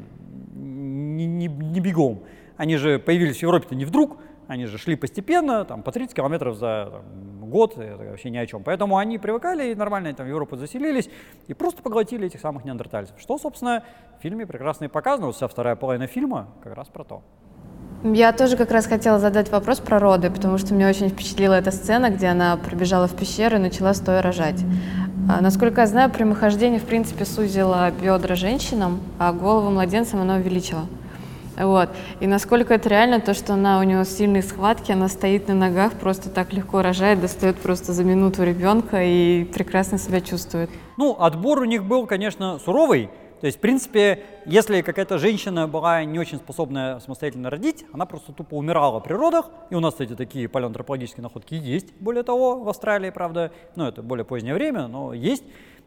не, 0.53 1.25
не, 1.25 1.47
не 1.47 1.79
бегом. 1.79 2.23
Они 2.57 2.77
же 2.77 2.99
появились 2.99 3.37
в 3.37 3.41
Европе-то 3.41 3.75
не 3.75 3.85
вдруг, 3.85 4.17
они 4.47 4.65
же 4.65 4.77
шли 4.77 4.95
постепенно, 4.95 5.65
там, 5.65 5.83
по 5.83 5.91
30 5.91 6.15
километров 6.15 6.55
за 6.57 6.89
там, 6.91 7.49
год, 7.49 7.77
это 7.77 8.03
вообще 8.03 8.29
ни 8.29 8.37
о 8.37 8.45
чем. 8.45 8.63
Поэтому 8.63 8.97
они 8.97 9.17
привыкали 9.17 9.71
и 9.71 9.75
нормально 9.75 10.13
там, 10.13 10.25
в 10.25 10.29
Европу 10.29 10.57
заселились 10.57 11.09
и 11.47 11.53
просто 11.53 11.81
поглотили 11.81 12.27
этих 12.27 12.39
самых 12.39 12.65
неандертальцев. 12.65 13.19
Что, 13.19 13.37
собственно, 13.37 13.83
в 14.19 14.21
фильме 14.21 14.45
прекрасно 14.45 14.85
и 14.85 14.87
показано. 14.87 15.27
Вот 15.27 15.35
вся 15.35 15.47
вторая 15.47 15.75
половина 15.75 16.07
фильма 16.07 16.49
как 16.63 16.75
раз 16.75 16.87
про 16.87 17.03
то. 17.03 17.23
Я 18.03 18.33
тоже 18.33 18.57
как 18.57 18.71
раз 18.71 18.87
хотела 18.87 19.19
задать 19.19 19.51
вопрос 19.51 19.79
про 19.79 19.99
роды, 19.99 20.31
потому 20.31 20.57
что 20.57 20.73
меня 20.73 20.89
очень 20.89 21.09
впечатлила 21.09 21.53
эта 21.53 21.69
сцена, 21.69 22.09
где 22.09 22.27
она 22.27 22.57
пробежала 22.57 23.07
в 23.07 23.15
пещеру 23.15 23.57
и 23.57 23.59
начала 23.59 23.93
стоя 23.93 24.23
рожать. 24.23 24.59
А, 25.29 25.39
насколько 25.39 25.81
я 25.81 25.87
знаю, 25.87 26.09
прямохождение, 26.09 26.79
в 26.79 26.85
принципе, 26.85 27.25
сузило 27.25 27.91
бедра 27.91 28.33
женщинам, 28.33 29.01
а 29.19 29.31
голову 29.31 29.69
младенцам 29.69 30.19
оно 30.21 30.37
увеличило. 30.37 30.87
Вот. 31.57 31.89
И 32.19 32.25
насколько 32.25 32.73
это 32.73 32.89
реально, 32.89 33.19
то, 33.19 33.35
что 33.35 33.53
она 33.53 33.79
у 33.79 33.83
нее 33.83 34.03
сильные 34.03 34.41
схватки, 34.41 34.91
она 34.91 35.07
стоит 35.07 35.47
на 35.47 35.53
ногах, 35.53 35.93
просто 35.93 36.29
так 36.29 36.53
легко 36.53 36.81
рожает, 36.81 37.21
достает 37.21 37.57
просто 37.57 37.93
за 37.93 38.03
минуту 38.03 38.43
ребенка 38.43 39.03
и 39.03 39.43
прекрасно 39.43 39.99
себя 39.99 40.21
чувствует. 40.21 40.71
Ну, 40.97 41.15
отбор 41.19 41.59
у 41.59 41.65
них 41.65 41.83
был, 41.83 42.07
конечно, 42.07 42.57
суровый, 42.65 43.11
то 43.41 43.47
есть, 43.47 43.57
в 43.57 43.59
принципе, 43.59 44.23
если 44.45 44.81
какая-то 44.81 45.17
женщина 45.17 45.67
была 45.67 46.03
не 46.03 46.19
очень 46.19 46.37
способная 46.37 46.99
самостоятельно 46.99 47.49
родить, 47.49 47.85
она 47.91 48.05
просто 48.05 48.33
тупо 48.33 48.53
умирала 48.53 48.99
при 48.99 49.13
родах. 49.13 49.49
И 49.71 49.75
у 49.75 49.79
нас, 49.79 49.95
кстати, 49.95 50.15
такие 50.15 50.47
палеоантропологические 50.47 51.23
находки 51.23 51.55
есть, 51.55 51.91
более 51.99 52.21
того, 52.21 52.59
в 52.61 52.69
Австралии, 52.69 53.09
правда. 53.09 53.51
Ну, 53.75 53.87
это 53.87 54.03
более 54.03 54.25
позднее 54.25 54.53
время, 54.53 54.85
но 54.85 55.15
есть. 55.15 55.43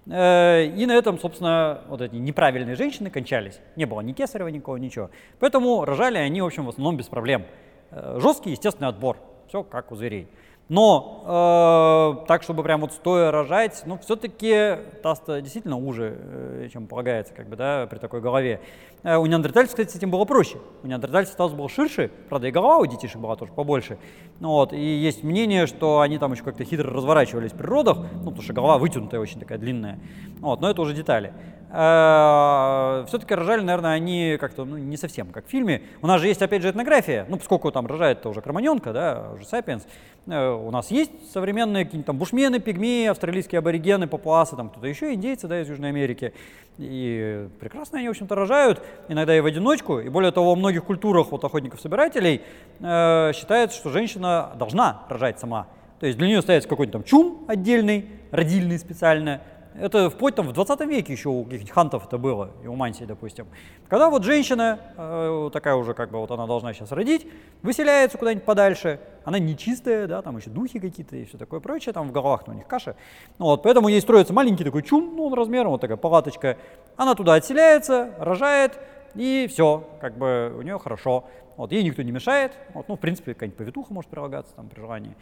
Э, 0.06 0.66
и 0.66 0.84
на 0.84 0.96
этом, 0.96 1.16
собственно, 1.20 1.82
вот 1.86 2.00
эти 2.00 2.16
неправильные 2.16 2.74
женщины 2.74 3.08
кончались. 3.08 3.60
Не 3.76 3.84
было 3.84 4.00
ни 4.00 4.12
кесарева 4.12 4.48
никого, 4.48 4.76
ничего. 4.76 5.10
Поэтому 5.38 5.84
рожали 5.84 6.18
они, 6.18 6.42
в 6.42 6.46
общем, 6.46 6.66
в 6.66 6.70
основном 6.70 6.96
без 6.96 7.06
проблем. 7.06 7.44
Э, 7.92 8.18
жесткий 8.20 8.50
естественный 8.50 8.88
отбор. 8.88 9.16
Все 9.46 9.62
как 9.62 9.92
у 9.92 9.94
зверей. 9.94 10.26
Но 10.70 12.22
э, 12.22 12.26
так, 12.26 12.42
чтобы 12.42 12.62
прям 12.62 12.80
вот 12.80 12.92
стоя 12.92 13.30
рожать, 13.30 13.82
ну, 13.84 13.98
все-таки 13.98 14.78
таз 15.02 15.22
действительно 15.26 15.76
уже, 15.76 16.16
э, 16.18 16.68
чем 16.72 16.86
полагается, 16.86 17.34
как 17.34 17.48
бы, 17.50 17.56
да, 17.56 17.86
при 17.86 17.98
такой 17.98 18.22
голове. 18.22 18.60
Э, 19.02 19.16
у 19.16 19.26
неандертальцев, 19.26 19.72
кстати, 19.72 19.90
с 19.90 19.96
этим 19.96 20.10
было 20.10 20.24
проще. 20.24 20.56
У 20.82 20.86
неандертальцев 20.86 21.36
таз 21.36 21.52
был 21.52 21.68
ширше, 21.68 22.10
правда, 22.30 22.48
и 22.48 22.50
голова 22.50 22.78
у 22.78 22.86
детишек 22.86 23.18
была 23.18 23.36
тоже 23.36 23.52
побольше. 23.52 23.98
Ну, 24.40 24.52
вот, 24.52 24.72
и 24.72 24.80
есть 24.80 25.22
мнение, 25.22 25.66
что 25.66 26.00
они 26.00 26.16
там 26.16 26.32
еще 26.32 26.42
как-то 26.42 26.64
хитро 26.64 26.90
разворачивались 26.90 27.52
при 27.52 27.66
родах, 27.66 27.98
ну, 27.98 28.30
потому 28.30 28.40
что 28.40 28.54
голова 28.54 28.78
вытянутая 28.78 29.20
очень 29.20 29.40
такая 29.40 29.58
длинная. 29.58 29.98
Вот, 30.40 30.62
но 30.62 30.70
это 30.70 30.80
уже 30.80 30.94
детали. 30.94 31.34
Э, 31.74 33.04
все-таки 33.08 33.34
рожали, 33.34 33.62
наверное, 33.62 33.92
они 33.92 34.36
как-то 34.40 34.64
ну, 34.64 34.76
не 34.76 34.96
совсем 34.96 35.28
как 35.28 35.46
в 35.46 35.50
фильме. 35.50 35.82
У 36.02 36.06
нас 36.06 36.20
же 36.20 36.28
есть, 36.28 36.40
опять 36.40 36.62
же, 36.62 36.70
этнография, 36.70 37.26
ну, 37.28 37.36
поскольку 37.36 37.70
там 37.72 37.86
рожает-то 37.86 38.28
уже 38.28 38.40
кроманенка, 38.40 38.92
да, 38.92 39.30
уже 39.34 39.44
сапиенс, 39.44 39.86
э, 40.26 40.50
у 40.50 40.70
нас 40.70 40.90
есть 40.90 41.10
современные 41.32 41.84
какие-нибудь 41.84 42.06
там 42.06 42.18
бушмены, 42.18 42.60
пигмеи, 42.60 43.06
австралийские 43.06 43.58
аборигены, 43.58 44.06
папуасы, 44.06 44.56
там 44.56 44.70
кто-то 44.70 44.86
еще, 44.86 45.12
индейцы, 45.12 45.48
да, 45.48 45.60
из 45.60 45.68
Южной 45.68 45.88
Америки. 45.88 46.32
И 46.78 47.48
прекрасно 47.60 47.98
они, 47.98 48.08
в 48.08 48.12
общем-то, 48.12 48.34
рожают, 48.34 48.82
иногда 49.08 49.36
и 49.36 49.40
в 49.40 49.46
одиночку. 49.46 50.00
И 50.00 50.08
более 50.08 50.32
того, 50.32 50.50
во 50.50 50.56
многих 50.56 50.84
культурах 50.84 51.30
вот 51.30 51.44
охотников-собирателей 51.44 52.42
э, 52.80 53.32
считается, 53.34 53.76
что 53.76 53.90
женщина 53.90 54.52
должна 54.56 55.02
рожать 55.08 55.38
сама. 55.38 55.66
То 56.00 56.06
есть 56.06 56.18
для 56.18 56.26
нее 56.26 56.42
ставится 56.42 56.68
какой-то 56.68 56.92
там 56.92 57.04
чум 57.04 57.44
отдельный, 57.48 58.06
родильный 58.30 58.78
специально, 58.78 59.40
это 59.78 60.08
вплоть 60.10 60.34
там 60.34 60.48
в 60.48 60.52
20 60.52 60.80
веке 60.82 61.12
еще 61.12 61.28
у 61.28 61.44
каких-нибудь 61.44 61.72
хантов 61.72 62.06
это 62.06 62.18
было, 62.18 62.50
и 62.62 62.66
у 62.66 62.74
мантии, 62.74 63.04
допустим. 63.04 63.46
Когда 63.88 64.08
вот 64.08 64.24
женщина, 64.24 64.78
э, 64.96 65.50
такая 65.52 65.74
уже 65.74 65.94
как 65.94 66.10
бы 66.10 66.18
вот 66.18 66.30
она 66.30 66.46
должна 66.46 66.72
сейчас 66.72 66.92
родить, 66.92 67.26
выселяется 67.62 68.16
куда-нибудь 68.18 68.44
подальше, 68.44 69.00
она 69.24 69.38
нечистая, 69.38 70.06
да, 70.06 70.22
там 70.22 70.36
еще 70.36 70.50
духи 70.50 70.78
какие-то 70.78 71.16
и 71.16 71.24
все 71.24 71.38
такое 71.38 71.60
прочее, 71.60 71.92
там 71.92 72.08
в 72.08 72.12
головах 72.12 72.46
у 72.46 72.52
них 72.52 72.66
каша. 72.66 72.96
Ну, 73.38 73.46
вот, 73.46 73.62
поэтому 73.62 73.88
ей 73.88 74.00
строится 74.00 74.32
маленький 74.32 74.64
такой 74.64 74.82
чум, 74.82 75.14
ну, 75.16 75.26
он 75.26 75.34
размером, 75.34 75.72
вот 75.72 75.80
такая 75.80 75.96
палаточка. 75.96 76.56
Она 76.96 77.14
туда 77.14 77.34
отселяется, 77.34 78.14
рожает, 78.18 78.78
и 79.14 79.46
все, 79.48 79.88
как 80.00 80.16
бы 80.18 80.54
у 80.56 80.62
нее 80.62 80.78
хорошо. 80.78 81.24
Вот, 81.56 81.70
ей 81.70 81.84
никто 81.84 82.02
не 82.02 82.10
мешает. 82.10 82.52
Вот, 82.74 82.88
ну, 82.88 82.96
в 82.96 83.00
принципе, 83.00 83.32
какая-нибудь 83.34 83.56
повитуха 83.56 83.94
может 83.94 84.10
прилагаться 84.10 84.54
там 84.54 84.68
при 84.68 84.80
желании. 84.80 85.14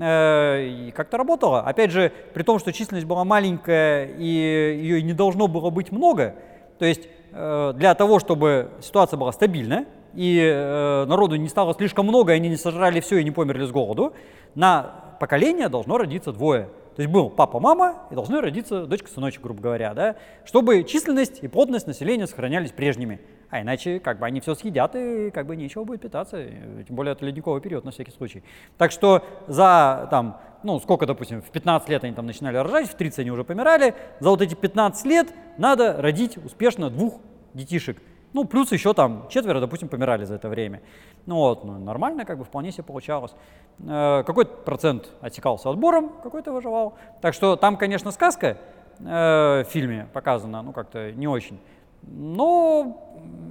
Э, 0.00 0.90
как-то 0.94 1.18
работало. 1.18 1.60
Опять 1.60 1.90
же, 1.90 2.12
при 2.32 2.42
том, 2.42 2.58
что 2.58 2.72
численность 2.72 3.06
была 3.06 3.24
маленькая 3.24 4.06
и 4.06 4.24
ее 4.24 5.02
не 5.02 5.12
должно 5.12 5.48
было 5.48 5.68
быть 5.70 5.92
много, 5.92 6.34
то 6.78 6.86
есть 6.86 7.08
э, 7.32 7.72
для 7.76 7.94
того, 7.94 8.18
чтобы 8.18 8.70
ситуация 8.80 9.18
была 9.18 9.32
стабильная 9.32 9.86
и 10.14 10.40
э, 10.42 11.04
народу 11.04 11.36
не 11.36 11.48
стало 11.48 11.74
слишком 11.74 12.06
много, 12.06 12.32
и 12.32 12.36
они 12.36 12.48
не 12.48 12.56
сожрали 12.56 13.00
все 13.00 13.18
и 13.18 13.24
не 13.24 13.30
померли 13.30 13.66
с 13.66 13.70
голоду, 13.70 14.14
на 14.54 15.16
поколение 15.20 15.68
должно 15.68 15.98
родиться 15.98 16.32
двое. 16.32 16.68
То 16.96 17.02
есть 17.02 17.12
был 17.12 17.30
папа-мама 17.30 18.02
и 18.10 18.14
должны 18.14 18.40
родиться 18.40 18.86
дочка-сыночек, 18.86 19.42
грубо 19.42 19.62
говоря, 19.62 19.94
да, 19.94 20.16
чтобы 20.44 20.84
численность 20.84 21.42
и 21.42 21.48
плотность 21.48 21.86
населения 21.86 22.26
сохранялись 22.26 22.70
прежними. 22.70 23.20
А 23.52 23.60
иначе 23.60 24.00
как 24.00 24.18
бы 24.18 24.24
они 24.24 24.40
все 24.40 24.54
съедят 24.54 24.96
и 24.96 25.30
как 25.30 25.46
бы 25.46 25.56
нечего 25.56 25.84
будет 25.84 26.00
питаться. 26.00 26.42
Тем 26.42 26.96
более 26.96 27.12
это 27.12 27.26
ледниковый 27.26 27.60
период 27.60 27.84
на 27.84 27.90
всякий 27.90 28.10
случай. 28.10 28.42
Так 28.78 28.90
что 28.92 29.22
за 29.46 30.08
там, 30.10 30.40
ну 30.62 30.80
сколько, 30.80 31.04
допустим, 31.04 31.42
в 31.42 31.50
15 31.50 31.86
лет 31.90 32.02
они 32.02 32.14
там 32.14 32.24
начинали 32.24 32.56
рожать, 32.56 32.88
в 32.88 32.94
30 32.94 33.18
они 33.18 33.30
уже 33.30 33.44
помирали. 33.44 33.94
За 34.20 34.30
вот 34.30 34.40
эти 34.40 34.54
15 34.54 35.04
лет 35.04 35.34
надо 35.58 36.00
родить 36.00 36.38
успешно 36.38 36.88
двух 36.88 37.20
детишек. 37.52 37.98
Ну, 38.32 38.46
плюс 38.46 38.72
еще 38.72 38.94
там 38.94 39.28
четверо, 39.28 39.60
допустим, 39.60 39.90
помирали 39.90 40.24
за 40.24 40.36
это 40.36 40.48
время. 40.48 40.80
Ну 41.26 41.36
вот, 41.36 41.62
ну, 41.62 41.78
нормально, 41.78 42.24
как 42.24 42.38
бы 42.38 42.44
вполне 42.44 42.72
себе 42.72 42.84
получалось. 42.84 43.32
Э, 43.80 44.22
какой-то 44.26 44.50
процент 44.64 45.10
отсекался 45.20 45.68
отбором, 45.68 46.12
какой-то 46.22 46.52
выживал. 46.52 46.94
Так 47.20 47.34
что 47.34 47.56
там, 47.56 47.76
конечно, 47.76 48.12
сказка 48.12 48.56
э, 48.98 49.04
в 49.04 49.64
фильме 49.68 50.08
показана, 50.14 50.62
ну, 50.62 50.72
как-то 50.72 51.12
не 51.12 51.28
очень. 51.28 51.60
Но 52.02 52.98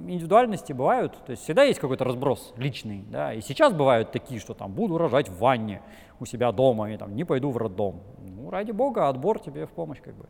индивидуальности 0.06 0.72
бывают, 0.72 1.12
то 1.24 1.30
есть 1.30 1.42
всегда 1.42 1.62
есть 1.62 1.80
какой-то 1.80 2.04
разброс 2.04 2.52
личный, 2.56 3.04
да, 3.10 3.32
и 3.32 3.40
сейчас 3.40 3.72
бывают 3.72 4.12
такие, 4.12 4.40
что 4.40 4.54
там 4.54 4.72
буду 4.72 4.98
рожать 4.98 5.28
в 5.28 5.38
ванне 5.38 5.80
у 6.20 6.26
себя 6.26 6.52
дома 6.52 6.92
и 6.92 6.96
там 6.96 7.14
не 7.16 7.24
пойду 7.24 7.50
в 7.50 7.56
роддом. 7.56 8.02
Ну, 8.18 8.50
ради 8.50 8.72
бога, 8.72 9.08
отбор 9.08 9.38
тебе 9.38 9.66
в 9.66 9.70
помощь 9.70 10.00
как 10.02 10.14
бы. 10.14 10.26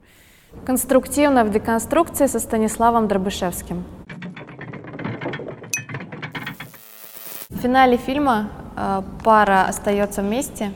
Конструктивно 0.64 1.44
в 1.44 1.50
деконструкции 1.50 2.26
со 2.26 2.38
Станиславом 2.38 3.08
Дробышевским. 3.08 3.84
В 7.48 7.56
финале 7.58 7.96
фильма 7.96 8.50
э, 8.76 9.02
пара 9.24 9.64
остается 9.68 10.22
вместе, 10.22 10.72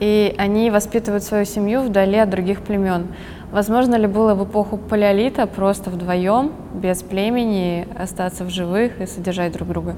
и 0.00 0.34
они 0.38 0.70
воспитывают 0.70 1.22
свою 1.22 1.44
семью 1.44 1.82
вдали 1.82 2.18
от 2.18 2.30
других 2.30 2.62
племен. 2.62 3.14
Возможно 3.54 3.94
ли 3.94 4.08
было 4.08 4.34
в 4.34 4.50
эпоху 4.50 4.76
палеолита 4.76 5.46
просто 5.46 5.88
вдвоем, 5.88 6.52
без 6.74 7.04
племени, 7.04 7.86
остаться 7.96 8.42
в 8.44 8.50
живых 8.50 9.00
и 9.00 9.06
содержать 9.06 9.52
друг 9.52 9.68
друга? 9.68 9.94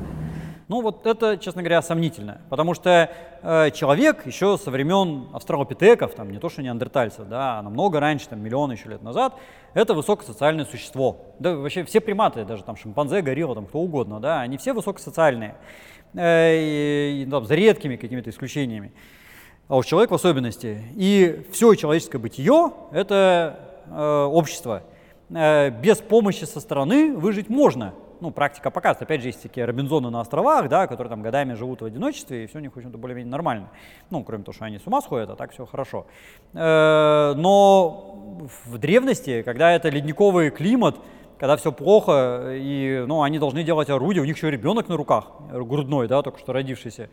Ну 0.68 0.82
вот 0.82 1.06
это, 1.06 1.38
честно 1.38 1.62
говоря, 1.62 1.80
сомнительно, 1.80 2.42
потому 2.50 2.74
что 2.74 3.10
э, 3.42 3.70
человек 3.70 4.26
еще 4.26 4.58
со 4.58 4.70
времен 4.70 5.28
австралопитеков, 5.32 6.14
там 6.14 6.30
не 6.32 6.38
то 6.38 6.50
что 6.50 6.60
неандертальцев, 6.60 7.26
да, 7.28 7.58
а 7.58 7.62
намного 7.62 7.98
раньше, 7.98 8.28
там 8.28 8.42
миллионы 8.42 8.72
еще 8.72 8.90
лет 8.90 9.02
назад, 9.02 9.32
это 9.72 9.94
высокосоциальное 9.94 10.66
существо. 10.66 11.16
Да 11.38 11.56
вообще 11.56 11.82
все 11.84 12.02
приматы, 12.02 12.44
даже 12.44 12.62
там 12.62 12.76
шимпанзе, 12.76 13.22
горилла, 13.22 13.54
там 13.54 13.64
кто 13.64 13.78
угодно, 13.78 14.20
да, 14.20 14.42
они 14.42 14.58
все 14.58 14.74
высокосоциальные, 14.74 15.54
э, 16.12 16.56
и, 17.22 17.28
там, 17.30 17.46
за 17.46 17.54
редкими 17.54 17.96
какими-то 17.96 18.28
исключениями 18.28 18.92
а 19.68 19.76
уж 19.76 19.86
человек 19.86 20.10
в 20.10 20.14
особенности. 20.14 20.82
И 20.94 21.44
все 21.52 21.74
человеческое 21.74 22.18
бытие– 22.18 22.72
это 22.92 23.58
э, 23.86 24.24
общество. 24.24 24.82
Э, 25.30 25.70
без 25.70 25.98
помощи 25.98 26.44
со 26.44 26.60
стороны 26.60 27.16
выжить 27.16 27.48
можно. 27.48 27.94
Ну, 28.20 28.30
практика 28.30 28.70
показывает. 28.70 29.02
Опять 29.02 29.20
же, 29.20 29.28
есть 29.28 29.42
такие 29.42 29.66
Робинзоны 29.66 30.08
на 30.08 30.20
островах, 30.20 30.68
да, 30.68 30.86
которые 30.86 31.10
там 31.10 31.20
годами 31.20 31.52
живут 31.52 31.82
в 31.82 31.84
одиночестве, 31.84 32.44
и 32.44 32.46
все 32.46 32.58
у 32.58 32.60
них, 32.62 32.72
в 32.72 32.76
общем-то, 32.76 32.96
более-менее 32.96 33.30
нормально. 33.30 33.68
Ну, 34.08 34.24
кроме 34.24 34.44
того, 34.44 34.54
что 34.54 34.64
они 34.64 34.78
с 34.78 34.86
ума 34.86 35.02
сходят, 35.02 35.28
а 35.30 35.36
так 35.36 35.52
все 35.52 35.66
хорошо. 35.66 36.06
Э, 36.54 37.34
но 37.36 38.48
в 38.64 38.78
древности, 38.78 39.42
когда 39.42 39.72
это 39.72 39.88
ледниковый 39.88 40.50
климат, 40.50 40.96
когда 41.38 41.56
все 41.56 41.72
плохо, 41.72 42.54
и 42.54 43.04
ну, 43.06 43.22
они 43.22 43.38
должны 43.38 43.62
делать 43.62 43.90
орудие, 43.90 44.22
у 44.22 44.24
них 44.24 44.36
еще 44.36 44.50
ребенок 44.50 44.88
на 44.88 44.96
руках, 44.96 45.32
грудной, 45.52 46.08
да, 46.08 46.22
только 46.22 46.38
что 46.38 46.54
родившийся, 46.54 47.10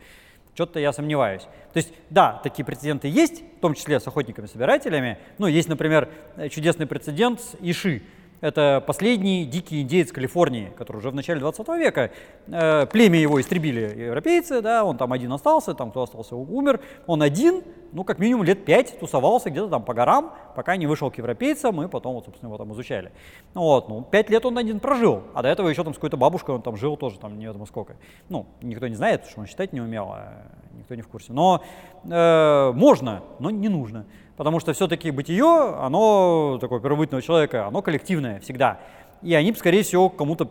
что-то 0.54 0.78
я 0.78 0.92
сомневаюсь. 0.92 1.42
То 1.72 1.76
есть, 1.76 1.92
да, 2.10 2.40
такие 2.42 2.64
прецеденты 2.64 3.08
есть, 3.08 3.42
в 3.58 3.60
том 3.60 3.74
числе 3.74 3.98
с 4.00 4.06
охотниками-собирателями. 4.06 5.18
Ну, 5.38 5.46
есть, 5.46 5.68
например, 5.68 6.08
чудесный 6.50 6.86
прецедент 6.86 7.40
с 7.40 7.56
Иши. 7.60 8.02
Это 8.44 8.84
последний 8.86 9.46
дикий 9.46 9.80
индеец 9.80 10.12
Калифорнии, 10.12 10.70
который 10.76 10.98
уже 10.98 11.08
в 11.08 11.14
начале 11.14 11.40
20 11.40 11.66
века, 11.78 12.10
э, 12.46 12.84
племя 12.92 13.18
его 13.18 13.40
истребили 13.40 14.04
европейцы, 14.08 14.60
да, 14.60 14.84
он 14.84 14.98
там 14.98 15.14
один 15.14 15.32
остался, 15.32 15.72
там 15.72 15.90
кто 15.90 16.02
остался 16.02 16.36
умер, 16.36 16.80
он 17.06 17.22
один, 17.22 17.62
ну, 17.92 18.04
как 18.04 18.18
минимум 18.18 18.44
лет 18.44 18.66
пять 18.66 19.00
тусовался 19.00 19.48
где-то 19.48 19.68
там 19.68 19.82
по 19.82 19.94
горам, 19.94 20.34
пока 20.54 20.76
не 20.76 20.86
вышел 20.86 21.10
к 21.10 21.16
европейцам, 21.16 21.82
и 21.84 21.88
потом, 21.88 22.16
вот, 22.16 22.26
собственно, 22.26 22.50
его 22.50 22.58
там 22.58 22.70
изучали. 22.74 23.12
Вот, 23.54 23.88
ну, 23.88 24.02
пять 24.02 24.28
лет 24.28 24.44
он 24.44 24.58
один 24.58 24.78
прожил, 24.78 25.22
а 25.32 25.40
до 25.40 25.48
этого 25.48 25.70
еще 25.70 25.82
там 25.82 25.94
с 25.94 25.96
какой-то 25.96 26.18
бабушкой 26.18 26.54
он 26.54 26.60
там 26.60 26.76
жил 26.76 26.98
тоже, 26.98 27.18
там, 27.18 27.38
не 27.38 27.46
ведомо 27.46 27.64
сколько. 27.64 27.96
Ну, 28.28 28.44
никто 28.60 28.86
не 28.88 28.94
знает, 28.94 29.22
потому 29.22 29.30
что 29.30 29.40
он 29.40 29.46
считать 29.46 29.72
не 29.72 29.80
умел, 29.80 30.10
а 30.12 30.52
никто 30.76 30.94
не 30.94 31.00
в 31.00 31.08
курсе. 31.08 31.32
Но 31.32 31.62
э, 32.04 32.72
можно, 32.74 33.22
но 33.38 33.48
не 33.48 33.70
нужно. 33.70 34.04
Потому 34.36 34.60
что 34.60 34.72
все-таки 34.72 35.10
бытие, 35.10 35.74
оно, 35.78 36.58
такое 36.60 36.80
первобытного 36.80 37.22
человека, 37.22 37.66
оно 37.66 37.82
коллективное 37.82 38.40
всегда. 38.40 38.80
И 39.22 39.34
они, 39.34 39.52
скорее 39.54 39.82
всего, 39.82 40.10
к 40.10 40.16
кому-то 40.16 40.50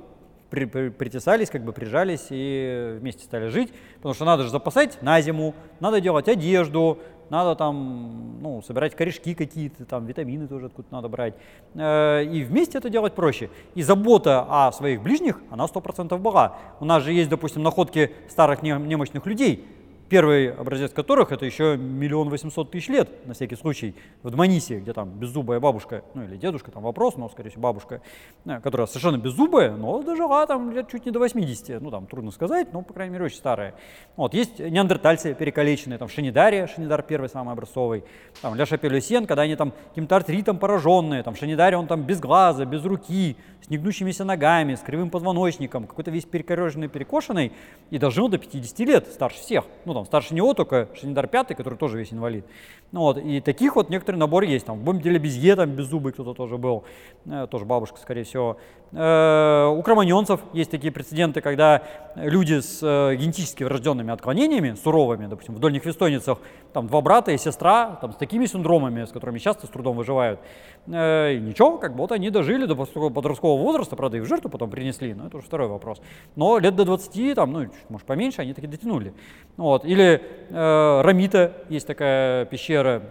при, 0.49 0.65
при, 0.65 0.89
притесались, 0.89 1.49
как 1.49 1.63
бы 1.63 1.73
прижались 1.73 2.27
и 2.29 2.97
вместе 2.99 3.25
стали 3.25 3.47
жить, 3.47 3.73
потому 3.95 4.13
что 4.13 4.23
надо 4.23 4.43
же 4.43 4.49
запасать 4.49 5.01
на 5.01 5.19
зиму, 5.19 5.55
надо 5.79 5.99
делать 5.99 6.27
одежду, 6.27 6.99
надо 7.29 7.55
там, 7.55 8.39
ну, 8.41 8.61
собирать 8.61 8.95
корешки 8.95 9.33
какие-то, 9.33 9.85
там, 9.85 10.05
витамины 10.05 10.47
тоже 10.47 10.67
откуда 10.67 10.87
надо 10.91 11.09
брать. 11.09 11.33
Э, 11.73 12.23
и 12.23 12.43
вместе 12.43 12.77
это 12.77 12.89
делать 12.89 13.13
проще. 13.13 13.49
И 13.73 13.81
забота 13.81 14.45
о 14.47 14.71
своих 14.71 15.01
ближних, 15.01 15.41
она 15.49 15.65
100% 15.65 16.15
была. 16.19 16.57
У 16.79 16.85
нас 16.85 17.01
же 17.01 17.11
есть, 17.11 17.29
допустим, 17.29 17.63
находки 17.63 18.11
старых 18.29 18.61
немощных 18.61 19.25
людей, 19.25 19.65
Первый 20.13 20.53
образец 20.53 20.91
которых 20.93 21.31
это 21.31 21.43
еще 21.43 21.75
миллион 21.75 22.29
восемьсот 22.29 22.69
тысяч 22.69 22.87
лет, 22.87 23.09
на 23.25 23.33
всякий 23.33 23.55
случай, 23.55 23.95
в 24.21 24.29
Дманисе, 24.29 24.77
где 24.79 24.93
там 24.93 25.09
беззубая 25.09 25.59
бабушка, 25.59 26.03
ну 26.13 26.23
или 26.23 26.37
дедушка, 26.37 26.69
там 26.69 26.83
вопрос, 26.83 27.17
но, 27.17 27.29
скорее 27.29 27.49
всего, 27.49 27.63
бабушка, 27.63 27.99
э, 28.45 28.59
которая 28.59 28.85
совершенно 28.85 29.17
беззубая, 29.17 29.71
но 29.71 30.03
дожила 30.03 30.45
там 30.45 30.69
лет 30.69 30.87
чуть 30.87 31.07
не 31.07 31.11
до 31.11 31.17
80, 31.17 31.81
ну 31.81 31.89
там 31.89 32.05
трудно 32.05 32.29
сказать, 32.29 32.71
но, 32.71 32.83
по 32.83 32.93
крайней 32.93 33.13
мере, 33.13 33.25
очень 33.25 33.37
старая. 33.37 33.73
Вот, 34.15 34.35
есть 34.35 34.59
неандертальцы 34.59 35.33
перекалеченные, 35.33 35.97
там 35.97 36.09
Шанидария, 36.09 36.67
Шанидар 36.67 37.01
первый 37.01 37.27
самый 37.27 37.53
образцовый, 37.53 38.03
там 38.39 38.53
Ля 38.53 38.67
Шапелюсен, 38.67 39.25
когда 39.25 39.41
они 39.41 39.55
там 39.55 39.73
каким-то 39.89 40.15
артритом 40.15 40.59
пораженные, 40.59 41.23
там 41.23 41.35
Шанидария, 41.35 41.79
он 41.79 41.87
там 41.87 42.03
без 42.03 42.19
глаза, 42.19 42.65
без 42.65 42.85
руки, 42.85 43.35
с 43.63 43.69
негнущимися 43.69 44.25
ногами, 44.25 44.75
с 44.75 44.81
кривым 44.81 45.09
позвоночником, 45.09 45.87
какой-то 45.87 46.11
весь 46.11 46.25
перекореженный, 46.25 46.87
перекошенный, 46.87 47.51
и 47.89 47.97
дожил 47.97 48.27
до 48.27 48.37
50 48.37 48.79
лет, 48.79 49.07
старше 49.07 49.39
всех, 49.39 49.65
ну 49.85 49.93
там 49.93 50.02
он 50.03 50.07
старше 50.07 50.35
него, 50.35 50.53
только 50.53 50.89
Шиндар 50.99 51.27
пятый, 51.27 51.55
который 51.55 51.75
тоже 51.77 51.97
весь 51.97 52.11
инвалид. 52.11 52.45
Ну, 52.91 52.99
вот, 52.99 53.17
и 53.17 53.39
таких 53.39 53.77
вот 53.77 53.89
некоторый 53.89 54.17
набор 54.17 54.43
есть. 54.43 54.65
Там, 54.65 54.79
в 54.79 54.83
Бомбе 54.83 55.17
Безье, 55.17 55.55
там 55.55 55.71
беззубый 55.71 56.11
кто-то 56.11 56.33
тоже 56.33 56.57
был, 56.57 56.83
э, 57.25 57.47
тоже 57.49 57.63
бабушка, 57.63 57.97
скорее 57.99 58.23
всего. 58.23 58.57
Э, 58.95 59.73
у 59.75 59.81
кроманьонцев 59.81 60.39
есть 60.53 60.69
такие 60.69 60.93
прецеденты, 60.93 61.41
когда 61.41 61.81
люди 62.15 62.59
с 62.59 62.79
э, 62.81 63.15
генетически 63.15 63.63
врожденными 63.63 64.11
отклонениями, 64.11 64.75
суровыми, 64.75 65.25
допустим, 65.25 65.55
в 65.55 65.59
дольних 65.59 65.85
вестойницах, 65.85 66.37
там 66.73 66.87
два 66.87 67.01
брата 67.01 67.31
и 67.31 67.37
сестра, 67.37 67.97
там, 68.01 68.13
с 68.13 68.15
такими 68.15 68.45
синдромами, 68.45 69.05
с 69.05 69.11
которыми 69.11 69.39
часто 69.39 69.65
с 69.65 69.69
трудом 69.69 69.97
выживают. 69.97 70.39
Э, 70.87 71.33
и 71.33 71.39
ничего, 71.39 71.77
как 71.79 71.93
вот 71.93 72.11
они 72.11 72.29
дожили 72.29 72.65
до 72.65 72.75
подросткового 72.75 73.61
возраста, 73.61 73.95
правда, 73.95 74.17
и 74.17 74.19
в 74.19 74.25
жертву 74.25 74.49
потом 74.49 74.69
принесли, 74.69 75.13
но 75.15 75.27
это 75.27 75.37
уже 75.37 75.47
второй 75.47 75.67
вопрос. 75.67 75.99
Но 76.35 76.59
лет 76.59 76.75
до 76.75 76.85
20, 76.85 77.35
там, 77.35 77.51
ну, 77.51 77.69
может, 77.89 78.05
поменьше, 78.05 78.41
они 78.41 78.53
таки 78.53 78.67
дотянули. 78.67 79.13
Вот. 79.57 79.85
Или 79.85 80.21
э, 80.49 81.01
Рамита, 81.01 81.53
есть 81.69 81.87
такая 81.87 82.45
пещера 82.45 83.01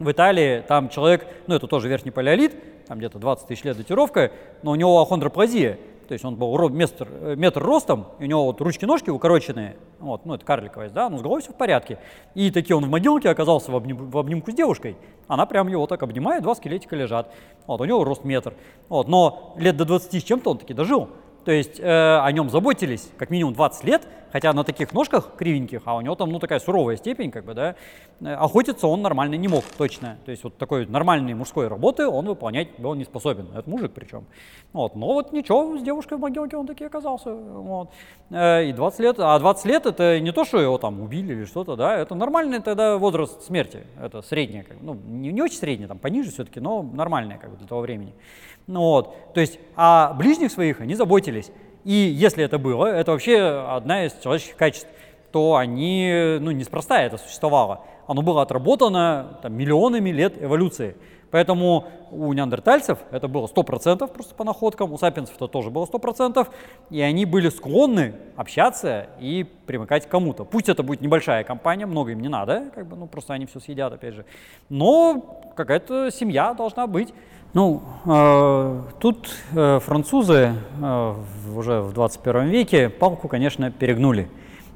в 0.00 0.10
Италии, 0.10 0.64
там 0.66 0.88
человек, 0.88 1.26
ну, 1.46 1.54
это 1.54 1.66
тоже 1.66 1.88
верхний 1.88 2.10
палеолит, 2.10 2.54
там 2.88 2.98
где-то 2.98 3.18
20 3.18 3.46
тысяч 3.46 3.62
лет 3.64 3.76
датировка, 3.76 4.32
но 4.62 4.72
у 4.72 4.74
него 4.74 5.00
ахондроплазия, 5.00 5.78
то 6.08 6.14
есть 6.14 6.24
он 6.24 6.34
был 6.34 6.68
метр, 6.70 7.06
метр 7.36 7.62
ростом, 7.62 8.06
и 8.18 8.24
у 8.24 8.26
него 8.26 8.46
вот 8.46 8.60
ручки-ножки 8.60 9.10
укороченные, 9.10 9.76
вот, 10.00 10.24
ну 10.24 10.34
это 10.34 10.44
карликовость, 10.44 10.94
да, 10.94 11.08
но 11.08 11.18
с 11.18 11.22
головой 11.22 11.42
все 11.42 11.52
в 11.52 11.54
порядке. 11.54 11.98
И 12.34 12.50
таки 12.50 12.74
он 12.74 12.84
в 12.84 12.88
могилке 12.88 13.28
оказался 13.28 13.70
в, 13.70 13.76
обним, 13.76 14.10
в 14.10 14.18
обнимку 14.18 14.50
с 14.50 14.54
девушкой, 14.54 14.96
она 15.28 15.46
прям 15.46 15.68
его 15.68 15.86
так 15.86 16.02
обнимает, 16.02 16.42
два 16.42 16.54
скелетика 16.54 16.96
лежат, 16.96 17.30
вот, 17.66 17.80
у 17.80 17.84
него 17.84 18.02
рост 18.02 18.24
метр, 18.24 18.54
вот, 18.88 19.06
но 19.06 19.54
лет 19.58 19.76
до 19.76 19.84
20 19.84 20.20
с 20.20 20.24
чем-то 20.24 20.50
он 20.50 20.58
таки 20.58 20.74
дожил. 20.74 21.10
То 21.44 21.52
есть 21.52 21.80
э, 21.80 21.84
о 21.84 22.30
нем 22.32 22.50
заботились 22.50 23.08
как 23.16 23.30
минимум 23.30 23.54
20 23.54 23.84
лет, 23.84 24.06
хотя 24.32 24.52
на 24.52 24.64
таких 24.64 24.92
ножках 24.92 25.34
кривеньких, 25.36 25.82
а 25.84 25.96
у 25.96 26.00
него 26.00 26.14
там 26.14 26.30
ну 26.30 26.38
такая 26.38 26.60
суровая 26.60 26.96
степень, 26.96 27.30
как 27.30 27.44
бы, 27.44 27.54
да, 27.54 27.74
э, 28.20 28.32
охотиться 28.34 28.86
он 28.86 29.02
нормально 29.02 29.34
не 29.34 29.48
мог, 29.48 29.64
точно. 29.76 30.18
То 30.24 30.30
есть 30.30 30.44
вот 30.44 30.56
такой 30.56 30.86
нормальной 30.86 31.34
мужской 31.34 31.68
работы 31.68 32.06
он 32.06 32.26
выполнять 32.26 32.68
был 32.78 32.94
не 32.94 33.04
способен. 33.04 33.48
Это 33.54 33.68
мужик 33.68 33.92
причем. 33.94 34.24
Вот. 34.72 34.94
Но 34.94 35.06
вот 35.06 35.32
ничего, 35.32 35.76
с 35.76 35.82
девушкой 35.82 36.18
в 36.18 36.20
могилке 36.20 36.56
он 36.56 36.66
таки 36.66 36.84
оказался. 36.84 37.32
Вот. 37.32 37.90
Э, 38.30 38.64
и 38.64 38.72
20 38.72 39.00
лет, 39.00 39.16
а 39.18 39.38
20 39.38 39.64
лет 39.66 39.86
это 39.86 40.20
не 40.20 40.32
то, 40.32 40.44
что 40.44 40.60
его 40.60 40.78
там 40.78 41.00
убили 41.00 41.32
или 41.32 41.44
что-то, 41.44 41.76
да, 41.76 41.96
это 41.96 42.14
нормальный 42.14 42.60
тогда 42.60 42.96
возраст 42.98 43.42
смерти. 43.44 43.84
Это 44.00 44.22
средняя, 44.22 44.64
как, 44.64 44.76
ну 44.80 44.94
не, 44.94 45.32
не 45.32 45.42
очень 45.42 45.56
средняя, 45.56 45.88
там 45.88 45.98
пониже 45.98 46.30
все-таки, 46.30 46.60
но 46.60 46.82
нормальная 46.82 47.38
как 47.38 47.50
бы 47.50 47.56
для 47.56 47.66
того 47.66 47.80
времени. 47.80 48.14
Ну, 48.66 48.80
вот. 48.80 49.32
То 49.34 49.40
есть 49.40 49.58
о 49.74 50.12
ближних 50.14 50.52
своих 50.52 50.80
они 50.80 50.94
заботились. 50.94 51.50
И 51.84 51.92
если 51.92 52.44
это 52.44 52.58
было, 52.58 52.86
это 52.86 53.12
вообще 53.12 53.64
одна 53.68 54.04
из 54.06 54.12
человеческих 54.22 54.56
качеств, 54.56 54.88
то 55.32 55.56
они, 55.56 56.38
ну, 56.40 56.50
неспроста 56.50 57.02
это 57.02 57.16
существовало. 57.16 57.84
Оно 58.06 58.22
было 58.22 58.42
отработано 58.42 59.38
там, 59.42 59.54
миллионами 59.54 60.10
лет 60.10 60.42
эволюции. 60.42 60.96
Поэтому 61.30 61.86
у 62.10 62.32
неандертальцев 62.32 62.98
это 63.12 63.28
было 63.28 63.46
100% 63.46 64.12
просто 64.12 64.34
по 64.34 64.42
находкам, 64.42 64.92
у 64.92 64.98
сапиенсов 64.98 65.36
это 65.36 65.46
тоже 65.46 65.70
было 65.70 65.86
100%, 65.86 66.48
и 66.90 67.00
они 67.00 67.24
были 67.24 67.48
склонны 67.50 68.14
общаться 68.36 69.06
и 69.20 69.46
примыкать 69.66 70.06
к 70.06 70.08
кому-то. 70.08 70.44
Пусть 70.44 70.68
это 70.68 70.82
будет 70.82 71.00
небольшая 71.00 71.44
компания, 71.44 71.86
много 71.86 72.10
им 72.10 72.20
не 72.20 72.28
надо, 72.28 72.70
как 72.74 72.86
бы, 72.86 72.96
ну 72.96 73.06
просто 73.06 73.34
они 73.34 73.46
все 73.46 73.60
съедят, 73.60 73.92
опять 73.92 74.14
же. 74.14 74.24
Но 74.68 75.52
какая-то 75.54 76.10
семья 76.10 76.52
должна 76.52 76.88
быть. 76.88 77.14
Ну, 77.52 77.82
э, 78.06 78.82
тут 79.00 79.28
э, 79.56 79.80
французы 79.80 80.54
э, 80.80 81.14
уже 81.56 81.80
в 81.80 81.92
21 81.92 82.48
веке 82.48 82.88
палку, 82.88 83.26
конечно, 83.26 83.72
перегнули. 83.72 84.28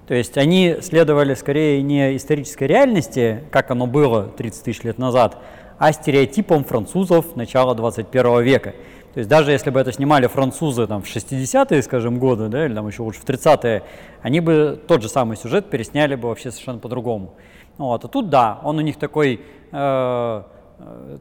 То 0.09 0.15
есть 0.15 0.37
они 0.37 0.77
следовали 0.83 1.35
скорее 1.35 1.83
не 1.83 2.17
исторической 2.17 2.65
реальности, 2.65 3.45
как 3.53 3.71
оно 3.71 3.87
было 3.87 4.25
30 4.25 4.65
тысяч 4.65 4.83
лет 4.83 4.99
назад, 4.99 5.39
а 5.79 5.93
стереотипам 5.93 6.65
французов 6.65 7.37
начала 7.37 7.77
21 7.77 8.43
века. 8.43 8.75
То 9.15 9.19
есть 9.21 9.31
даже 9.31 9.53
если 9.53 9.71
бы 9.71 9.79
это 9.79 9.93
снимали 9.93 10.27
французы 10.27 10.89
там, 10.89 11.03
в 11.03 11.07
60-е, 11.07 11.81
скажем, 11.81 12.19
годы, 12.19 12.49
да, 12.49 12.67
или 12.67 12.75
там 12.75 12.89
еще 12.89 13.03
лучше 13.03 13.21
в 13.21 13.25
30-е, 13.25 13.85
они 14.21 14.41
бы 14.41 14.83
тот 14.89 15.01
же 15.01 15.09
самый 15.09 15.37
сюжет 15.37 15.71
пересняли 15.71 16.17
бы 16.17 16.29
вообще 16.29 16.51
совершенно 16.51 16.81
по-другому. 16.81 17.35
Вот. 17.79 18.05
А 18.05 18.09
тут 18.09 18.29
да, 18.29 18.61
он 18.65 18.79
у 18.79 18.81
них 18.81 18.97
такой 18.97 19.41
Э, 19.77 20.45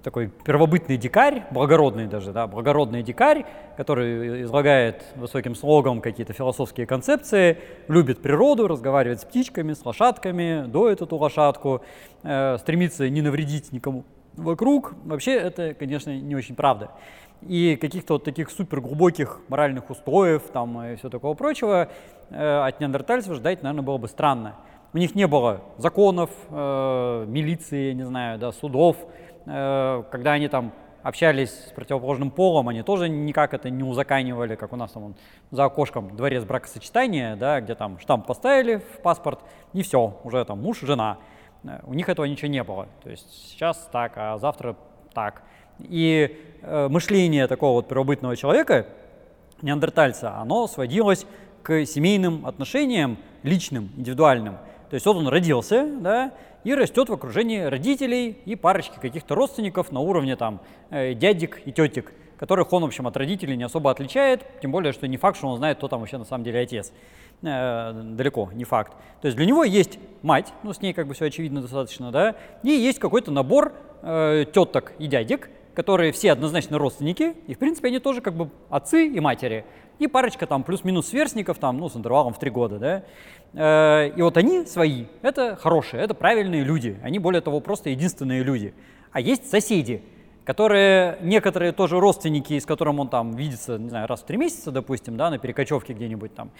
такой 0.03 0.29
первобытный 0.45 0.97
дикарь, 0.97 1.43
благородный 1.51 2.07
даже, 2.07 2.31
да, 2.31 2.47
благородный 2.47 3.03
дикарь, 3.03 3.45
который 3.77 4.43
излагает 4.43 5.03
высоким 5.15 5.55
слогом 5.55 6.01
какие-то 6.01 6.33
философские 6.33 6.87
концепции, 6.87 7.57
любит 7.87 8.21
природу, 8.21 8.67
разговаривает 8.67 9.21
с 9.21 9.25
птичками, 9.25 9.73
с 9.73 9.85
лошадками, 9.85 10.65
доит 10.67 11.01
эту 11.01 11.17
лошадку, 11.17 11.83
э, 12.23 12.57
стремится 12.59 13.07
не 13.09 13.21
навредить 13.21 13.71
никому 13.71 14.03
вокруг. 14.35 14.95
Вообще 15.05 15.33
это, 15.33 15.73
конечно, 15.75 16.09
не 16.09 16.35
очень 16.35 16.55
правда. 16.55 16.89
И 17.41 17.75
каких-то 17.75 18.13
вот 18.13 18.23
таких 18.23 18.49
супер 18.49 18.81
глубоких 18.81 19.41
моральных 19.49 19.89
устоев 19.89 20.43
там 20.51 20.81
и 20.81 20.95
все 20.95 21.09
такого 21.09 21.35
прочего 21.35 21.89
э, 22.29 22.59
от 22.65 22.79
неандертальцев 22.79 23.35
ждать, 23.35 23.61
наверное, 23.61 23.83
было 23.83 23.97
бы 23.97 24.07
странно. 24.07 24.55
У 24.93 24.97
них 24.97 25.15
не 25.15 25.27
было 25.27 25.61
законов, 25.77 26.29
э, 26.49 27.25
милиции, 27.27 27.93
не 27.93 28.03
знаю, 28.03 28.39
да, 28.39 28.51
судов, 28.51 28.97
Э, 28.97 29.32
когда 29.45 30.33
они 30.33 30.47
там 30.47 30.71
общались 31.03 31.49
с 31.49 31.71
противоположным 31.73 32.31
полом, 32.31 32.69
они 32.69 32.81
тоже 32.81 33.09
никак 33.09 33.53
это 33.53 33.69
не 33.69 33.83
узаканивали, 33.83 34.55
как 34.55 34.71
у 34.73 34.77
нас 34.77 34.91
там 34.91 35.15
за 35.51 35.65
окошком 35.65 36.15
дворец 36.15 36.45
бракосочетания, 36.45 37.35
да, 37.35 37.59
где 37.59 37.75
там 37.75 37.99
штамп 37.99 38.25
поставили 38.25 38.77
в 38.77 39.01
паспорт, 39.01 39.41
и 39.73 39.83
все, 39.83 40.19
уже 40.23 40.43
там 40.45 40.61
муж, 40.61 40.79
жена. 40.79 41.17
Э, 41.65 41.79
у 41.83 41.93
них 41.93 42.07
этого 42.07 42.25
ничего 42.25 42.47
не 42.47 42.63
было. 42.63 42.87
То 43.03 43.09
есть 43.09 43.29
сейчас 43.49 43.89
так, 43.91 44.13
а 44.15 44.37
завтра 44.37 44.77
так. 45.13 45.43
И 45.79 46.39
э, 46.61 46.87
мышление 46.87 47.47
такого 47.47 47.73
вот 47.73 47.89
первобытного 47.89 48.37
человека, 48.37 48.87
неандертальца, 49.61 50.37
оно 50.37 50.67
сводилось 50.67 51.25
к 51.63 51.85
семейным 51.85 52.45
отношениям, 52.45 53.17
личным, 53.43 53.89
индивидуальным. 53.97 54.57
То 54.93 54.95
есть 54.95 55.07
вот 55.07 55.17
он 55.17 55.27
родился, 55.27 55.87
да, 56.01 56.33
и 56.63 56.75
растет 56.75 57.09
в 57.09 57.13
окружении 57.13 57.61
родителей 57.61 58.37
и 58.45 58.55
парочки 58.55 58.99
каких-то 59.01 59.33
родственников 59.33 59.91
на 59.91 60.01
уровне 60.01 60.35
там 60.35 60.61
э, 60.91 61.15
дядек 61.15 61.63
и 61.65 61.71
тетек, 61.71 62.13
которых 62.37 62.71
он, 62.73 62.83
в 62.83 62.85
общем, 62.85 63.07
от 63.07 63.17
родителей 63.17 63.57
не 63.57 63.63
особо 63.63 63.89
отличает, 63.89 64.45
тем 64.61 64.71
более, 64.71 64.93
что 64.93 65.07
не 65.07 65.17
факт, 65.17 65.39
что 65.39 65.47
он 65.47 65.57
знает, 65.57 65.77
кто 65.77 65.87
там 65.87 66.01
вообще 66.01 66.19
на 66.19 66.25
самом 66.25 66.43
деле 66.43 66.59
отец. 66.59 66.93
Э, 67.41 67.91
далеко, 67.91 68.51
не 68.53 68.65
факт. 68.65 68.93
То 69.19 69.25
есть 69.25 69.35
для 69.35 69.47
него 69.47 69.63
есть 69.63 69.97
мать, 70.21 70.53
ну 70.61 70.73
с 70.73 70.81
ней 70.83 70.93
как 70.93 71.07
бы 71.07 71.15
все 71.15 71.25
очевидно 71.25 71.61
достаточно, 71.63 72.11
да, 72.11 72.35
и 72.61 72.69
есть 72.69 72.99
какой-то 72.99 73.31
набор 73.31 73.73
э, 74.03 74.45
теток 74.53 74.93
и 74.99 75.07
дядек, 75.07 75.49
которые 75.73 76.11
все 76.11 76.31
однозначно 76.31 76.77
родственники, 76.77 77.33
и 77.47 77.55
в 77.55 77.57
принципе 77.57 77.87
они 77.87 77.97
тоже 77.97 78.21
как 78.21 78.35
бы 78.35 78.51
отцы 78.69 79.07
и 79.07 79.19
матери 79.19 79.65
и 79.99 80.07
парочка 80.07 80.47
там 80.47 80.63
плюс-минус 80.63 81.07
сверстников, 81.07 81.57
там, 81.59 81.77
ну, 81.77 81.89
с 81.89 81.95
интервалом 81.95 82.33
в 82.33 82.39
три 82.39 82.49
года, 82.49 82.79
да. 82.79 83.03
Э, 83.53 84.09
и 84.15 84.21
вот 84.21 84.37
они 84.37 84.65
свои, 84.65 85.05
это 85.21 85.55
хорошие, 85.55 86.03
это 86.03 86.13
правильные 86.13 86.63
люди, 86.63 86.99
они, 87.03 87.19
более 87.19 87.41
того, 87.41 87.59
просто 87.59 87.89
единственные 87.89 88.43
люди. 88.43 88.73
А 89.11 89.21
есть 89.21 89.49
соседи, 89.49 90.01
которые 90.45 91.17
некоторые 91.21 91.71
тоже 91.71 91.99
родственники, 91.99 92.57
с 92.59 92.65
которым 92.65 92.99
он 92.99 93.07
там 93.07 93.31
видится, 93.31 93.77
не 93.77 93.89
знаю, 93.89 94.07
раз 94.07 94.21
в 94.21 94.25
три 94.25 94.37
месяца, 94.37 94.71
допустим, 94.71 95.15
да, 95.15 95.29
на 95.29 95.37
перекочевке 95.37 95.93
где-нибудь 95.93 96.33
там, 96.35 96.51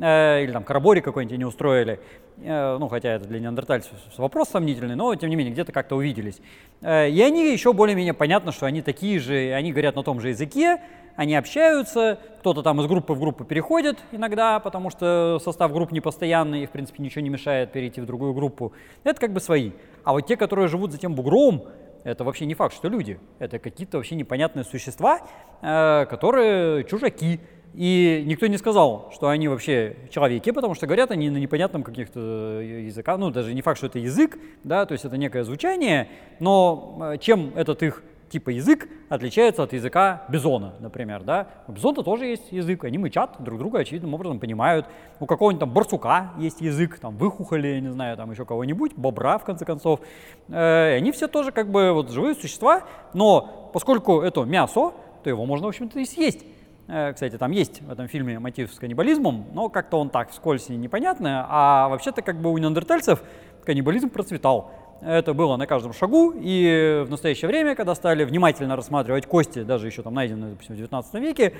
э, 0.00 0.42
или 0.42 0.52
там 0.52 0.64
карабори 0.64 1.00
какой-нибудь 1.00 1.38
не 1.38 1.44
устроили, 1.44 2.00
э, 2.38 2.76
ну, 2.78 2.88
хотя 2.88 3.10
это 3.10 3.28
для 3.28 3.40
неандертальцев 3.40 3.92
вопрос 4.16 4.48
сомнительный, 4.48 4.96
но, 4.96 5.14
тем 5.14 5.30
не 5.30 5.36
менее, 5.36 5.52
где-то 5.52 5.72
как-то 5.72 5.96
увиделись. 5.96 6.40
Э, 6.82 7.08
и 7.08 7.20
они 7.22 7.52
еще 7.52 7.72
более-менее 7.72 8.14
понятно, 8.14 8.52
что 8.52 8.66
они 8.66 8.82
такие 8.82 9.20
же, 9.20 9.52
они 9.54 9.72
говорят 9.72 9.96
на 9.96 10.02
том 10.02 10.20
же 10.20 10.30
языке, 10.30 10.80
они 11.16 11.34
общаются, 11.34 12.18
кто-то 12.38 12.62
там 12.62 12.80
из 12.80 12.86
группы 12.86 13.12
в 13.12 13.20
группу 13.20 13.44
переходит 13.44 13.98
иногда, 14.10 14.58
потому 14.58 14.90
что 14.90 15.38
состав 15.44 15.72
групп 15.72 15.92
не 15.92 16.00
постоянный, 16.00 16.62
и, 16.62 16.66
в 16.66 16.70
принципе, 16.70 17.02
ничего 17.02 17.20
не 17.20 17.28
мешает 17.28 17.72
перейти 17.72 18.00
в 18.00 18.06
другую 18.06 18.32
группу. 18.32 18.72
Это 19.04 19.20
как 19.20 19.32
бы 19.32 19.40
свои. 19.40 19.72
А 20.02 20.12
вот 20.12 20.22
те, 20.22 20.36
которые 20.36 20.68
живут 20.68 20.92
за 20.92 20.98
тем 20.98 21.14
бугром, 21.14 21.66
это 22.04 22.24
вообще 22.24 22.46
не 22.46 22.54
факт, 22.54 22.74
что 22.74 22.88
люди. 22.88 23.18
Это 23.38 23.58
какие-то 23.58 23.98
вообще 23.98 24.14
непонятные 24.14 24.64
существа, 24.64 25.20
э, 25.62 26.06
которые 26.06 26.84
чужаки. 26.84 27.40
И 27.74 28.24
никто 28.26 28.46
не 28.48 28.58
сказал, 28.58 29.10
что 29.12 29.28
они 29.28 29.46
вообще 29.46 29.96
человеки, 30.10 30.50
потому 30.50 30.74
что 30.74 30.86
говорят 30.86 31.12
они 31.12 31.30
на 31.30 31.36
непонятном 31.36 31.84
каких-то 31.84 32.60
языках. 32.60 33.18
Ну, 33.18 33.30
даже 33.30 33.54
не 33.54 33.62
факт, 33.62 33.78
что 33.78 33.86
это 33.86 33.98
язык, 34.00 34.38
да, 34.64 34.86
то 34.86 34.92
есть 34.92 35.04
это 35.04 35.16
некое 35.16 35.44
звучание, 35.44 36.08
но 36.40 36.98
э, 37.12 37.18
чем 37.18 37.52
этот 37.54 37.82
их 37.82 38.02
типа 38.30 38.50
язык 38.50 38.88
отличается 39.08 39.62
от 39.62 39.72
языка 39.72 40.22
бизона, 40.28 40.74
например, 40.80 41.22
да. 41.22 41.48
У 41.66 41.72
бизона 41.72 42.02
тоже 42.02 42.26
есть 42.26 42.52
язык, 42.52 42.84
они 42.84 42.96
мычат, 42.96 43.36
друг 43.40 43.58
друга 43.58 43.80
очевидным 43.80 44.14
образом 44.14 44.38
понимают. 44.38 44.86
У 45.18 45.26
какого-нибудь 45.26 45.60
там 45.60 45.70
барсука 45.70 46.30
есть 46.38 46.60
язык, 46.60 46.98
там 46.98 47.16
выхухоли, 47.16 47.80
не 47.80 47.90
знаю, 47.90 48.16
там 48.16 48.30
еще 48.30 48.44
кого-нибудь, 48.44 48.94
бобра, 48.94 49.38
в 49.38 49.44
конце 49.44 49.64
концов. 49.64 50.00
Э, 50.48 50.96
они 50.96 51.12
все 51.12 51.28
тоже 51.28 51.52
как 51.52 51.70
бы 51.70 51.92
вот 51.92 52.10
живые 52.10 52.34
существа, 52.34 52.84
но 53.12 53.70
поскольку 53.72 54.20
это 54.20 54.44
мясо, 54.44 54.92
то 55.22 55.28
его 55.28 55.44
можно, 55.44 55.66
в 55.66 55.70
общем-то, 55.70 55.98
и 55.98 56.04
съесть. 56.04 56.44
Э, 56.86 57.12
кстати, 57.12 57.36
там 57.36 57.50
есть 57.50 57.82
в 57.82 57.90
этом 57.90 58.08
фильме 58.08 58.38
мотив 58.38 58.72
с 58.72 58.78
каннибализмом, 58.78 59.46
но 59.52 59.68
как-то 59.68 59.98
он 59.98 60.10
так 60.10 60.30
вскользь 60.30 60.70
и 60.70 60.76
непонятно. 60.76 61.46
А 61.48 61.88
вообще-то 61.88 62.22
как 62.22 62.40
бы 62.40 62.50
у 62.50 62.58
неандертальцев 62.58 63.22
каннибализм 63.64 64.08
процветал. 64.08 64.70
Это 65.00 65.32
было 65.32 65.56
на 65.56 65.66
каждом 65.66 65.94
шагу, 65.94 66.34
и 66.36 67.02
в 67.06 67.10
настоящее 67.10 67.48
время, 67.48 67.74
когда 67.74 67.94
стали 67.94 68.24
внимательно 68.24 68.76
рассматривать 68.76 69.24
кости, 69.24 69.62
даже 69.62 69.86
еще 69.86 70.02
там 70.02 70.12
найденные, 70.12 70.50
допустим, 70.50 70.74
в 70.74 70.78
19 70.78 71.14
веке, 71.14 71.54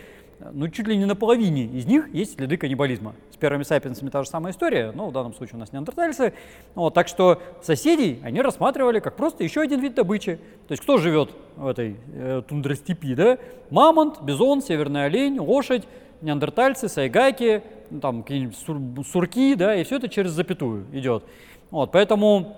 ну, 0.52 0.68
чуть 0.68 0.86
ли 0.86 0.96
не 0.96 1.06
на 1.06 1.16
половине 1.16 1.64
из 1.64 1.86
них 1.86 2.12
есть 2.12 2.36
следы 2.36 2.58
каннибализма. 2.58 3.14
С 3.32 3.36
первыми 3.36 3.62
сапиенсами 3.62 4.10
та 4.10 4.22
же 4.22 4.28
самая 4.28 4.52
история, 4.52 4.92
но 4.94 5.08
в 5.08 5.12
данном 5.12 5.32
случае 5.32 5.56
у 5.56 5.58
нас 5.58 5.72
неандертальцы. 5.72 6.34
Вот, 6.74 6.92
так 6.92 7.08
что 7.08 7.40
соседей 7.62 8.20
они 8.22 8.42
рассматривали 8.42 9.00
как 9.00 9.16
просто 9.16 9.42
еще 9.42 9.62
один 9.62 9.80
вид 9.80 9.94
добычи. 9.94 10.36
То 10.68 10.72
есть 10.72 10.82
кто 10.82 10.98
живет 10.98 11.30
в 11.56 11.66
этой 11.66 11.96
э, 12.12 12.42
тундростепи, 12.46 13.14
да? 13.14 13.38
Мамонт, 13.70 14.22
бизон, 14.22 14.60
северный 14.62 15.06
олень, 15.06 15.38
лошадь, 15.38 15.84
неандертальцы, 16.20 16.88
сайгаки, 16.88 17.62
там 18.02 18.22
какие-нибудь 18.22 18.56
сур, 18.56 18.78
сурки, 19.10 19.54
да, 19.54 19.74
и 19.74 19.84
все 19.84 19.96
это 19.96 20.08
через 20.08 20.32
запятую 20.32 20.86
идет. 20.92 21.24
Вот, 21.70 21.92
поэтому 21.92 22.56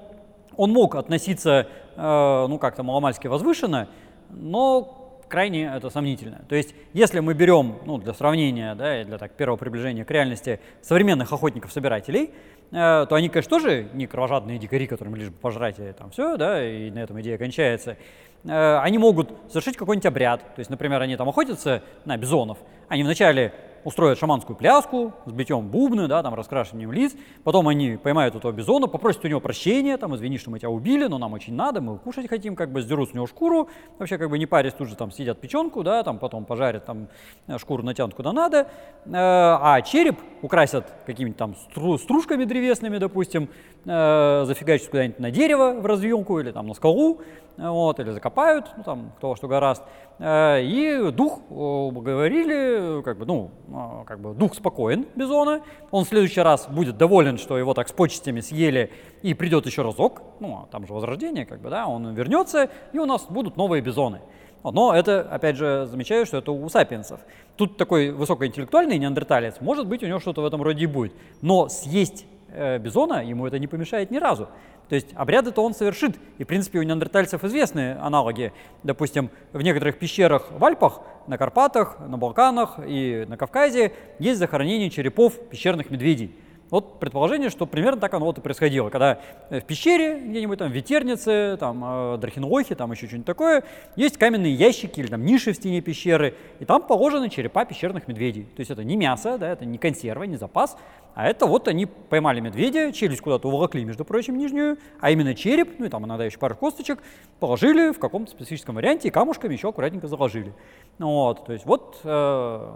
он 0.57 0.73
мог 0.73 0.95
относиться, 0.95 1.67
э, 1.97 2.47
ну, 2.49 2.59
как-то 2.59 2.83
маломальски 2.83 3.27
возвышенно, 3.27 3.89
но 4.31 5.03
крайне 5.33 5.73
это 5.75 5.89
сомнительно. 5.89 6.45
То 6.49 6.55
есть, 6.55 6.75
если 6.93 7.21
мы 7.21 7.33
берем, 7.33 7.79
ну, 7.87 7.97
для 7.97 8.13
сравнения, 8.13 8.75
да, 8.75 9.01
и 9.01 9.05
для 9.05 9.17
так, 9.17 9.33
первого 9.33 9.57
приближения 9.57 10.05
к 10.05 10.11
реальности 10.11 10.61
современных 10.83 11.33
охотников-собирателей, 11.33 12.31
э, 12.71 13.07
то 13.09 13.15
они, 13.15 13.31
конечно, 13.31 13.49
тоже 13.49 13.89
не 13.95 14.07
кровожадные 14.07 14.59
дикари, 14.59 14.87
которым 14.87 15.15
лишь 15.15 15.31
бы 15.31 15.37
пожрать 15.37 15.79
и 15.79 15.93
там 15.93 16.11
все, 16.11 16.37
да, 16.37 16.63
и 16.63 16.91
на 16.91 16.99
этом 16.99 17.19
идея 17.23 17.39
кончается. 17.39 17.97
Э, 18.45 18.79
они 18.83 18.99
могут 18.99 19.31
совершить 19.49 19.77
какой-нибудь 19.77 20.07
обряд. 20.07 20.41
То 20.55 20.59
есть, 20.59 20.71
например, 20.71 21.01
они 21.01 21.17
там 21.17 21.29
охотятся 21.29 21.83
на 22.05 22.17
бизонов. 22.19 22.59
Они 22.89 23.03
вначале 23.03 23.55
устроят 23.85 24.19
шаманскую 24.19 24.57
пляску 24.57 25.13
с 25.27 25.33
битьем 25.33 25.69
бубны, 25.69 26.09
да, 26.09 26.23
там, 26.23 26.35
раскрашиванием 26.35 26.93
лиц. 26.93 27.15
Потом 27.45 27.69
они 27.69 27.97
поймают 27.97 28.35
этого 28.35 28.53
бизона, 28.53 28.87
попросят 28.87 29.25
у 29.25 29.29
него 29.29 29.41
прощения, 29.41 29.97
там, 29.97 30.15
извини, 30.15 30.39
что 30.39 30.51
мы 30.51 30.59
тебя 30.59 30.71
убили, 30.71 31.07
но 31.07 31.19
нам 31.19 31.33
очень 31.33 31.55
надо, 31.55 31.81
мы 31.81 31.99
кушать 31.99 32.29
хотим, 32.29 32.57
как 32.57 32.71
бы 32.71 32.83
сдерут 32.83 33.11
с 33.11 33.15
него 33.15 33.27
шкуру, 33.27 33.69
вообще 33.99 34.19
как 34.19 34.31
бы 34.31 34.39
не 34.39 34.47
парясь, 34.47 34.75
тут 34.75 34.89
же 34.89 34.97
там 34.97 35.11
сидят 35.11 35.41
печенку, 35.41 35.83
да, 35.83 36.03
там 36.03 36.19
потом 36.19 36.45
пожарят, 36.45 36.85
там 36.85 37.09
э, 37.47 37.59
шкуру 37.59 37.83
натянут 37.83 38.15
куда 38.15 38.33
надо, 38.33 38.59
э, 38.59 39.11
а 39.13 39.81
череп 39.83 40.19
украсят 40.43 40.87
какими-то 41.07 41.39
там 41.39 41.57
стружками 41.99 42.45
древесными, 42.45 42.99
допустим, 42.99 43.49
э, 43.85 44.45
зафигачат 44.47 44.89
куда-нибудь 44.89 45.19
на 45.19 45.31
дерево 45.31 45.81
в 45.81 45.87
разъемку 45.87 46.39
или 46.41 46.51
там 46.51 46.67
на 46.67 46.75
скалу, 46.75 47.21
вот, 47.57 48.01
или 48.01 48.11
закопают, 48.11 48.71
ну, 48.77 48.83
там, 48.83 49.13
кто 49.17 49.37
что 49.37 49.49
гораст. 49.49 49.83
Э, 50.19 50.63
и 50.63 51.11
дух 51.11 51.41
говорили, 51.49 53.03
как 53.03 53.19
бы, 53.19 53.27
ну, 53.27 53.51
а, 53.73 54.05
как 54.05 54.21
бы 54.21 54.35
дух 54.35 54.55
спокоен 54.55 55.07
Бизона, 55.15 55.63
он 55.91 56.05
в 56.05 56.09
следующий 56.09 56.41
раз 56.41 56.69
будет 56.69 56.97
доволен, 56.97 57.39
что 57.39 57.59
его 57.59 57.75
так 57.75 57.89
с 57.89 57.93
почестями 57.93 58.41
съели, 58.41 58.91
и 59.23 59.35
придет 59.35 59.67
еще 59.67 59.83
разок, 59.83 60.23
ну, 60.41 60.63
а 60.63 60.67
там 60.71 60.87
же 60.87 60.93
возрождение, 60.93 61.47
как 61.47 61.61
бы, 61.61 61.71
да, 61.71 61.87
он 61.87 62.15
вернется, 62.15 62.71
и 62.93 62.99
у 62.99 63.07
нас 63.07 63.27
будут 63.29 63.57
новые 63.57 63.83
Бизоны. 63.83 64.21
Но 64.65 64.95
это, 64.95 65.23
опять 65.23 65.57
же, 65.57 65.87
замечаю, 65.87 66.25
что 66.25 66.39
это 66.39 66.53
у 66.53 66.69
сапиенсов. 66.69 67.21
Тут 67.57 67.77
такой 67.77 68.11
высокоинтеллектуальный 68.11 68.97
неандерталец, 68.99 69.61
может 69.61 69.89
быть, 69.89 70.03
у 70.03 70.07
него 70.07 70.21
что-то 70.21 70.43
в 70.43 70.45
этом 70.45 70.63
роде 70.63 70.85
и 70.85 70.87
будет. 70.87 71.13
Но 71.41 71.69
съесть 71.69 72.27
э, 72.49 72.79
бизона 72.79 73.25
ему 73.25 73.47
это 73.47 73.59
не 73.59 73.67
помешает 73.67 74.11
ни 74.11 74.19
разу. 74.19 74.49
То 74.93 74.97
есть 74.97 75.09
обряды-то 75.15 75.65
он 75.65 75.73
совершит. 75.73 76.19
И, 76.37 76.45
в 76.45 76.47
принципе, 76.47 76.79
у 76.79 76.83
неандертальцев 76.83 77.43
известны 77.45 77.97
аналоги. 77.99 78.53
Допустим, 78.83 79.31
в 79.55 79.63
некоторых 79.63 79.99
пещерах 79.99 80.51
в 80.51 80.63
Альпах, 80.63 81.01
на 81.27 81.39
Карпатах, 81.39 81.97
на 81.99 82.19
Балканах 82.19 82.79
и 82.87 83.25
на 83.27 83.39
Кавказе 83.39 83.95
есть 84.19 84.39
захоронение 84.39 84.91
черепов 84.91 85.33
пещерных 85.49 85.89
медведей. 85.89 86.37
Вот 86.73 86.99
предположение, 87.01 87.51
что 87.51 87.67
примерно 87.67 88.01
так 88.01 88.15
оно 88.15 88.25
вот 88.25 88.39
и 88.39 88.41
происходило, 88.41 88.89
когда 88.89 89.21
в 89.51 89.61
пещере 89.61 90.19
где-нибудь 90.19 90.59
там 90.59 90.71
в 90.71 90.75
Ветернице, 90.75 91.59
там 91.61 91.85
э, 91.85 92.17
Драхенлохе, 92.17 92.75
там 92.75 92.91
еще 92.93 93.07
что-нибудь 93.09 93.27
такое, 93.27 93.65
есть 93.95 94.17
каменные 94.17 94.55
ящики 94.55 95.01
или 95.01 95.09
там 95.09 95.23
ниши 95.23 95.53
в 95.53 95.57
стене 95.57 95.83
пещеры, 95.83 96.35
и 96.61 96.65
там 96.65 96.83
положены 96.83 97.29
черепа 97.29 97.67
пещерных 97.67 98.09
медведей. 98.09 98.45
То 98.57 98.61
есть 98.61 98.71
это 98.71 98.85
не 98.85 98.97
мясо, 98.97 99.37
да, 99.37 99.51
это 99.51 99.67
не 99.67 99.77
консерва, 99.77 100.23
не 100.23 100.37
запас, 100.37 100.79
а 101.15 101.29
это 101.29 101.45
вот 101.45 101.69
они 101.69 101.85
поймали 101.85 102.41
медведя, 102.41 102.91
челюсть 102.91 103.21
куда-то 103.21 103.49
уволокли, 103.49 103.85
между 103.85 104.07
прочим, 104.07 104.39
нижнюю, 104.39 104.79
а 104.99 105.11
именно 105.11 105.35
череп, 105.35 105.79
ну 105.79 105.85
и 105.85 105.89
там 105.91 106.07
иногда 106.07 106.25
еще 106.25 106.39
пару 106.39 106.57
косточек, 106.57 107.01
положили 107.39 107.93
в 107.93 107.99
каком-то 107.99 108.31
специфическом 108.31 108.77
варианте 108.77 109.09
и 109.09 109.11
камушками 109.11 109.53
еще 109.53 109.69
аккуратненько 109.69 110.09
заложили. 110.09 110.55
Вот, 110.99 111.45
то 111.45 111.53
есть 111.53 111.67
вот, 111.67 112.01
э, 112.03 112.71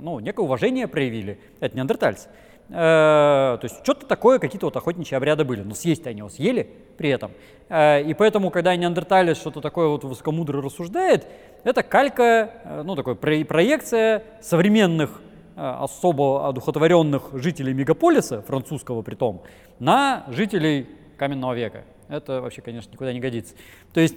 ну, 0.00 0.20
некое 0.20 0.42
уважение 0.42 0.86
проявили. 0.86 1.40
Это 1.58 1.74
неандертальцы. 1.74 2.28
Э, 2.68 3.58
то 3.60 3.64
есть 3.64 3.80
что-то 3.82 4.06
такое, 4.06 4.38
какие-то 4.38 4.66
вот 4.66 4.76
охотничьи 4.76 5.16
обряды 5.16 5.44
были, 5.44 5.62
но 5.62 5.74
съесть 5.74 6.06
они 6.06 6.18
его 6.18 6.28
съели 6.28 6.70
при 6.96 7.10
этом. 7.10 7.32
Э, 7.68 8.02
и 8.02 8.14
поэтому, 8.14 8.50
когда 8.50 8.74
неандерталец 8.74 9.36
что-то 9.36 9.60
такое 9.60 9.88
вот 9.88 10.04
высокомудро 10.04 10.62
рассуждает, 10.62 11.26
это 11.64 11.82
калька, 11.82 12.50
э, 12.64 12.82
ну, 12.84 12.96
такой 12.96 13.14
проекция 13.16 14.24
современных 14.40 15.20
особо 15.54 16.48
одухотворенных 16.48 17.28
жителей 17.34 17.74
мегаполиса, 17.74 18.40
французского 18.40 19.02
притом, 19.02 19.42
на 19.78 20.24
жителей 20.28 20.86
каменного 21.18 21.52
века. 21.52 21.84
Это 22.08 22.40
вообще, 22.40 22.62
конечно, 22.62 22.90
никуда 22.90 23.12
не 23.12 23.20
годится. 23.20 23.54
То 23.92 24.00
есть, 24.00 24.16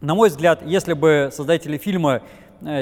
на 0.00 0.14
мой 0.14 0.28
взгляд, 0.28 0.62
если 0.64 0.92
бы 0.92 1.30
создатели 1.32 1.78
фильма 1.78 2.22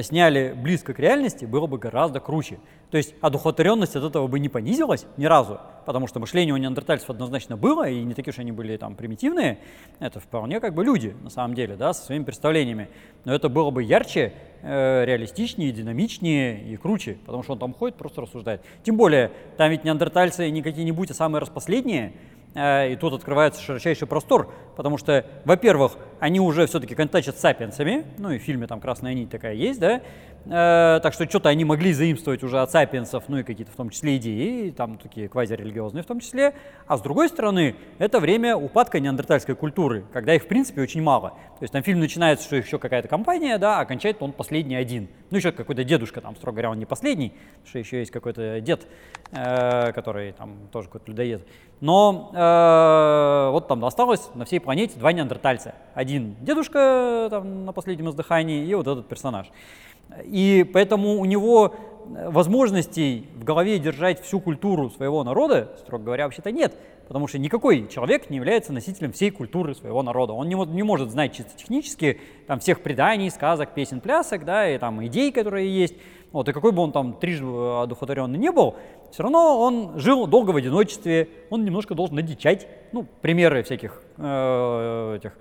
сняли 0.02 0.54
близко 0.56 0.94
к 0.94 0.98
реальности, 0.98 1.44
было 1.44 1.66
бы 1.66 1.78
гораздо 1.78 2.20
круче. 2.20 2.58
То 2.90 2.96
есть 2.96 3.14
одухотворенность 3.20 3.94
от 3.94 4.02
этого 4.02 4.26
бы 4.26 4.40
не 4.40 4.48
понизилась 4.48 5.06
ни 5.16 5.24
разу, 5.24 5.60
потому 5.86 6.08
что 6.08 6.18
мышление 6.18 6.52
у 6.52 6.56
неандертальцев 6.56 7.08
однозначно 7.08 7.56
было, 7.56 7.88
и 7.88 8.02
не 8.02 8.14
такие 8.14 8.32
уж 8.32 8.38
они 8.40 8.50
были 8.50 8.76
там 8.76 8.96
примитивные. 8.96 9.58
Это 10.00 10.18
вполне 10.18 10.58
как 10.58 10.74
бы 10.74 10.84
люди, 10.84 11.14
на 11.22 11.30
самом 11.30 11.54
деле, 11.54 11.76
да, 11.76 11.92
со 11.92 12.04
своими 12.04 12.24
представлениями. 12.24 12.88
Но 13.24 13.32
это 13.32 13.48
было 13.48 13.70
бы 13.70 13.84
ярче, 13.84 14.32
э, 14.62 15.04
реалистичнее, 15.04 15.70
динамичнее 15.70 16.64
и 16.64 16.76
круче, 16.76 17.18
потому 17.24 17.44
что 17.44 17.52
он 17.52 17.60
там 17.60 17.74
ходит, 17.74 17.96
просто 17.96 18.22
рассуждает. 18.22 18.62
Тем 18.82 18.96
более, 18.96 19.30
там 19.56 19.70
ведь 19.70 19.84
неандертальцы 19.84 20.50
не 20.50 20.62
какие-нибудь, 20.62 21.12
а 21.12 21.14
самые 21.14 21.40
распоследние, 21.40 22.14
э, 22.54 22.92
и 22.92 22.96
тут 22.96 23.12
открывается 23.12 23.62
широчайший 23.62 24.08
простор, 24.08 24.52
потому 24.76 24.98
что, 24.98 25.24
во-первых, 25.44 25.96
они 26.20 26.38
уже 26.40 26.66
все-таки 26.66 26.94
контачат 26.94 27.36
с 27.36 27.40
сапиенсами, 27.40 28.04
ну 28.18 28.30
и 28.30 28.38
в 28.38 28.42
фильме 28.42 28.66
там 28.66 28.80
«Красная 28.80 29.14
нить» 29.14 29.30
такая 29.30 29.54
есть, 29.54 29.80
да, 29.80 30.02
Э, 30.46 31.00
так 31.02 31.12
что 31.12 31.28
что-то 31.28 31.48
они 31.48 31.64
могли 31.64 31.92
заимствовать 31.92 32.42
уже 32.42 32.60
от 32.60 32.70
сапиенсов, 32.70 33.24
ну 33.28 33.38
и 33.38 33.42
какие-то 33.42 33.72
в 33.72 33.76
том 33.76 33.90
числе 33.90 34.16
идеи, 34.16 34.70
там 34.70 34.96
такие 34.96 35.28
квазирелигиозные 35.28 36.02
в 36.02 36.06
том 36.06 36.20
числе. 36.20 36.54
А 36.86 36.96
с 36.96 37.02
другой 37.02 37.28
стороны, 37.28 37.76
это 37.98 38.20
время 38.20 38.56
упадка 38.56 39.00
неандертальской 39.00 39.54
культуры, 39.54 40.04
когда 40.12 40.34
их 40.34 40.44
в 40.44 40.48
принципе 40.48 40.80
очень 40.80 41.02
мало. 41.02 41.30
То 41.30 41.62
есть 41.62 41.72
там 41.72 41.82
фильм 41.82 42.00
начинается, 42.00 42.46
что 42.46 42.56
еще 42.56 42.78
какая-то 42.78 43.08
компания, 43.08 43.58
да, 43.58 43.80
а 43.80 43.84
кончает 43.84 44.16
он 44.20 44.32
последний 44.32 44.76
один. 44.76 45.08
Ну 45.30 45.36
еще 45.36 45.52
какой-то 45.52 45.84
дедушка 45.84 46.20
там, 46.20 46.34
строго 46.36 46.56
говоря, 46.56 46.70
он 46.70 46.78
не 46.78 46.86
последний, 46.86 47.34
что 47.66 47.78
еще 47.78 47.98
есть 47.98 48.10
какой-то 48.10 48.60
дед, 48.60 48.86
э, 49.32 49.92
который 49.92 50.32
там 50.32 50.56
тоже 50.72 50.88
какой-то 50.88 51.10
людоед. 51.10 51.46
Но 51.80 52.30
э, 52.34 53.50
вот 53.52 53.68
там 53.68 53.84
осталось 53.84 54.30
на 54.34 54.44
всей 54.44 54.60
планете 54.60 54.98
два 54.98 55.12
неандертальца. 55.12 55.74
Один 55.94 56.09
дедушка 56.18 57.28
там, 57.30 57.64
на 57.64 57.72
последнем 57.72 58.10
издыхании 58.10 58.66
и 58.66 58.74
вот 58.74 58.86
этот 58.86 59.08
персонаж. 59.08 59.50
И 60.24 60.68
поэтому 60.72 61.20
у 61.20 61.24
него 61.24 61.74
э, 62.14 62.28
возможностей 62.30 63.28
в 63.36 63.44
голове 63.44 63.78
держать 63.78 64.20
всю 64.22 64.40
культуру 64.40 64.90
своего 64.90 65.22
народа, 65.22 65.72
строго 65.78 66.04
говоря, 66.04 66.24
вообще-то 66.24 66.50
нет. 66.50 66.74
Потому 67.06 67.26
что 67.26 67.38
никакой 67.38 67.88
человек 67.88 68.30
не 68.30 68.36
является 68.36 68.72
носителем 68.72 69.12
всей 69.12 69.30
культуры 69.30 69.74
своего 69.74 70.02
народа. 70.02 70.32
Он 70.32 70.48
не, 70.48 70.54
не 70.54 70.82
может 70.82 71.10
знать 71.10 71.32
чисто 71.34 71.56
технически 71.56 72.20
там, 72.46 72.60
всех 72.60 72.82
преданий, 72.82 73.30
сказок, 73.30 73.74
песен, 73.74 74.00
плясок, 74.00 74.44
да, 74.44 74.68
и 74.68 74.78
там 74.78 75.04
идей, 75.04 75.32
которые 75.32 75.76
есть. 75.76 75.94
Вот, 76.30 76.48
и 76.48 76.52
какой 76.52 76.70
бы 76.70 76.82
он 76.82 76.92
там 76.92 77.14
трижды 77.14 77.46
одухотворенный 77.46 78.38
не 78.38 78.52
был, 78.52 78.76
все 79.10 79.24
равно 79.24 79.60
он 79.60 79.98
жил 79.98 80.28
долго 80.28 80.52
в 80.52 80.56
одиночестве, 80.56 81.28
он 81.50 81.64
немножко 81.64 81.96
должен 81.96 82.14
надичать. 82.14 82.68
Ну, 82.92 83.04
примеры 83.20 83.64
всяких 83.64 84.02
э, 84.16 85.16
этих 85.16 85.32
Э, 85.32 85.40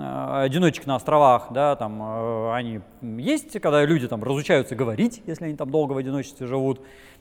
одиночек 0.00 0.86
на 0.86 0.96
островах, 0.96 1.48
да, 1.50 1.76
там 1.76 2.02
э, 2.02 2.52
они 2.52 2.80
есть, 3.02 3.60
когда 3.60 3.84
люди 3.84 4.08
там 4.08 4.22
разучаются 4.22 4.74
говорить, 4.74 5.22
если 5.26 5.44
они 5.44 5.56
там 5.56 5.70
долго 5.70 5.92
в 5.92 5.96
одиночестве 5.96 6.46
живут, 6.46 6.80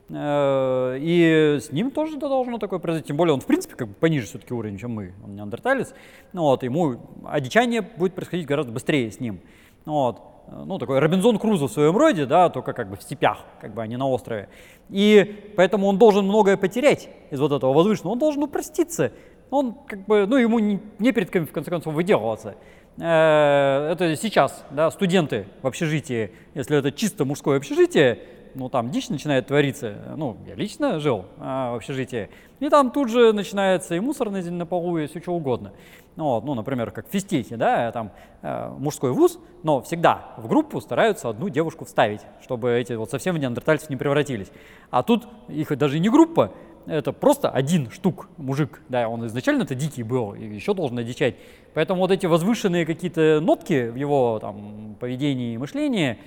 э, 0.09 0.97
и 0.99 1.57
с 1.61 1.71
ним 1.71 1.91
тоже 1.91 2.17
должно 2.17 2.57
такое 2.57 2.80
произойти, 2.80 3.07
тем 3.07 3.17
более 3.17 3.34
он 3.34 3.41
в 3.41 3.45
принципе 3.45 3.76
как 3.76 3.88
бы 3.89 3.93
пониже 3.93 4.28
все-таки 4.28 4.53
уровень, 4.53 4.78
чем 4.78 4.91
мы, 4.91 5.13
он 5.23 5.36
неандерталец, 5.36 5.93
ну, 6.34 6.43
вот, 6.43 6.63
ему 6.63 6.97
одичание 7.26 7.82
будет 7.82 8.13
происходить 8.13 8.47
гораздо 8.47 8.71
быстрее 8.71 9.11
с 9.11 9.19
ним, 9.19 9.39
вот, 9.86 10.21
ну, 10.47 10.78
такой 10.78 10.99
Робинзон 10.99 11.39
Крузо 11.39 11.67
в 11.67 11.71
своем 11.71 11.97
роде, 11.97 12.26
да, 12.26 12.49
только 12.49 12.73
как 12.73 12.89
бы 12.89 12.97
в 12.97 13.01
степях, 13.01 13.39
как 13.59 13.73
бы, 13.73 13.82
а 13.82 13.88
не 13.88 13.97
на 13.97 14.07
острове. 14.07 14.49
И 14.89 15.53
поэтому 15.57 15.88
он 15.88 15.97
должен 15.97 16.26
многое 16.26 16.55
потерять 16.57 17.09
из 17.32 17.39
вот 17.39 17.51
этого 17.51 17.73
возвышенного, 17.73 18.13
он 18.13 18.19
должен 18.19 18.43
упроститься, 18.43 19.11
он 19.49 19.75
как 19.87 20.05
бы, 20.05 20.25
ну, 20.25 20.37
ему 20.37 20.59
не, 20.59 20.79
не 20.99 21.11
перед 21.11 21.29
кем, 21.29 21.45
в 21.45 21.51
конце 21.51 21.69
концов, 21.69 21.93
выделываться. 21.93 22.55
Э, 22.97 23.89
это 23.91 24.15
сейчас, 24.15 24.63
да, 24.71 24.89
студенты 24.91 25.47
в 25.61 25.67
общежитии, 25.67 26.31
если 26.53 26.77
это 26.77 26.91
чисто 26.91 27.25
мужское 27.25 27.57
общежитие, 27.57 28.19
ну 28.55 28.69
там 28.69 28.89
дичь 28.89 29.09
начинает 29.09 29.47
твориться, 29.47 29.95
ну 30.15 30.37
я 30.47 30.55
лично 30.55 30.99
жил 30.99 31.25
а, 31.37 31.73
в 31.73 31.75
общежитии, 31.75 32.29
и 32.59 32.69
там 32.69 32.91
тут 32.91 33.09
же 33.09 33.33
начинается 33.33 33.95
и 33.95 33.99
мусор 33.99 34.29
на, 34.29 34.41
на 34.41 34.65
полу, 34.65 34.97
и 34.97 35.07
все 35.07 35.19
что 35.19 35.33
угодно. 35.33 35.73
Ну, 36.15 36.23
вот, 36.25 36.45
ну, 36.45 36.53
например, 36.53 36.91
как 36.91 37.09
в 37.09 37.11
физтехе, 37.11 37.57
да, 37.57 37.91
там 37.91 38.11
э, 38.41 38.71
мужской 38.77 39.11
вуз, 39.11 39.37
но 39.63 39.81
всегда 39.81 40.33
в 40.37 40.47
группу 40.47 40.79
стараются 40.79 41.27
одну 41.27 41.49
девушку 41.49 41.83
вставить, 41.83 42.21
чтобы 42.41 42.71
эти 42.71 42.93
вот 42.93 43.11
совсем 43.11 43.35
в 43.35 43.39
неандертальцев 43.39 43.89
не 43.89 43.97
превратились. 43.97 44.49
А 44.91 45.03
тут 45.03 45.27
их 45.49 45.77
даже 45.77 45.99
не 45.99 46.07
группа, 46.07 46.53
это 46.88 47.11
просто 47.11 47.49
один 47.49 47.89
штук 47.91 48.29
мужик, 48.38 48.81
да, 48.89 49.07
он 49.09 49.25
изначально 49.27 49.63
это 49.63 49.75
дикий 49.75 50.03
был 50.03 50.33
и 50.33 50.43
еще 50.43 50.73
должен 50.73 50.97
одичать. 50.97 51.36
Поэтому 51.73 52.01
вот 52.01 52.11
эти 52.11 52.25
возвышенные 52.25 52.86
какие-то 52.86 53.39
нотки 53.41 53.89
в 53.89 53.95
его 53.95 54.39
там 54.39 54.95
поведении 54.99 55.53
и 55.53 55.57
мышлении, 55.57 56.17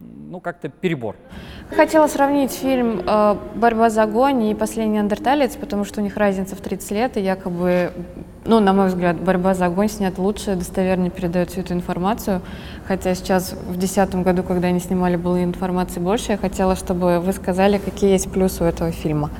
ну, 0.00 0.40
как-то 0.40 0.68
перебор. 0.68 1.16
Хотела 1.70 2.06
сравнить 2.08 2.52
фильм 2.52 3.02
э, 3.06 3.36
«Борьба 3.54 3.90
за 3.90 4.02
огонь» 4.02 4.44
и 4.44 4.54
«Последний 4.54 4.94
неандерталец», 4.94 5.56
потому 5.56 5.84
что 5.84 6.00
у 6.00 6.04
них 6.04 6.16
разница 6.16 6.56
в 6.56 6.60
30 6.60 6.90
лет, 6.90 7.16
и 7.16 7.20
якобы, 7.20 7.92
ну, 8.44 8.60
на 8.60 8.72
мой 8.72 8.88
взгляд, 8.88 9.20
«Борьба 9.20 9.54
за 9.54 9.66
огонь» 9.66 9.88
снят 9.88 10.18
лучше, 10.18 10.56
достовернее 10.56 11.10
передает 11.10 11.50
всю 11.50 11.60
эту 11.60 11.74
информацию. 11.74 12.42
Хотя 12.86 13.14
сейчас, 13.14 13.52
в 13.52 13.78
2010 13.78 14.16
году, 14.16 14.42
когда 14.42 14.68
они 14.68 14.80
снимали, 14.80 15.16
было 15.16 15.42
информации 15.42 16.00
больше. 16.00 16.32
Я 16.32 16.38
хотела, 16.38 16.76
чтобы 16.76 17.20
вы 17.20 17.32
сказали, 17.32 17.78
какие 17.78 18.10
есть 18.10 18.30
плюсы 18.30 18.64
у 18.64 18.66
этого 18.66 18.90
фильма. 18.90 19.30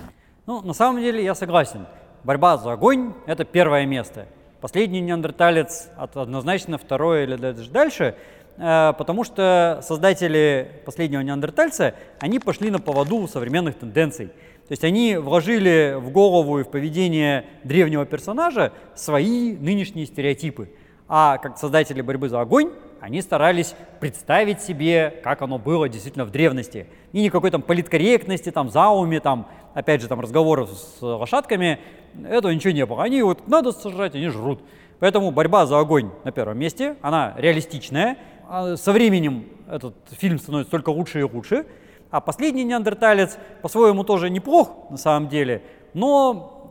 Ну, 0.46 0.60
на 0.60 0.74
самом 0.74 1.00
деле 1.00 1.24
я 1.24 1.34
согласен. 1.34 1.86
Борьба 2.22 2.58
за 2.58 2.72
огонь– 2.72 3.14
это 3.26 3.46
первое 3.46 3.86
место. 3.86 4.26
Последний 4.60 5.00
неандерталец 5.00 5.88
однозначно 5.96 6.76
второе 6.76 7.24
или 7.24 7.36
даже 7.36 7.70
дальше, 7.70 8.14
э, 8.58 8.92
потому 8.98 9.24
что 9.24 9.80
создатели 9.82 10.82
последнего 10.84 11.22
неандертальца, 11.22 11.94
они 12.20 12.40
пошли 12.40 12.70
на 12.70 12.78
поводу 12.78 13.26
современных 13.26 13.78
тенденций. 13.78 14.26
То 14.26 14.72
есть 14.72 14.84
они 14.84 15.16
вложили 15.16 15.96
в 15.96 16.10
голову 16.10 16.58
и 16.58 16.62
в 16.62 16.68
поведение 16.68 17.46
древнего 17.64 18.04
персонажа 18.04 18.72
свои 18.94 19.56
нынешние 19.56 20.04
стереотипы. 20.04 20.70
А 21.08 21.38
как 21.38 21.56
создатели 21.56 22.02
борьбы 22.02 22.28
за 22.28 22.42
огонь, 22.42 22.70
они 23.04 23.20
старались 23.20 23.74
представить 24.00 24.62
себе, 24.62 25.20
как 25.22 25.42
оно 25.42 25.58
было 25.58 25.90
действительно 25.90 26.24
в 26.24 26.30
древности. 26.30 26.86
И 27.12 27.20
никакой 27.20 27.50
там 27.50 27.60
политкорректности, 27.60 28.50
там, 28.50 28.70
зауме, 28.70 29.20
там, 29.20 29.46
опять 29.74 30.00
же, 30.00 30.08
там, 30.08 30.20
разговоров 30.20 30.70
с 30.70 31.02
лошадками, 31.02 31.80
этого 32.26 32.50
ничего 32.50 32.72
не 32.72 32.86
было. 32.86 33.02
Они 33.02 33.20
вот 33.20 33.46
надо 33.46 33.72
сожрать, 33.72 34.14
они 34.14 34.28
жрут. 34.28 34.62
Поэтому 35.00 35.32
борьба 35.32 35.66
за 35.66 35.78
огонь 35.78 36.12
на 36.24 36.32
первом 36.32 36.58
месте, 36.58 36.96
она 37.02 37.34
реалистичная. 37.36 38.16
А 38.48 38.74
со 38.76 38.90
временем 38.90 39.48
этот 39.70 39.94
фильм 40.12 40.38
становится 40.38 40.70
только 40.70 40.88
лучше 40.88 41.20
и 41.20 41.24
лучше. 41.24 41.66
А 42.10 42.22
последний 42.22 42.64
неандерталец 42.64 43.36
по-своему 43.60 44.04
тоже 44.04 44.30
неплох 44.30 44.88
на 44.88 44.96
самом 44.96 45.28
деле, 45.28 45.62
но 45.92 46.70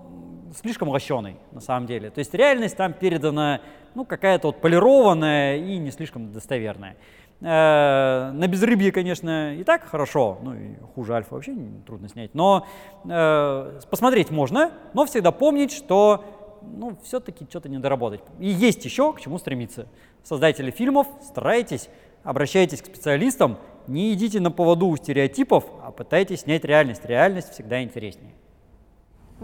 слишком 0.60 0.90
лощеный 0.90 1.36
на 1.52 1.62
самом 1.62 1.86
деле. 1.86 2.10
То 2.10 2.20
есть 2.20 2.34
реальность 2.34 2.76
там 2.76 2.94
передана 2.94 3.62
ну, 3.96 4.06
какая-то 4.06 4.48
вот 4.48 4.62
полированная 4.62 5.58
и 5.58 5.78
не 5.78 5.92
слишком 5.92 6.32
достоверная. 6.32 6.96
Э, 7.42 8.32
на 8.34 8.48
безрыбье, 8.48 8.92
конечно, 8.92 9.56
и 9.56 9.64
так 9.64 9.84
хорошо, 9.84 10.40
ну 10.42 10.54
и 10.54 10.76
хуже 10.96 11.14
альфа 11.14 11.36
вообще 11.36 11.56
трудно 11.86 12.08
снять, 12.08 12.34
но 12.34 12.66
э, 13.04 13.80
посмотреть 13.90 14.32
можно, 14.32 14.72
но 14.94 15.06
всегда 15.06 15.32
помнить, 15.32 15.74
что 15.74 16.24
ну, 16.62 16.98
все-таки 17.04 17.46
что-то 17.50 17.68
не 17.70 17.80
доработать. 17.80 18.22
И 18.40 18.48
есть 18.48 18.86
еще 18.86 19.12
к 19.14 19.20
чему 19.20 19.38
стремиться. 19.38 19.88
Создатели 20.24 20.72
фильмов, 20.72 21.08
старайтесь, 21.22 21.90
обращайтесь 22.24 22.82
к 22.82 22.86
специалистам, 22.86 23.58
не 23.88 24.14
идите 24.14 24.40
на 24.40 24.52
поводу 24.52 24.88
у 24.88 24.96
стереотипов, 24.96 25.66
а 25.84 25.92
пытайтесь 25.92 26.42
снять 26.42 26.64
реальность. 26.64 27.06
Реальность 27.06 27.52
всегда 27.52 27.84
интереснее. 27.84 28.34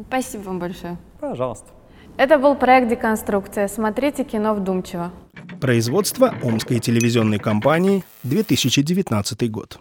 Спасибо 0.07 0.43
вам 0.43 0.59
большое. 0.59 0.97
Пожалуйста. 1.19 1.78
Это 2.19 2.37
был 2.37 2.55
проект 2.55 2.89
«Деконструкция». 2.89 3.69
Смотрите 3.69 4.25
кино 4.25 4.53
вдумчиво. 4.53 5.13
Производство 5.61 6.33
Омской 6.43 6.79
телевизионной 6.79 7.39
компании, 7.39 8.03
2019 8.23 9.49
год. 9.49 9.79